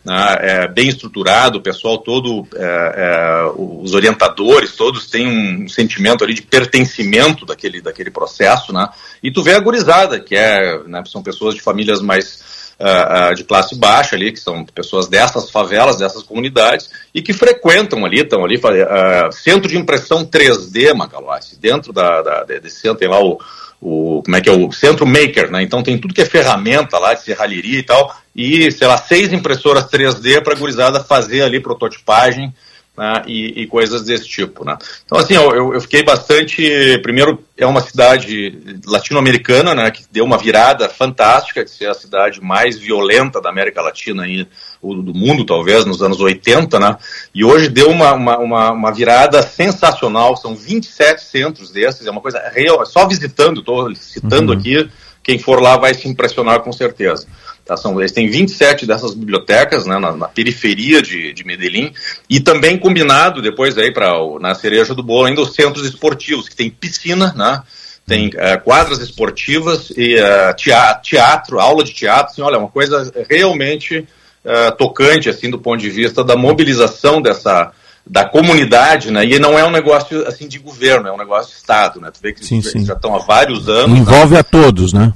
[0.05, 6.23] Né, é, bem estruturado, o pessoal todo, é, é, os orientadores todos têm um sentimento
[6.23, 8.89] ali de pertencimento daquele, daquele processo, né?
[9.23, 12.50] E tu vê a gurizada, que é, né, são pessoas de famílias mais
[12.81, 18.05] uh, de classe baixa ali, que são pessoas dessas favelas, dessas comunidades, e que frequentam
[18.05, 23.09] ali, estão ali, uh, centro de impressão 3D, Macalossi, dentro da, da, desse centro tem
[23.09, 23.39] lá o,
[23.81, 25.63] o, como é que é, o Centro Maker, né?
[25.63, 29.33] Então tem tudo que é ferramenta lá de serralheria e tal, e, sei lá, seis
[29.33, 32.55] impressoras 3D para a gurizada fazer ali prototipagem,
[33.01, 34.63] né, e, e, coisas desse tipo.
[34.63, 34.77] Né.
[35.07, 36.99] Então, assim, eu, eu, fiquei bastante.
[37.03, 42.43] Primeiro, é uma cidade latino-americana, né, que deu uma virada fantástica de ser a cidade
[42.43, 44.47] mais violenta da América Latina e
[44.83, 46.97] do mundo, talvez, nos anos 80, né,
[47.35, 50.37] e hoje deu uma, uma, uma, uma virada sensacional.
[50.37, 52.85] São 27 centros desses, é uma coisa real.
[52.85, 54.59] Só visitando, estou citando uhum.
[54.59, 54.91] aqui,
[55.23, 57.27] quem for lá vai se impressionar com certeza.
[57.71, 57.77] Tá?
[57.77, 61.93] São, eles têm 27 dessas bibliotecas né, na, na, periferia de, de Medellín
[62.29, 64.11] e também combinado depois aí para
[64.41, 67.63] na cereja do bolo ainda os centros esportivos que tem piscina, né?
[68.05, 73.09] tem uh, quadras esportivas e uh, teatro, teatro, aula de teatro, assim, olha, uma coisa
[73.31, 77.71] realmente uh, tocante, assim, do ponto de vista da mobilização dessa
[78.05, 79.25] da comunidade, né?
[79.25, 82.11] E não é um negócio assim de governo, é um negócio de Estado, né?
[82.11, 82.85] Tu vê que sim, eles sim.
[82.85, 83.97] já estão há vários anos.
[83.97, 84.41] Envolve né?
[84.41, 85.13] a todos, né?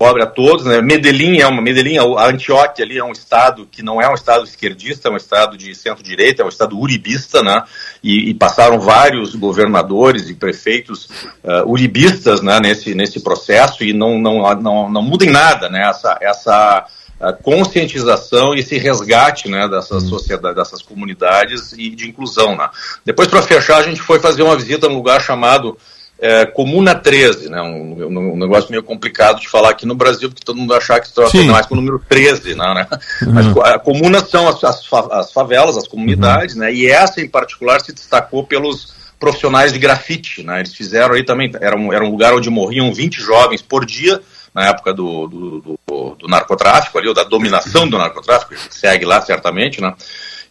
[0.00, 0.80] Envolve a todos, né?
[0.80, 4.44] Medellín é uma Medellín, a Antioquia ali é um estado que não é um estado
[4.44, 7.62] esquerdista, é um estado de centro-direita, é um estado uribista, né?
[8.02, 11.04] E, e passaram vários governadores e prefeitos
[11.44, 12.58] uh, uribistas, né?
[12.60, 15.86] Nesse nesse processo e não não não, não muda em nada, né?
[15.86, 16.86] Essa essa
[17.20, 22.56] a conscientização e esse resgate né, dessas sociedades, dessas comunidades e de inclusão.
[22.56, 22.66] Né.
[23.04, 25.76] Depois, para fechar, a gente foi fazer uma visita num lugar chamado
[26.20, 30.44] é, Comuna 13, né, um, um, negócio meio complicado de falar aqui no Brasil, porque
[30.44, 32.54] todo mundo achar que isso tem mais com o número 13.
[32.54, 32.86] Né, né?
[33.22, 33.32] Uhum.
[33.32, 36.60] Mas a comuna são as, as, as favelas, as comunidades, uhum.
[36.60, 40.42] né, e essa em particular se destacou pelos profissionais de grafite.
[40.42, 43.86] Né, eles fizeram aí também, era um, era um lugar onde morriam 20 jovens por
[43.86, 44.20] dia,
[44.54, 49.20] na época do, do, do, do, narcotráfico, ali, ou da dominação do narcotráfico, segue lá
[49.22, 49.94] certamente, né?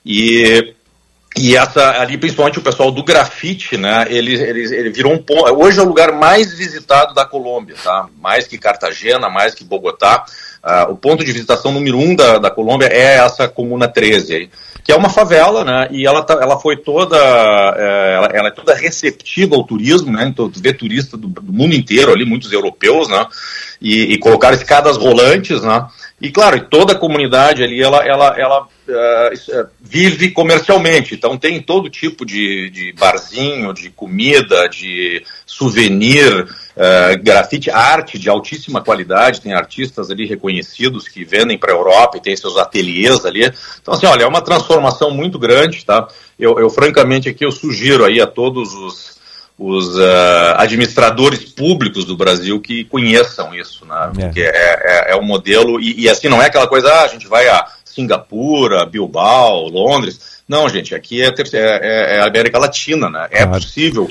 [0.06, 0.74] E,
[1.38, 4.06] e essa, ali, principalmente o pessoal do grafite, né?
[4.10, 5.54] Ele, ele, ele virou um ponto.
[5.54, 8.08] Hoje é o lugar mais visitado da Colômbia, tá?
[8.20, 10.26] Mais que Cartagena, mais que Bogotá.
[10.62, 14.50] Uh, o ponto de visitação número um da, da Colômbia é essa Comuna 13 aí
[14.90, 15.88] que é uma favela, né?
[15.92, 20.26] E ela, tá, ela foi toda, é, ela, ela, é toda receptiva ao turismo, né?
[20.26, 23.24] Então, tu vê turista do, do mundo inteiro ali, muitos europeus, né?
[23.80, 25.86] E, e colocaram escadas rolantes, né?
[26.22, 31.90] E claro, toda a comunidade ali, ela, ela, ela uh, vive comercialmente, então tem todo
[31.90, 39.54] tipo de, de barzinho, de comida, de souvenir, uh, grafite, arte de altíssima qualidade, tem
[39.54, 43.50] artistas ali reconhecidos que vendem para a Europa e tem seus ateliês ali.
[43.82, 46.06] Então, assim, olha, é uma transformação muito grande, tá?
[46.38, 49.19] Eu, eu francamente aqui eu sugiro aí a todos os
[49.60, 54.12] os uh, administradores públicos do Brasil que conheçam isso, né?
[54.18, 54.22] É.
[54.22, 57.08] Porque é, é, é um modelo, e, e, assim, não é aquela coisa, ah, a
[57.10, 60.40] gente vai a Singapura, Bilbao, Londres.
[60.48, 63.28] Não, gente, aqui é, é, é a América Latina, né?
[63.30, 63.62] É claro.
[63.62, 64.10] possível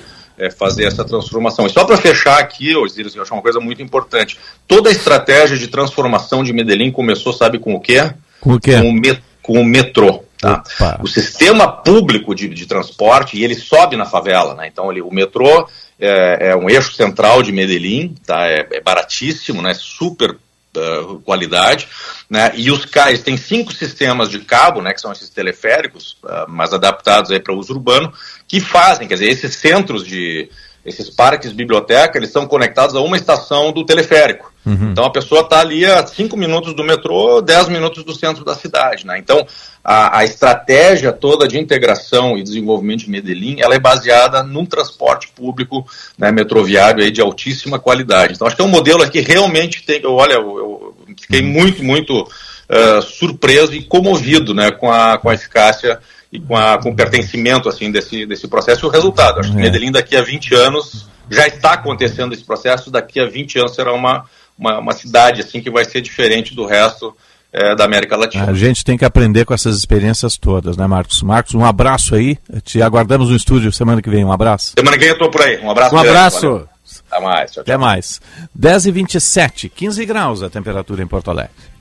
[0.56, 1.66] fazer essa transformação.
[1.66, 4.38] E só para fechar aqui, Osiris, eu acho uma coisa muito importante.
[4.68, 8.12] Toda a estratégia de transformação de Medellín começou, sabe com o quê?
[8.40, 8.78] Com o quê?
[8.78, 10.22] Com o, met com o metrô.
[10.38, 10.62] Tá?
[11.02, 14.68] O sistema público de, de, transporte, e ele sobe na favela, né?
[14.68, 18.46] Então ele, o metrô é, é, um eixo central de Medellín, tá?
[18.46, 19.74] é, é baratíssimo, né?
[19.74, 21.88] super uh, qualidade,
[22.30, 22.52] né?
[22.54, 24.94] e os carros têm cinco sistemas de cabo, né?
[24.94, 28.12] que são esses teleféricos, uh, mais adaptados para uso urbano,
[28.46, 30.48] que fazem, quer dizer, esses centros de,
[30.88, 34.52] esses parques biblioteca, eles são conectados a uma estação do teleférico.
[34.66, 34.90] Uhum.
[34.90, 38.54] Então a pessoa está ali a 5 minutos do metrô, 10 minutos do centro da
[38.54, 39.06] cidade.
[39.06, 39.18] Né?
[39.18, 39.46] Então
[39.82, 45.28] a, a, estratégia toda de integração e desenvolvimento de Medellín ela é baseada num transporte
[45.28, 45.86] público
[46.18, 48.34] né, metroviário aí de altíssima qualidade.
[48.34, 50.04] Então acho que é um modelo aqui realmente tem.
[50.04, 51.48] Olha, eu, eu fiquei uhum.
[51.48, 55.98] muito, muito uh, surpreso e comovido né, com, a, com a eficácia
[56.32, 59.40] e com, a, com o pertencimento assim, desse, desse processo e o resultado.
[59.40, 59.62] Acho que é.
[59.62, 63.92] Medellín daqui a 20 anos já está acontecendo esse processo, daqui a 20 anos será
[63.92, 64.24] uma,
[64.58, 67.14] uma, uma cidade assim que vai ser diferente do resto
[67.52, 68.50] é, da América Latina.
[68.50, 71.22] A gente tem que aprender com essas experiências todas, né, Marcos?
[71.22, 72.38] Marcos, um abraço aí.
[72.62, 74.24] Te aguardamos no estúdio semana que vem.
[74.24, 74.72] Um abraço.
[74.78, 75.58] Semana que vem eu estou por aí.
[75.58, 75.94] Um abraço.
[75.94, 76.68] Um abraço.
[77.10, 77.50] Até mais.
[77.50, 77.62] Tchau, tchau.
[77.62, 78.20] Até mais.
[78.54, 81.77] 10 e 27 15 graus a temperatura em Porto Alegre.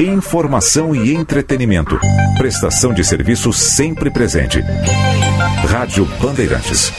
[0.00, 1.98] Informação e entretenimento.
[2.36, 4.60] Prestação de serviço sempre presente.
[5.66, 6.92] Rádio Bandeirantes.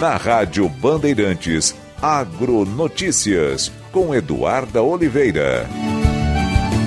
[0.00, 5.66] Na Rádio Bandeirantes, Agronotícias, com Eduarda Oliveira.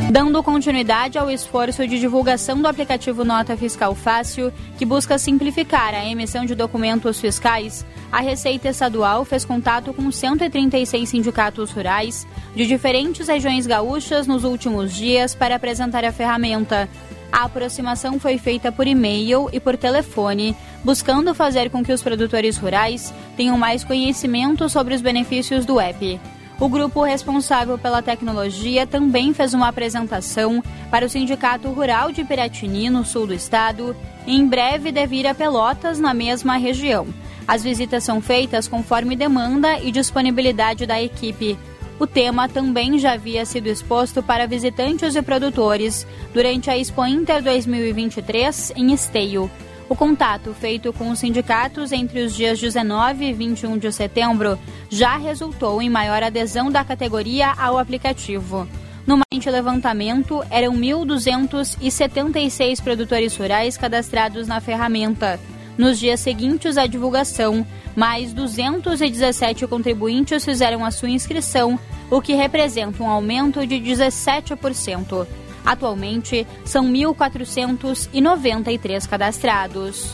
[0.10, 6.04] Dando continuidade ao esforço de divulgação do aplicativo Nota Fiscal Fácil, que busca simplificar a
[6.04, 12.26] emissão de documentos fiscais, a Receita Estadual fez contato com 136 sindicatos rurais
[12.56, 16.90] de diferentes regiões gaúchas nos últimos dias para apresentar a ferramenta.
[17.32, 22.58] A aproximação foi feita por e-mail e por telefone, buscando fazer com que os produtores
[22.58, 26.20] rurais tenham mais conhecimento sobre os benefícios do app.
[26.60, 30.62] O grupo responsável pela tecnologia também fez uma apresentação
[30.92, 33.96] para o Sindicato Rural de Piratini, no sul do estado,
[34.28, 37.08] e em breve deve ir a Pelotas, na mesma região.
[37.48, 41.58] As visitas são feitas conforme demanda e disponibilidade da equipe.
[41.98, 47.42] O tema também já havia sido exposto para visitantes e produtores durante a Expo Inter
[47.42, 49.50] 2023 em Esteio.
[49.90, 55.18] O contato feito com os sindicatos entre os dias 19 e 21 de setembro já
[55.18, 58.68] resultou em maior adesão da categoria ao aplicativo.
[59.08, 65.40] Numa presente levantamento, eram 1.276 produtores rurais cadastrados na ferramenta.
[65.76, 71.80] Nos dias seguintes à divulgação, mais 217 contribuintes fizeram a sua inscrição,
[72.12, 75.26] o que representa um aumento de 17%.
[75.66, 80.14] Atualmente, são 1.493 cadastrados.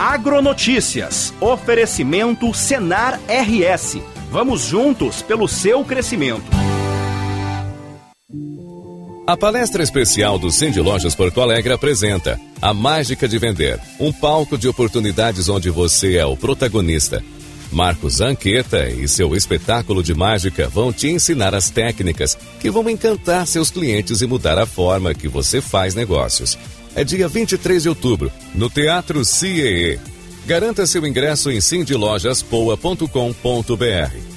[0.00, 1.32] Agronotícias.
[1.40, 3.98] Oferecimento Senar RS.
[4.30, 6.50] Vamos juntos pelo seu crescimento.
[9.24, 14.58] A palestra especial do Cindy Lojas Porto Alegre apresenta A Mágica de Vender, um palco
[14.58, 17.22] de oportunidades onde você é o protagonista.
[17.72, 23.46] Marcos Anqueta e seu espetáculo de mágica vão te ensinar as técnicas que vão encantar
[23.46, 26.58] seus clientes e mudar a forma que você faz negócios.
[26.94, 29.98] É dia 23 de outubro, no Teatro CIEE.
[30.46, 34.31] Garanta seu ingresso em cindylojaspoa.com.br.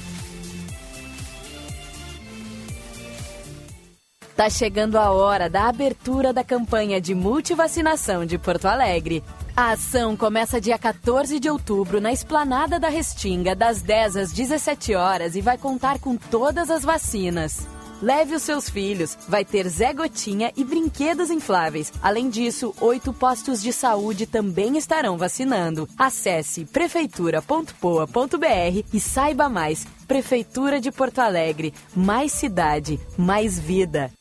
[4.35, 9.23] Tá chegando a hora da abertura da campanha de multivacinação de Porto Alegre.
[9.55, 14.93] A ação começa dia 14 de outubro na Esplanada da Restinga, das 10 às 17
[14.93, 17.65] horas e vai contar com todas as vacinas.
[18.01, 21.93] Leve os seus filhos, vai ter Zé Gotinha e brinquedos infláveis.
[22.03, 25.87] Além disso, oito postos de saúde também estarão vacinando.
[25.97, 29.87] Acesse prefeitura.poa.br e saiba mais.
[30.05, 34.11] Prefeitura de Porto Alegre, mais cidade, mais vida.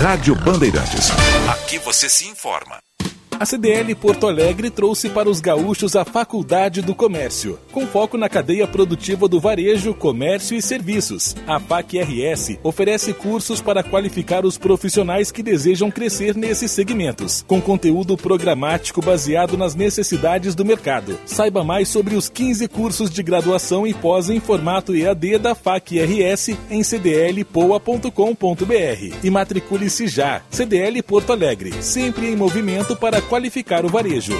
[0.00, 1.10] Rádio Bandeirantes.
[1.50, 2.78] Aqui você se informa.
[3.42, 8.28] A CDL Porto Alegre trouxe para os gaúchos a Faculdade do Comércio, com foco na
[8.28, 11.34] cadeia produtiva do varejo, comércio e serviços.
[11.44, 18.16] A FAC-RS oferece cursos para qualificar os profissionais que desejam crescer nesses segmentos, com conteúdo
[18.16, 21.18] programático baseado nas necessidades do mercado.
[21.26, 26.50] Saiba mais sobre os 15 cursos de graduação e pós em formato EAD da FAC-RS
[26.70, 28.12] em cdlpoa.com.br
[29.20, 30.42] e matricule-se já.
[30.48, 34.34] CDL Porto Alegre, sempre em movimento para qualificar o varejo.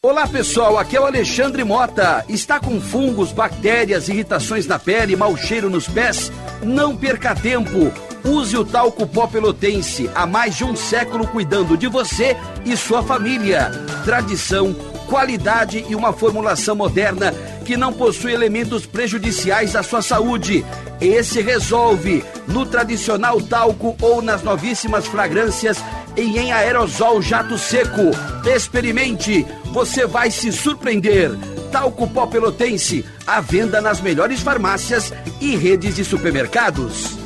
[0.00, 2.24] Olá pessoal, aqui é o Alexandre Mota.
[2.28, 6.30] Está com fungos, bactérias, irritações na pele, mau cheiro nos pés?
[6.62, 7.92] Não perca tempo.
[8.24, 13.02] Use o talco pó pelotense, há mais de um século cuidando de você e sua
[13.02, 13.72] família.
[14.04, 14.72] Tradição,
[15.08, 17.34] qualidade e uma formulação moderna
[17.64, 20.64] que não possui elementos prejudiciais à sua saúde.
[21.00, 25.82] Esse resolve no tradicional talco ou nas novíssimas fragrâncias
[26.20, 28.10] e em aerosol jato seco.
[28.44, 31.30] Experimente, você vai se surpreender.
[31.70, 37.16] Talco Pó Pelotense, à venda nas melhores farmácias e redes de supermercados.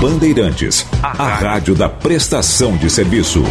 [0.00, 3.42] Bandeirantes, a rádio da prestação de serviço.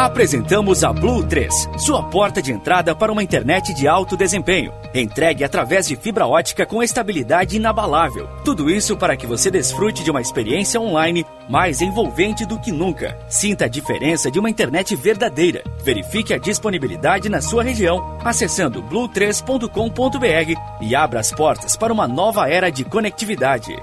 [0.00, 4.72] Apresentamos a Blue 3, sua porta de entrada para uma internet de alto desempenho.
[4.94, 8.26] Entregue através de fibra ótica com estabilidade inabalável.
[8.42, 13.14] Tudo isso para que você desfrute de uma experiência online mais envolvente do que nunca.
[13.28, 15.62] Sinta a diferença de uma internet verdadeira.
[15.84, 22.48] Verifique a disponibilidade na sua região acessando blue3.com.br e abra as portas para uma nova
[22.48, 23.76] era de conectividade.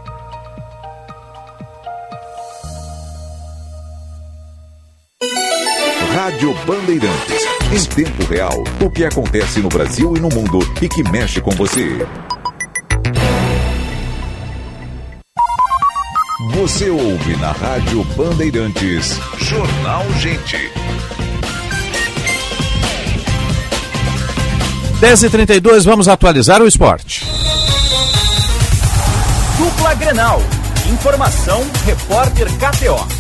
[6.18, 7.46] Rádio Bandeirantes.
[7.72, 11.52] Em tempo real, o que acontece no Brasil e no mundo e que mexe com
[11.52, 11.96] você.
[16.56, 19.20] Você ouve na Rádio Bandeirantes.
[19.38, 20.58] Jornal Gente.
[25.00, 27.28] 10h32, vamos atualizar o esporte.
[29.56, 30.42] Dupla Grenal.
[30.90, 33.18] Informação, repórter KTO.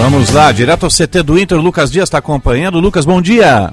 [0.00, 2.80] Vamos lá, direto ao CT do Inter, Lucas Dias está acompanhando.
[2.80, 3.70] Lucas, bom dia.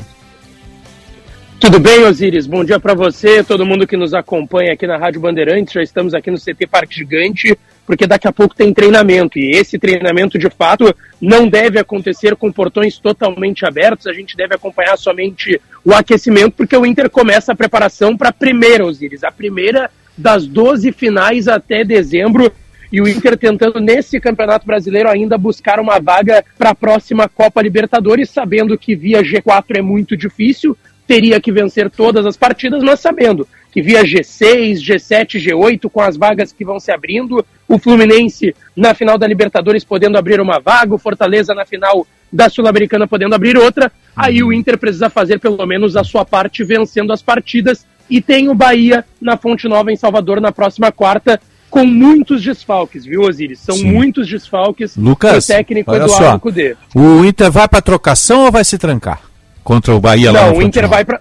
[1.58, 2.45] Tudo bem, Osiris?
[2.45, 5.74] Bom dia para você, todo mundo que nos acompanha aqui na Rádio Bandeirantes.
[5.74, 9.40] Já estamos aqui no CT Parque Gigante, porque daqui a pouco tem treinamento.
[9.40, 14.06] E esse treinamento, de fato, não deve acontecer com portões totalmente abertos.
[14.06, 18.34] A gente deve acompanhar somente o aquecimento, porque o Inter começa a preparação para a
[18.34, 22.52] primeira, Osiris, a primeira das 12 finais até dezembro
[22.92, 27.62] e o Inter tentando nesse Campeonato Brasileiro ainda buscar uma vaga para a próxima Copa
[27.62, 30.78] Libertadores, sabendo que via G4 é muito difícil,
[31.08, 36.18] teria que vencer todas as partidas, mas sabendo que via G6, G7, G8, com as
[36.18, 40.96] vagas que vão se abrindo, o Fluminense na final da Libertadores podendo abrir uma vaga,
[40.96, 45.66] o Fortaleza na final da Sul-Americana podendo abrir outra, aí o Inter precisa fazer pelo
[45.66, 47.86] menos a sua parte vencendo as partidas.
[48.10, 53.06] E tem o Bahia na Fonte Nova em Salvador na próxima quarta, com muitos desfalques,
[53.06, 53.60] viu, Osiris?
[53.60, 53.91] São Sim.
[53.91, 56.76] muitos desfalques Lucas, do técnico olha Eduardo só, Cudê.
[56.95, 59.27] O Inter vai para trocação ou vai se trancar?
[59.68, 61.19] contra o Bahia lá Não, no o Inter vai para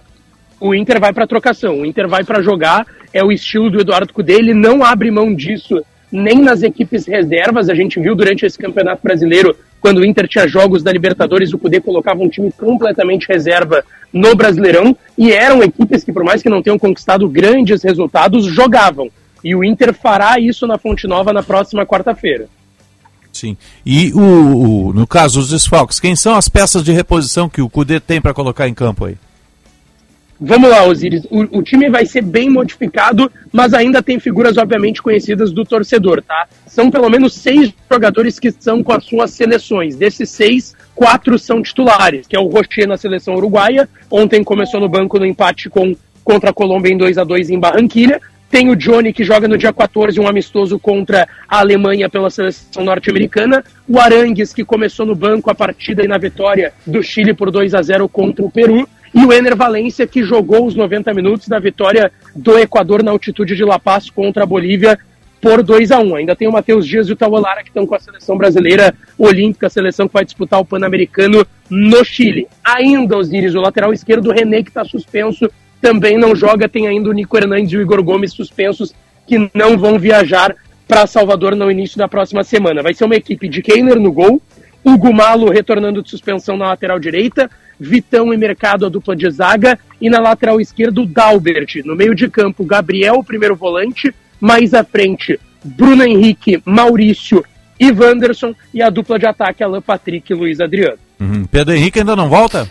[0.59, 1.81] o Inter vai para trocação.
[1.81, 5.35] O Inter vai para jogar, é o estilo do Eduardo Cudê, ele não abre mão
[5.35, 7.69] disso nem nas equipes reservas.
[7.69, 11.59] A gente viu durante esse Campeonato Brasileiro, quando o Inter tinha jogos da Libertadores, o
[11.59, 13.83] Cudê colocava um time completamente reserva
[14.13, 19.11] no Brasileirão e eram equipes que por mais que não tenham conquistado grandes resultados, jogavam.
[19.47, 22.47] E o Inter fará isso na Fonte Nova na próxima quarta-feira.
[23.31, 23.55] Sim.
[23.85, 24.19] E o,
[24.89, 28.19] o- no caso, os desfalques, quem são as peças de reposição que o Cudê tem
[28.19, 29.15] para colocar em campo aí?
[30.39, 31.23] Vamos lá, Osiris.
[31.31, 36.21] O, o time vai ser bem modificado, mas ainda tem figuras, obviamente, conhecidas do torcedor,
[36.21, 36.45] tá?
[36.67, 39.95] São pelo menos seis jogadores que estão com as suas seleções.
[39.95, 43.87] Desses seis, quatro são titulares, que é o Rocher na seleção uruguaia.
[44.11, 47.59] Ontem começou no banco no empate com, contra a Colômbia em 2 a 2 em
[47.59, 48.21] Barranquilha.
[48.49, 52.83] Tem o Johnny, que joga no dia 14, um amistoso contra a Alemanha pela seleção
[52.83, 53.63] norte-americana.
[53.87, 57.73] O Arangues, que começou no banco a partida e na vitória do Chile por 2
[57.73, 58.87] a 0 contra o Peru.
[59.13, 63.55] E o Ener Valência, que jogou os 90 minutos da vitória do Equador na altitude
[63.55, 64.97] de La Paz contra a Bolívia
[65.41, 67.95] por 2 a 1 Ainda tem o Matheus Dias e o Tauolara, que estão com
[67.95, 72.47] a seleção brasileira olímpica, a seleção que vai disputar o Pan-Americano no Chile.
[72.63, 75.49] Ainda, Osiris, o lateral esquerdo, o René, que está suspenso,
[75.81, 76.69] também não joga.
[76.69, 78.93] Tem ainda o Nico Hernandes e o Igor Gomes suspensos,
[79.25, 80.55] que não vão viajar
[80.87, 82.81] para Salvador no início da próxima semana.
[82.81, 84.41] Vai ser uma equipe de Keiner no gol,
[84.83, 87.49] Hugo Malo retornando de suspensão na lateral direita,
[87.79, 91.83] Vitão e Mercado a dupla de zaga, e na lateral esquerda o Dalbert.
[91.83, 97.43] No meio de campo, Gabriel, o primeiro volante, mais à frente, Bruno Henrique, Maurício
[97.79, 100.97] e Wanderson, e a dupla de ataque, Alan Patrick e Luiz Adriano.
[101.19, 101.45] Uhum.
[101.45, 102.67] Pedro Henrique ainda não volta?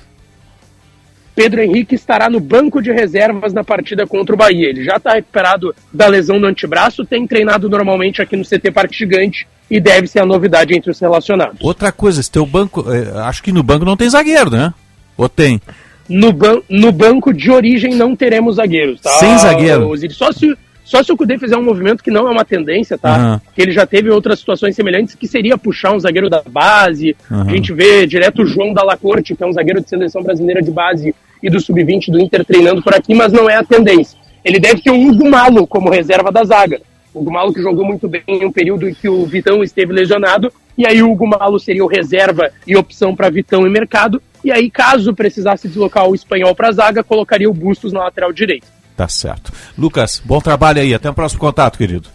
[1.36, 4.70] Pedro Henrique estará no banco de reservas na partida contra o Bahia.
[4.70, 8.96] Ele já está recuperado da lesão no antebraço, tem treinado normalmente aqui no CT Parque
[8.96, 11.58] Gigante e deve ser a novidade entre os relacionados.
[11.60, 14.72] Outra coisa, esse teu banco, eh, acho que no banco não tem zagueiro, né?
[15.14, 15.60] Ou tem?
[16.08, 19.10] No, ban no banco de origem não teremos zagueiros, tá?
[19.10, 19.90] Sem zagueiro.
[20.10, 23.14] Só se, só se o Cudê fizer um movimento que não é uma tendência, tá?
[23.14, 23.40] Aham.
[23.54, 27.14] Que ele já teve outras situações semelhantes, que seria puxar um zagueiro da base.
[27.30, 27.44] Aham.
[27.46, 30.62] A gente vê direto o João Dalla Corte, que é um zagueiro de seleção brasileira
[30.62, 31.14] de base
[31.46, 34.18] e do sub-20 do Inter treinando por aqui, mas não é a tendência.
[34.44, 36.80] Ele deve ter um Hugo Malo como reserva da zaga.
[37.14, 39.92] O Hugo Malo que jogou muito bem em um período em que o Vitão esteve
[39.92, 44.20] lesionado, e aí o Hugo Malo seria o reserva e opção para Vitão e Mercado.
[44.44, 48.32] E aí, caso precisasse deslocar o espanhol para a zaga, colocaria o Bustos na lateral
[48.32, 48.66] direita.
[48.96, 49.52] Tá certo.
[49.78, 50.94] Lucas, bom trabalho aí.
[50.94, 52.08] Até o próximo contato, querido.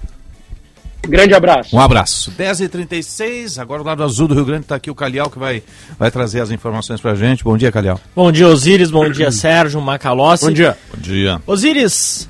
[1.07, 1.75] Grande abraço.
[1.75, 2.31] Um abraço.
[2.37, 5.63] 10h36, agora o lado azul do Rio Grande está aqui o Calhau que vai,
[5.97, 7.43] vai trazer as informações pra gente.
[7.43, 7.99] Bom dia, Calhau.
[8.15, 8.91] Bom dia, Osíris.
[8.91, 10.45] Bom dia, Sérgio Macalossi.
[10.45, 10.77] Bom dia.
[10.93, 11.41] Bom dia.
[11.47, 12.29] Osíris,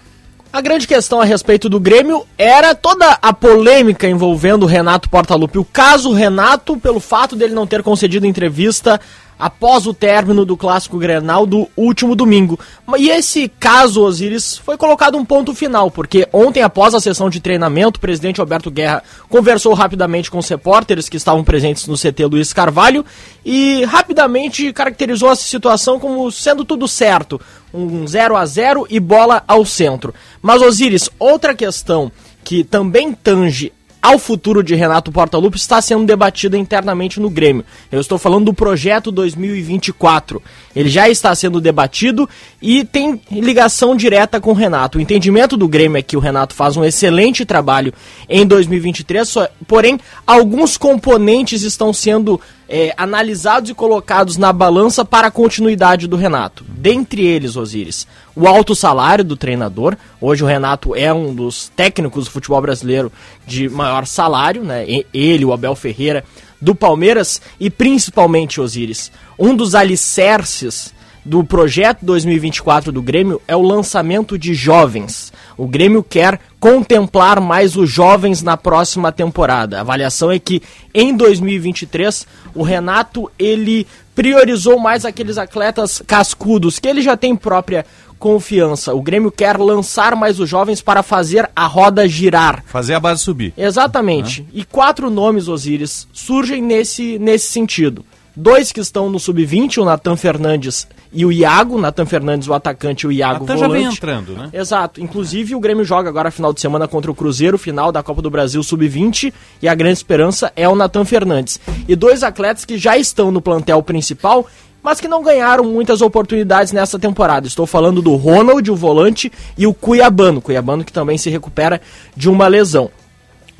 [0.53, 5.57] a grande questão a respeito do Grêmio era toda a polêmica envolvendo o Renato Portaluppi.
[5.57, 8.99] O caso Renato, pelo fato dele não ter concedido entrevista
[9.41, 12.59] após o término do clássico Grenal do último domingo.
[12.95, 17.39] E esse caso, Osiris, foi colocado um ponto final, porque ontem, após a sessão de
[17.39, 22.25] treinamento, o presidente Alberto Guerra conversou rapidamente com os repórteres que estavam presentes no CT
[22.25, 23.03] Luiz Carvalho
[23.43, 27.41] e rapidamente caracterizou essa situação como sendo tudo certo.
[27.73, 30.13] Um 0 a 0 e bola ao centro.
[30.39, 32.11] Mas, Osiris, outra questão
[32.43, 37.63] que também tange ao futuro de Renato Portaluppi está sendo debatida internamente no Grêmio.
[37.91, 40.41] Eu estou falando do projeto 2024.
[40.75, 42.27] Ele já está sendo debatido
[42.61, 44.97] e tem ligação direta com o Renato.
[44.97, 47.93] O entendimento do Grêmio é que o Renato faz um excelente trabalho
[48.27, 52.39] em 2023, só- porém alguns componentes estão sendo
[52.73, 56.63] é, analisados e colocados na balança para a continuidade do Renato.
[56.69, 59.95] Dentre eles, Osiris, o alto salário do treinador.
[60.19, 63.11] Hoje o Renato é um dos técnicos do futebol brasileiro
[63.45, 64.85] de maior salário, né?
[65.13, 66.23] Ele, o Abel Ferreira,
[66.59, 70.93] do Palmeiras e principalmente, Osiris, um dos alicerces
[71.23, 75.31] do projeto 2024 do Grêmio é o lançamento de jovens.
[75.55, 79.77] O Grêmio quer contemplar mais os jovens na próxima temporada.
[79.77, 80.61] A avaliação é que
[80.93, 82.25] em 2023
[82.55, 83.85] o Renato ele
[84.15, 87.85] priorizou mais aqueles atletas cascudos que ele já tem própria
[88.21, 88.93] confiança.
[88.93, 92.63] O Grêmio quer lançar mais os jovens para fazer a roda girar.
[92.67, 93.51] Fazer a base subir.
[93.57, 94.45] Exatamente.
[94.53, 98.05] E quatro nomes, Osiris, surgem nesse, nesse sentido.
[98.33, 101.81] Dois que estão no sub-20, o Natan Fernandes e o Iago.
[101.81, 103.83] Natan Fernandes, o atacante, e o Iago, Até o já volante.
[103.83, 104.49] vem entrando, né?
[104.53, 105.01] Exato.
[105.01, 108.29] Inclusive, o Grêmio joga agora final de semana contra o Cruzeiro, final da Copa do
[108.29, 111.59] Brasil Sub-20, e a grande esperança é o Natan Fernandes.
[111.87, 114.47] E dois atletas que já estão no plantel principal,
[114.83, 117.47] mas que não ganharam muitas oportunidades nessa temporada.
[117.47, 120.41] Estou falando do Ronald, o volante, e o Cuiabano.
[120.41, 121.81] Cuiabano que também se recupera
[122.15, 122.89] de uma lesão.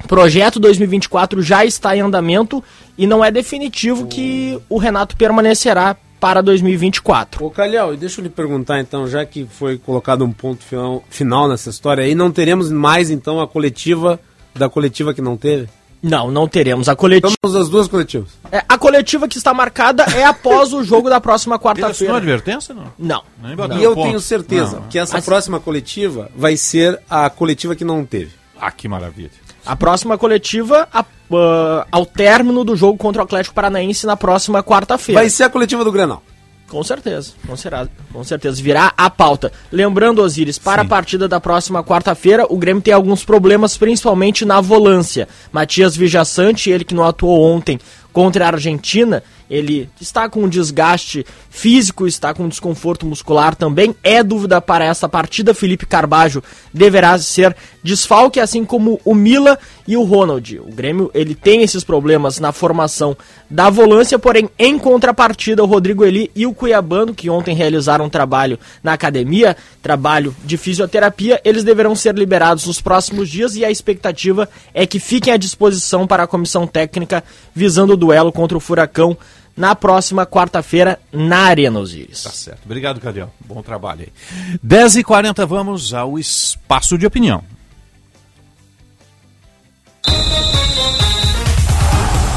[0.07, 2.63] Projeto 2024 já está em andamento
[2.97, 7.43] e não é definitivo que o Renato permanecerá para 2024.
[7.43, 11.47] Ô Calhau, deixa eu lhe perguntar então, já que foi colocado um ponto final, final
[11.47, 14.19] nessa história aí, não teremos mais então a coletiva
[14.53, 15.67] da coletiva que não teve?
[16.03, 16.89] Não, não teremos.
[16.89, 17.33] A coletiva.
[17.41, 18.29] Temos as duas coletivas.
[18.51, 21.91] É, a coletiva que está marcada é após o jogo da próxima quarta-feira.
[21.91, 22.91] assinou advertência, não?
[22.97, 23.55] Não.
[23.55, 24.07] Bateu E eu ponto.
[24.07, 28.31] tenho certeza Não, que essa Assim- próxima coletiva vai ser a coletiva que não teve.
[28.59, 29.29] Ah, que maravilha.
[29.65, 34.63] A próxima coletiva a- ah, ao término do jogo contra o Atlético Paranaense na próxima
[34.63, 35.21] quarta-feira.
[35.21, 36.23] Vai ser a coletiva do Granal.
[36.71, 38.63] Com certeza, com, será, com certeza.
[38.63, 39.51] Virá a pauta.
[39.69, 44.61] Lembrando, Osiris, para a partida da próxima quarta-feira, o Grêmio tem alguns problemas, principalmente na
[44.61, 45.27] volância.
[45.51, 47.77] Matias Vijaçante, ele que não atuou ontem
[48.13, 49.21] contra a Argentina,
[49.51, 53.93] ele está com um desgaste físico, está com desconforto muscular também.
[54.01, 55.53] É dúvida para essa partida.
[55.53, 56.41] Felipe Carbajo
[56.73, 57.53] deverá ser
[57.83, 60.57] desfalque, assim como o Mila e o Ronald.
[60.59, 63.17] O Grêmio ele tem esses problemas na formação
[63.49, 68.09] da volância, porém, em contrapartida, o Rodrigo Eli e o Cuiabano, que ontem realizaram um
[68.09, 73.71] trabalho na academia, trabalho de fisioterapia, eles deverão ser liberados nos próximos dias e a
[73.71, 77.21] expectativa é que fiquem à disposição para a comissão técnica
[77.53, 79.17] visando o duelo contra o Furacão
[79.55, 82.23] na próxima quarta-feira na Arena Osiris.
[82.23, 82.61] Tá certo.
[82.65, 83.31] Obrigado, Cadiel.
[83.45, 84.57] Bom trabalho aí.
[84.65, 87.43] 10h40, vamos ao espaço de opinião.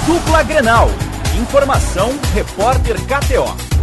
[0.07, 0.89] Dupla Grenal.
[1.41, 3.75] Informação, repórter KTO.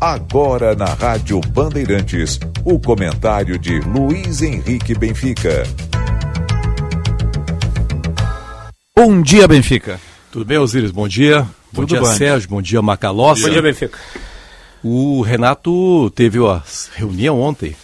[0.00, 5.64] Agora na Rádio Bandeirantes, o comentário de Luiz Henrique Benfica.
[8.96, 10.00] Bom dia, Benfica.
[10.30, 10.92] Tudo bem, Osiris?
[10.92, 11.42] Bom dia.
[11.72, 12.12] Bom Tudo dia, bem.
[12.12, 12.48] Sérgio.
[12.48, 13.42] Bom dia, Macalossi.
[13.42, 13.98] Bom dia, Benfica.
[14.82, 16.62] O Renato teve a
[16.94, 17.74] reunião ontem,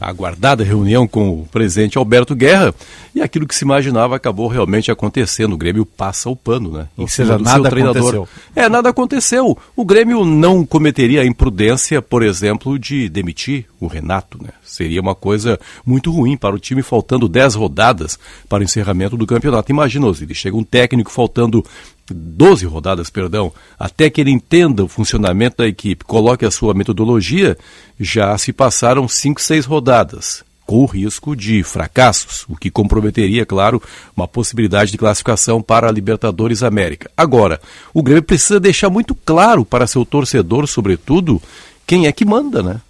[0.00, 2.74] a aguardada reunião com o presidente Alberto Guerra,
[3.14, 5.54] e aquilo que se imaginava acabou realmente acontecendo.
[5.54, 6.88] O Grêmio passa o pano, né?
[6.96, 8.28] Ou seja, nada aconteceu.
[8.54, 9.58] É, nada aconteceu.
[9.74, 14.50] O Grêmio não cometeria a imprudência, por exemplo, de demitir o Renato, né?
[14.62, 18.18] Seria uma coisa muito ruim para o time, faltando 10 rodadas
[18.48, 19.72] para o encerramento do campeonato.
[19.72, 21.64] Imagina, Osiris, chega um técnico faltando
[22.12, 27.56] 12 rodadas, perdão, até que ele entenda o funcionamento da equipe, coloque a sua metodologia,
[27.98, 33.82] já se passaram 5, 6 rodadas, com o risco de fracassos, o que comprometeria, claro,
[34.16, 37.10] uma possibilidade de classificação para a Libertadores América.
[37.16, 37.60] Agora,
[37.92, 41.42] o Grêmio precisa deixar muito claro para seu torcedor, sobretudo,
[41.84, 42.80] quem é que manda, né?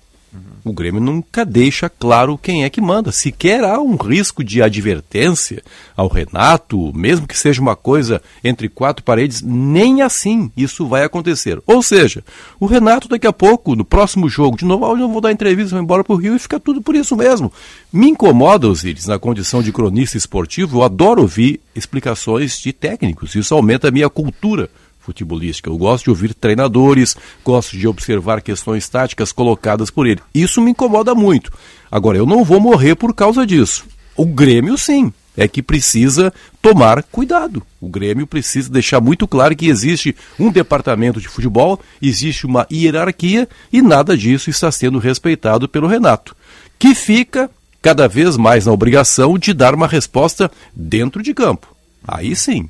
[0.65, 3.11] O Grêmio nunca deixa claro quem é que manda.
[3.11, 5.63] Sequer há um risco de advertência
[5.97, 11.61] ao Renato, mesmo que seja uma coisa entre quatro paredes, nem assim isso vai acontecer.
[11.67, 12.23] Ou seja,
[12.59, 15.71] o Renato daqui a pouco, no próximo jogo, de novo, "Ah, eu vou dar entrevista,
[15.77, 17.53] vou embora para o Rio e fica tudo por isso mesmo.
[17.93, 23.35] Me incomoda, Osiris, na condição de cronista esportivo, eu adoro ouvir explicações de técnicos.
[23.35, 24.69] Isso aumenta a minha cultura
[25.01, 25.69] futebolística.
[25.69, 30.21] Eu gosto de ouvir treinadores, gosto de observar questões táticas colocadas por ele.
[30.33, 31.53] Isso me incomoda muito.
[31.91, 33.85] Agora, eu não vou morrer por causa disso.
[34.17, 37.63] O Grêmio, sim, é que precisa tomar cuidado.
[37.81, 43.49] O Grêmio precisa deixar muito claro que existe um departamento de futebol, existe uma hierarquia
[43.73, 46.37] e nada disso está sendo respeitado pelo Renato,
[46.79, 47.51] que fica
[47.81, 51.75] cada vez mais na obrigação de dar uma resposta dentro de campo.
[52.07, 52.69] Aí sim,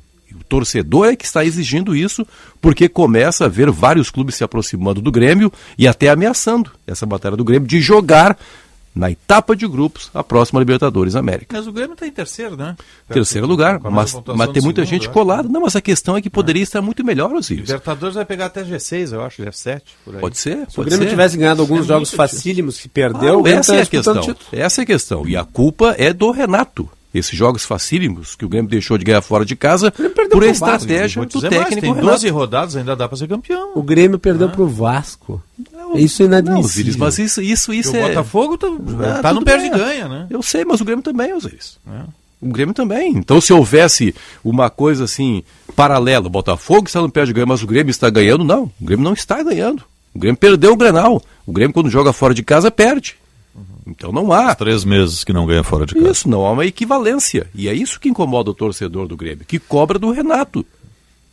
[0.51, 2.27] torcedor é que está exigindo isso,
[2.59, 7.37] porque começa a ver vários clubes se aproximando do Grêmio e até ameaçando essa batalha
[7.37, 8.37] do Grêmio de jogar
[8.93, 11.55] na etapa de grupos a próxima Libertadores América.
[11.55, 12.75] Mas o Grêmio está em terceiro, né?
[13.07, 15.47] Terceiro lugar, mas, mas tem muita segundo, gente eu colada.
[15.47, 17.67] Não, mas a questão é que poderia estar muito melhor, Osiris.
[17.69, 19.81] Libertadores vai pegar até G6, eu acho, G7.
[20.03, 20.19] Por aí.
[20.19, 21.11] Pode ser, Se o pode Grêmio ser.
[21.11, 24.19] tivesse ganhado alguns É jogos facílimos que perdeu, o Ah, Grêmio essa é a questão.
[24.19, 24.37] título.
[24.51, 25.25] Essa é a questão.
[25.25, 26.89] E a culpa é do Renato.
[27.13, 29.91] Esses jogos facílimos que o Grêmio deixou de ganhar fora de casa
[30.31, 32.07] por estratégia Vou do dizer mais, técnico tem Renato.
[32.13, 33.71] 12 rodadas, ainda dá para ser campeão.
[33.75, 35.43] O Grêmio perdeu pro Vasco.
[35.95, 36.65] Isso é Não, inadmissível.
[36.69, 38.07] Osiris, mas isso, isso, isso o é...
[38.07, 38.67] Botafogo tá,
[39.17, 39.77] Ah, tá no perde e bem.
[39.77, 40.27] ganha, né?
[40.29, 41.77] Eu sei, mas o Grêmio também, Osiris.
[42.41, 43.11] O Grêmio também.
[43.17, 45.43] Então, se houvesse uma coisa assim,
[45.75, 48.63] paralela, o Botafogo está no pé de ganho, mas o Grêmio está ganhando, não.
[48.79, 49.83] O Grêmio não está ganhando.
[50.15, 51.21] O Grêmio perdeu o Grenal.
[51.45, 53.15] O Grêmio, quando joga fora de casa, perde.
[53.85, 54.53] Então não há.
[54.55, 56.09] Três meses que não ganha fora de casa.
[56.09, 57.47] Isso, não há uma equivalência.
[57.53, 60.65] E é isso que incomoda o torcedor do Grêmio, que cobra do Renato.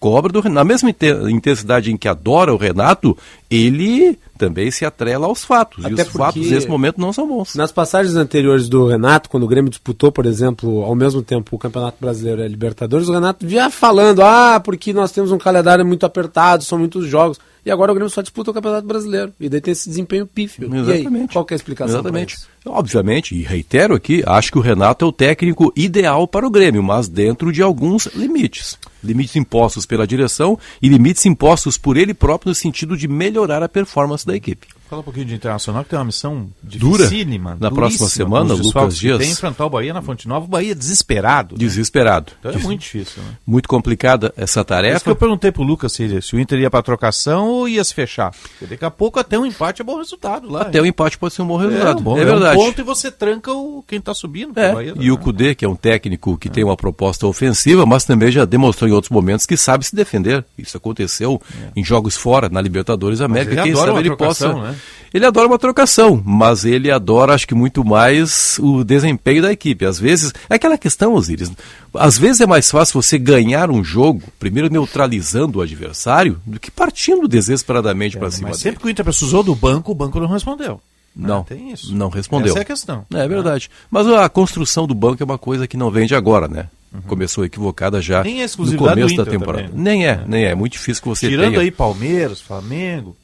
[0.00, 0.54] Cobra do Renato.
[0.54, 3.16] Na mesma inte- intensidade em que adora o Renato,
[3.50, 5.84] ele também se atrela aos fatos.
[5.84, 7.56] Até e os fatos nesse momento não são bons.
[7.56, 11.58] Nas passagens anteriores do Renato, quando o Grêmio disputou, por exemplo, ao mesmo tempo o
[11.58, 15.84] Campeonato Brasileiro e a Libertadores, o Renato via falando, ah, porque nós temos um calendário
[15.84, 17.38] muito apertado, são muitos jogos.
[17.68, 19.34] E agora o Grêmio só disputa o Campeonato Brasileiro.
[19.38, 20.74] E daí tem esse desempenho pífio.
[20.74, 21.34] E aí, Exatamente.
[21.34, 21.96] qual que é a explicação?
[21.96, 22.38] Exatamente.
[22.64, 26.82] Obviamente, e reitero aqui, acho que o Renato é o técnico ideal para o Grêmio,
[26.82, 28.78] mas dentro de alguns limites.
[29.04, 33.68] Limites impostos pela direção e limites impostos por ele próprio no sentido de melhorar a
[33.68, 34.66] performance da equipe.
[34.88, 37.02] Fala um pouquinho de Internacional, que tem uma missão Dura.
[37.04, 39.18] dificílima, Na duríssima, próxima semana, Lucas Dias.
[39.18, 41.54] Tem enfrentar o Bahia na Fonte Nova, o Bahia desesperado.
[41.54, 41.58] né?
[41.58, 42.32] Desesperado.
[42.38, 43.28] Então é Des- muito difícil, né?
[43.46, 45.10] Muito complicada essa É isso que tarefa.
[45.10, 48.30] eu perguntei pro Lucas se, se o Inter ia pra trocação ou ia se fechar.
[48.30, 50.62] Porque daqui a pouco até um empate é bom resultado lá.
[50.62, 51.98] Até o empate pode ser um bom resultado.
[52.00, 52.58] É, bom, É, é verdade.
[52.58, 54.58] um ponto e você tranca o, quem tá subindo.
[54.58, 57.84] É, o Bahia, e o Cudê, que é um técnico que tem uma proposta ofensiva,
[57.84, 60.42] mas também já demonstrou em outros momentos que sabe se defender.
[60.56, 61.40] Isso aconteceu
[61.76, 63.62] em jogos fora, na Libertadores América.
[63.62, 64.70] Quem adora sabe uma ele trocação, possa.
[64.72, 64.77] né?
[65.12, 69.86] Ele adora uma trocação, mas ele adora, acho que muito mais o desempenho da equipe.
[69.86, 71.50] Às vezes, é aquela questão, Osiris.
[71.94, 76.70] Às vezes é mais fácil você ganhar um jogo, primeiro neutralizando o adversário, do que
[76.70, 78.62] partindo desesperadamente para cima Mas dele.
[78.64, 80.80] sempre que o Inter precisou do banco, o banco não respondeu.
[81.16, 81.92] Não, tem isso.
[81.94, 82.50] não respondeu.
[82.50, 83.04] Essa é a questão.
[83.12, 83.68] É verdade.
[83.90, 86.66] Mas a construção do banco é uma coisa que não vem de agora, né?
[87.06, 88.24] Começou equivocada já Uhum.
[88.24, 89.68] Nem é no começo da temporada.
[89.68, 89.90] também, né?
[89.90, 90.50] Nem é, nem é.
[90.50, 91.60] É muito difícil que você Tirando tenha.
[91.62, 93.16] aí Palmeiras, Flamengo,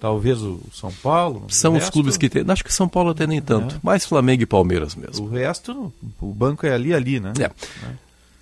[0.00, 1.44] talvez o São Paulo.
[1.48, 2.44] São o os resto- clubes que tem.
[2.48, 3.78] Acho que São Paulo até nem tanto.
[3.82, 5.26] Mais Flamengo e Palmeiras mesmo.
[5.26, 7.32] O resto, o banco é ali, ali, né?
[7.38, 7.50] É.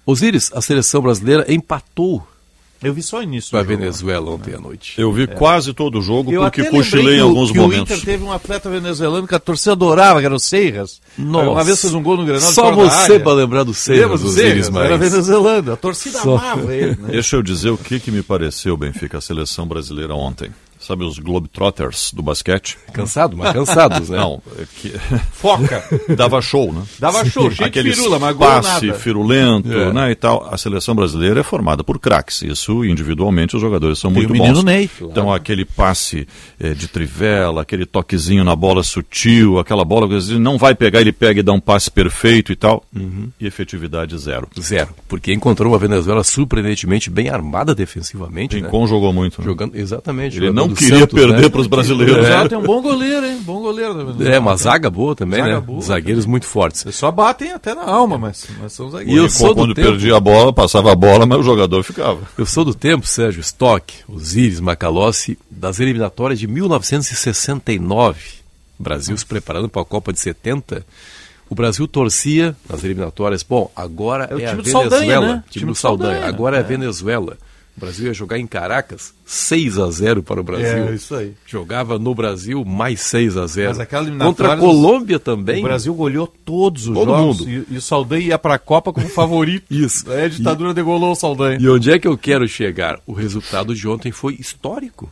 [0.06, 2.26] Osíris, a seleção brasileira empatou
[2.82, 3.50] Eu vi só o início.
[3.50, 4.94] com a do jogo, Venezuela ontem à noite.
[4.98, 7.90] Eu vi quase todo o jogo Eu porque cochilei em alguns que momentos.
[7.90, 11.00] O Inter teve um atleta venezuelano que a torcida adorava, que era o Seiras.
[11.18, 11.50] Nossa.
[11.50, 12.48] Uma vez fez um gol no Grenal.
[12.48, 14.68] de Só você pra lembrar do Seiras, Lembra do Seiras?
[14.68, 14.98] Era Marins.
[15.10, 15.72] venezuelano.
[15.72, 16.96] A torcida Só- amava ele.
[17.02, 17.08] Né?
[17.10, 20.50] Deixa eu dizer o que, que me pareceu, Benfica, a seleção brasileira ontem.
[20.88, 22.78] Sabe os Globetrotters do basquete?
[22.94, 24.16] Cansado, mas cansados, né?
[24.16, 24.88] Não, é que...
[25.32, 25.84] Foca.
[26.16, 26.82] Dava show, né?
[26.98, 28.98] Dava show, cheio de Aquele firula, mas passe nada.
[28.98, 29.92] firulento, É.
[29.92, 30.48] né, e tal.
[30.50, 32.40] A seleção brasileira é formada por craques.
[32.40, 34.64] Isso, individualmente, os jogadores são Tem muito o menino bons.
[34.64, 34.90] Ney.
[35.02, 36.26] Então, aquele passe
[36.58, 40.74] eh, de trivela, aquele toquezinho na bola sutil, aquela bola que às vezes não vai
[40.74, 42.82] pegar, ele pega e dá um passe perfeito e tal.
[43.38, 44.48] E efetividade zero.
[44.58, 44.88] Zero.
[45.06, 48.56] Porque encontrou uma Venezuela surpreendentemente bem armada defensivamente.
[48.56, 48.64] O né?
[48.64, 49.38] Rincon jogou muito.
[49.40, 49.44] né?
[49.44, 50.38] Jogando, exatamente.
[50.38, 51.48] Ele não queria Santos, perder né?
[51.48, 52.16] para os brasileiros.
[52.26, 52.28] É.
[52.32, 53.38] Já tem um bom goleiro, hein?
[53.42, 54.16] Bom goleiro.
[54.26, 55.60] É, uma zaga boa também, Zaga né?
[55.60, 56.84] boa, Zagueiros muito fortes.
[56.84, 59.16] Eles só batem até na alma, mas, mas são E zagueiros.
[59.16, 61.42] eu O sou Rincon, do quando tempo- perdia a bola, passava a bola, mas o
[61.42, 62.20] jogador ficava.
[62.38, 68.20] Eu sou do tempo, Sérgio Stock, Osiris, Macalossi, das eliminatórias de 1969.
[68.78, 70.86] Brasil se preparando para a Copa de 70.
[71.50, 73.42] O Brasil torcia nas eliminatórias.
[73.42, 74.90] Bom, agora É o é, a time do Venezuela.
[74.90, 75.44] Saldanha, né?
[75.50, 76.12] Time, do Saldanha.
[76.12, 76.28] Saldanha.
[76.28, 76.64] Agora é a É.
[76.64, 77.36] Venezuela.
[77.78, 80.88] O Brasil ia jogar em Caracas 6 a 0 para o Brasil.
[80.88, 81.32] É, isso aí.
[81.46, 83.68] Jogava no Brasil mais 6 a 0.
[83.68, 85.60] Mas aquela Contra a Colômbia também.
[85.60, 87.48] O Brasil goleou todos os Todo jogos mundo.
[87.48, 89.64] E, e o Saldanha ia pra Copa como favorito.
[89.70, 90.10] Isso.
[90.10, 91.56] Aí a ditadura degolou o Saldanha.
[91.60, 92.98] E onde é que eu quero chegar?
[93.06, 95.08] O resultado de ontem foi histórico.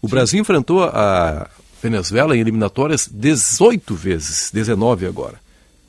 [0.00, 1.50] O Brasil enfrentou a
[1.82, 5.34] Venezuela em eliminatórias 18 vezes, 19 agora.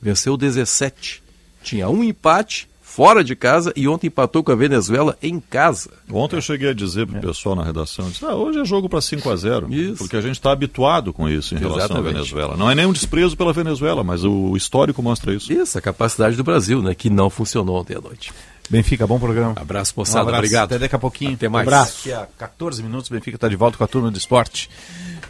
[0.02, 1.22] Venceu 17.
[1.62, 5.90] Tinha um empate fora de casa e ontem empatou com a Venezuela em casa.
[6.10, 9.02] Ontem eu cheguei a dizer pro pessoal na redação, disse, ah, hoje é jogo para
[9.02, 9.98] 5 a 0 Isso.
[9.98, 12.00] porque a gente está habituado com isso em relação à.
[12.00, 12.56] Venezuela.
[12.56, 15.52] Não é nenhum desprezo pela Venezuela, mas o histórico mostra isso.
[15.52, 16.94] Isso, a capacidade do Brasil, né?
[16.94, 18.32] Que não funcionou ontem à noite.
[18.70, 19.52] Benfica, bom programa.
[19.56, 20.20] Abraço, Um moçada.
[20.20, 20.38] abraço.
[20.38, 20.64] Obrigado.
[20.64, 21.34] Até daqui a pouquinho.
[21.34, 21.68] Até mais.
[21.68, 24.70] Daqui a 14 minutos, o Benfica está de volta com a turma do esporte,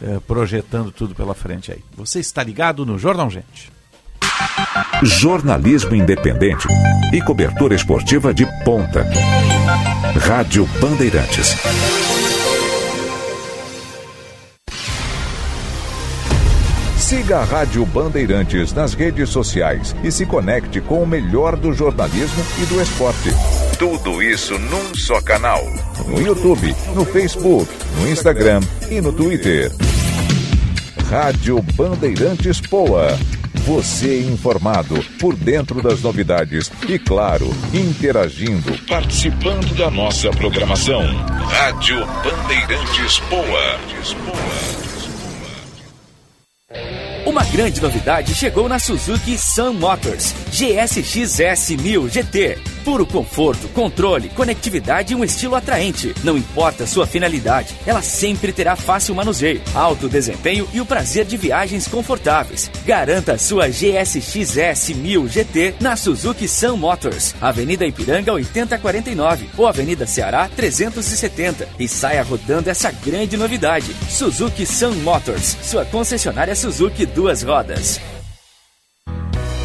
[0.01, 1.83] eh, projetando tudo pela frente aí.
[1.97, 3.75] Você está ligado no Jornal Gente.
[5.03, 6.67] Jornalismo independente
[7.13, 9.05] e cobertura esportiva de ponta.
[10.19, 11.55] Rádio Bandeirantes.
[16.97, 22.43] Siga a Rádio Bandeirantes nas redes sociais e se conecte com o melhor do jornalismo
[22.61, 23.29] e do esporte.
[23.79, 25.63] Tudo isso num só canal.
[26.05, 27.71] No YouTube, no Facebook,
[28.01, 28.59] no Instagram
[28.89, 29.71] e no Twitter.
[31.09, 33.17] Rádio Bandeirantes Poa.
[33.65, 41.01] Você informado por dentro das novidades e, claro, interagindo, participando da nossa programação.
[41.45, 43.79] Rádio Bandeirantes Poa.
[47.25, 52.76] Uma grande novidade chegou na Suzuki Sun Motors GSX-S 1000 GT.
[52.87, 56.15] Puro conforto, controle, conectividade e um estilo atraente.
[56.23, 61.35] Não importa sua finalidade, ela sempre terá fácil manuseio, alto desempenho e o prazer de
[61.35, 62.71] viagens confortáveis.
[62.85, 70.49] Garanta sua GSX-S 1000 GT na Suzuki Sun Motors, Avenida Ipiranga 8049 ou Avenida Ceará
[70.55, 73.93] 370 e saia rodando essa grande novidade.
[74.09, 77.99] Suzuki Sun Motors, sua concessionária Suzuki duas rodas.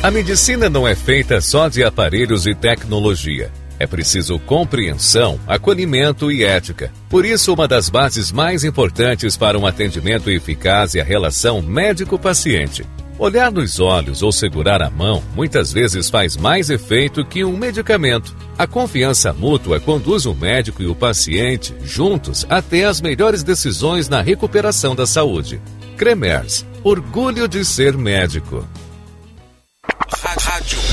[0.03, 3.53] A medicina não é feita só de aparelhos e tecnologia.
[3.79, 6.93] É preciso compreensão, acolhimento e ética.
[7.09, 12.85] Por isso, uma das bases mais importantes para um atendimento eficaz é a relação médico-paciente.
[13.17, 18.35] Olhar nos olhos ou segurar a mão muitas vezes faz mais efeito que um medicamento.
[18.59, 24.21] A confiança mútua conduz o médico e o paciente juntos até as melhores decisões na
[24.21, 25.63] recuperação da saúde.
[25.97, 28.67] Cremers, orgulho de ser médico.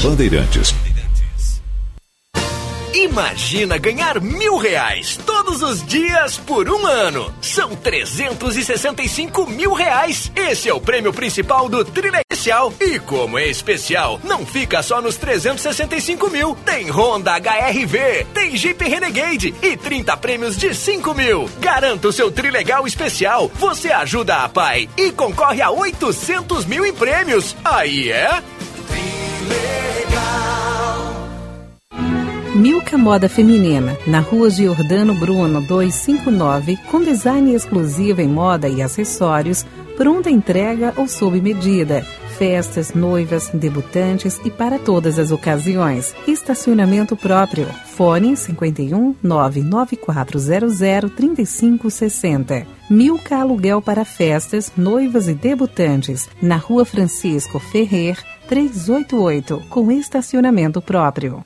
[0.02, 0.74] Bandeirantes.
[2.94, 7.34] Imagina ganhar mil reais todos os dias por um ano.
[7.42, 10.32] São 365 mil reais.
[10.36, 12.74] Esse é o prêmio principal do Trilha Especial.
[12.80, 16.56] E como é especial, não fica só nos 365 mil.
[16.66, 21.50] Tem Honda HRV, tem Jeep Renegade e 30 prêmios de 5 mil.
[21.60, 23.52] Garanta o seu Trilegal especial.
[23.56, 27.56] Você ajuda a pai e concorre a 800 mil em prêmios.
[27.66, 28.42] Aí é...
[32.60, 39.66] Milka Moda Feminina, na rua Giordano Bruno 259, com design exclusivo em moda e acessórios,
[39.96, 42.06] pronta entrega ou sob medida.
[42.38, 46.14] Festas, noivas, debutantes e para todas as ocasiões.
[46.28, 47.66] Estacionamento próprio.
[47.96, 52.68] Fone 51 99400 3560.
[52.90, 61.42] Milka Aluguel para festas, noivas e debutantes, na rua Francisco Ferrer 388, com estacionamento próprio.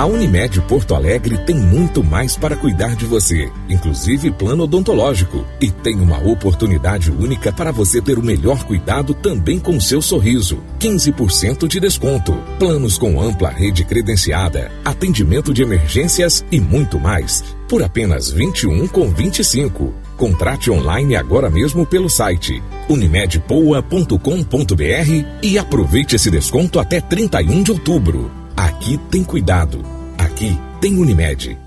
[0.00, 5.44] A Unimed Porto Alegre tem muito mais para cuidar de você, inclusive plano odontológico.
[5.60, 10.62] E tem uma oportunidade única para você ter o melhor cuidado também com seu sorriso.
[10.78, 12.32] 15% de desconto.
[12.58, 17.44] Planos com ampla rede credenciada, atendimento de emergências e muito mais.
[17.68, 19.92] Por apenas 21 com 25.
[20.16, 28.39] Contrate online agora mesmo pelo site unimedpoa.com.br e aproveite esse desconto até 31 de outubro.
[28.60, 29.82] Aqui tem cuidado.
[30.18, 30.50] Aqui
[30.82, 31.58] tem Unimed.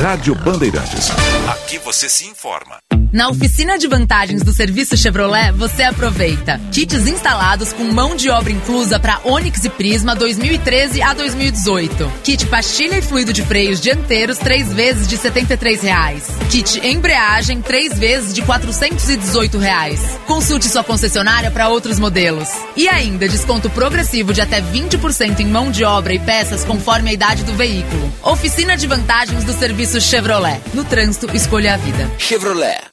[0.00, 1.10] Rádio Bandeirantes.
[1.50, 2.78] Aqui você se informa.
[3.12, 8.52] Na oficina de vantagens do serviço Chevrolet, você aproveita kits instalados com mão de obra
[8.52, 12.12] inclusa para Onix e Prisma 2013 a 2018.
[12.22, 16.28] Kit pastilha e fluido de freios dianteiros três vezes de 73 reais.
[16.50, 20.00] Kit embreagem três vezes de 418 reais.
[20.24, 22.48] Consulte sua concessionária para outros modelos.
[22.76, 27.12] E ainda desconto progressivo de até 20% em mão de obra e peças conforme a
[27.12, 28.12] idade do veículo.
[28.22, 30.60] Oficina de vantagens do serviço Chevrolet.
[30.72, 32.08] No trânsito, escolha a vida.
[32.16, 32.90] Chevrolet.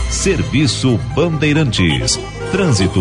[0.10, 2.20] Serviço Bandeirantes.
[2.52, 3.00] Trânsito.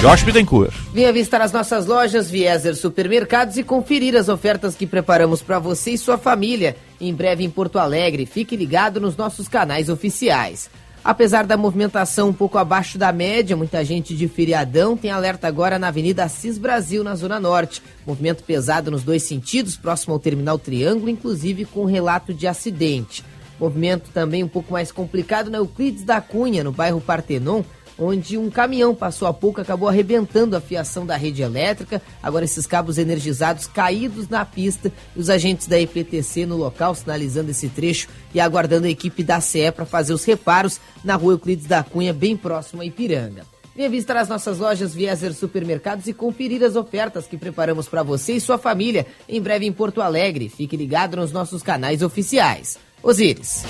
[0.00, 0.72] Josh Bittencourt.
[0.94, 5.90] Venha visitar as nossas lojas Vieser Supermercados e conferir as ofertas que preparamos para você
[5.90, 6.76] e sua família.
[7.00, 8.24] Em breve em Porto Alegre.
[8.24, 10.70] Fique ligado nos nossos canais oficiais.
[11.06, 15.78] Apesar da movimentação um pouco abaixo da média, muita gente de feriadão tem alerta agora
[15.78, 17.80] na Avenida Assis Brasil, na Zona Norte.
[18.04, 23.22] Movimento pesado nos dois sentidos, próximo ao Terminal Triângulo, inclusive com relato de acidente.
[23.60, 27.62] Movimento também um pouco mais complicado na Euclides da Cunha, no bairro Partenon,
[27.98, 32.00] onde um caminhão passou há pouco, acabou arrebentando a fiação da rede elétrica.
[32.22, 37.50] Agora esses cabos energizados caídos na pista e os agentes da EPTC no local sinalizando
[37.50, 41.66] esse trecho e aguardando a equipe da CE para fazer os reparos na rua Euclides
[41.66, 43.44] da Cunha, bem próximo a Ipiranga.
[43.76, 48.32] Venha visitar as nossas lojas Vieser Supermercados e conferir as ofertas que preparamos para você
[48.32, 50.48] e sua família em breve em Porto Alegre.
[50.48, 52.78] Fique ligado nos nossos canais oficiais.
[53.02, 53.64] Osíris.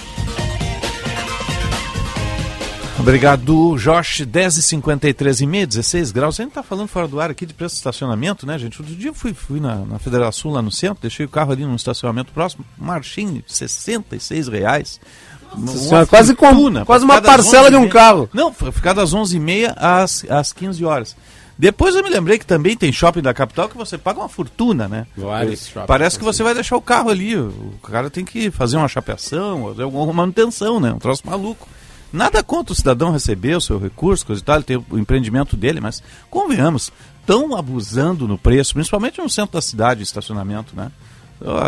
[3.07, 4.23] Obrigado, Josh.
[4.23, 6.41] 10h53 e meia, 16 graus.
[6.41, 8.83] A gente tá falando fora do ar aqui de preço de estacionamento, né, gente?
[8.83, 11.65] Outro dia eu fui, fui na, na Federação lá no centro, deixei o carro ali
[11.65, 15.01] num estacionamento próximo, marchinho, 66 reais.
[15.55, 17.89] Uma Senhora, quase fortuna, quase uma parcela de um 11h30.
[17.93, 18.29] carro.
[18.35, 21.17] Não, foi ficar das 11h30 às, às 15 horas.
[21.57, 24.89] Depois eu me lembrei que também tem shopping da capital que você paga uma fortuna,
[24.89, 25.07] né?
[25.17, 27.37] Vários shoppings, Parece que você vai deixar o carro ali.
[27.37, 30.91] O o cara tem que fazer uma chapeação, fazer alguma manutenção, né?
[30.93, 31.69] Um troço maluco.
[32.13, 35.57] Nada contra o cidadão receber o seu recurso, coisa e tal, ele tem o empreendimento
[35.57, 40.91] dele, mas convenhamos, estão abusando no preço, principalmente no centro da cidade, estacionamento, né?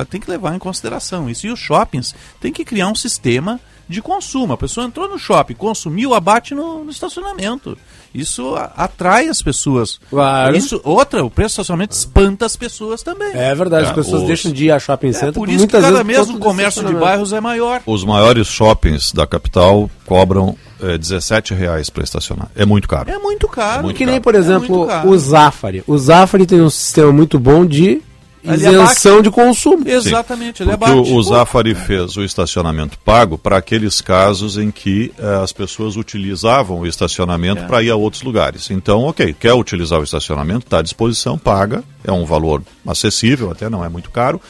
[0.09, 1.47] Tem que levar em consideração isso.
[1.47, 4.53] E os shoppings têm que criar um sistema de consumo.
[4.53, 7.77] A pessoa entrou no shopping, consumiu, abate no, no estacionamento.
[8.15, 10.01] Isso atrai as pessoas.
[10.11, 10.57] Claro.
[10.57, 13.31] Isso, outra, o preço do estacionamento espanta as pessoas também.
[13.35, 15.33] É verdade, as É, pessoas os- deixam de ir a shopping É center.
[15.35, 17.83] por isso que muitas cada vezes mês por o comércio de bairros é maior.
[17.87, 22.49] Os maiores shoppings da capital cobram é, 17 reais para estacionar.
[22.55, 23.11] É muito caro.
[23.11, 23.83] É muito caro.
[23.83, 24.23] Muito Que nem, caro.
[24.25, 25.09] por É exemplo, caro.
[25.11, 25.83] o Zafari.
[25.89, 28.01] O Zafari tem um sistema muito bom de
[28.45, 29.23] isenção abate.
[29.25, 29.89] de consumo.
[29.89, 31.11] Exatamente, ele Porque abate.
[31.11, 35.97] o, o Zafari fez o estacionamento pago para aqueles casos em que eh, as pessoas
[35.97, 37.67] utilizavam o estacionamento É.
[37.67, 38.71] para ir a outros lugares.
[38.71, 43.69] Então, ok, quer utilizar o estacionamento, está à disposição, paga, é um valor acessível, até
[43.69, 44.41] não é muito caro.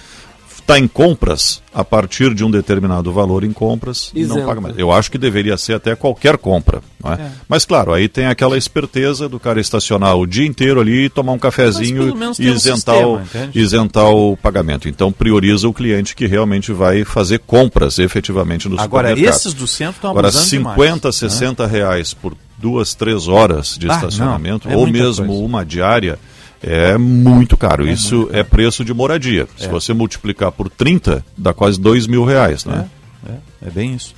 [0.68, 4.40] Está em compras, a partir de um determinado valor em compras, Isento.
[4.40, 4.78] não paga mais.
[4.78, 6.82] Eu acho que deveria ser até qualquer compra.
[7.02, 7.14] Não é?
[7.16, 7.30] É.
[7.48, 11.38] Mas claro, aí tem aquela esperteza do cara estacionar o dia inteiro ali, tomar um
[11.38, 13.06] cafezinho e tem um isentar, sistema,
[13.54, 14.90] o, isentar o pagamento.
[14.90, 19.36] Então prioriza o cliente que realmente vai fazer compras efetivamente no Agora, supermercado.
[19.36, 21.28] esses do centro estão Agora, abusando 50, demais, né?
[21.30, 25.42] 60 reais por duas, três horas de Ah, estacionamento, não, é ou mesmo coisa.
[25.44, 26.18] uma diária,
[26.62, 27.86] é muito caro.
[27.88, 29.46] Isso é preço de moradia.
[29.56, 32.64] Se você multiplicar por 30, dá quase 2 mil reais.
[32.64, 32.86] Né?
[33.28, 34.14] É, é bem isso.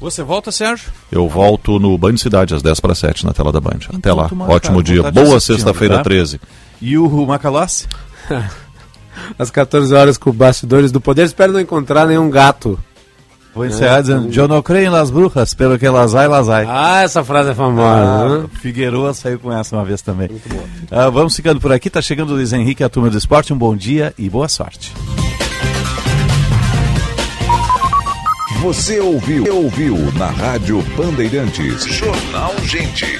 [0.00, 0.90] Você volta, Sérgio?
[1.12, 3.78] Eu volto no Band Cidade às 10 para 7 na tela da Band.
[3.88, 4.28] Até Então, lá.
[4.28, 5.10] tomara, Ótimo dia.
[5.12, 6.02] Boa sexta-feira tá?
[6.02, 6.40] 13.
[6.80, 7.86] E o Macalossi?
[9.38, 11.24] Às 14 horas com bastidores do poder.
[11.24, 12.78] Espero não encontrar nenhum gato.
[13.54, 16.64] Vou encerrar dizendo, eu não creio nas bruxas, pelo que elas vai, elas vai.
[16.66, 17.86] Ah, essa frase é famosa.
[17.86, 18.44] Ah, né?
[18.60, 20.30] Figueroa saiu com essa uma vez também.
[20.90, 23.52] Ah, vamos ficando por aqui, tá chegando o Luiz Henrique, a turma do esporte.
[23.52, 24.92] Um bom dia e boa sorte.
[28.62, 31.84] Você ouviu, ouviu na Rádio Bandeirantes.
[31.84, 33.18] Jornal Gente.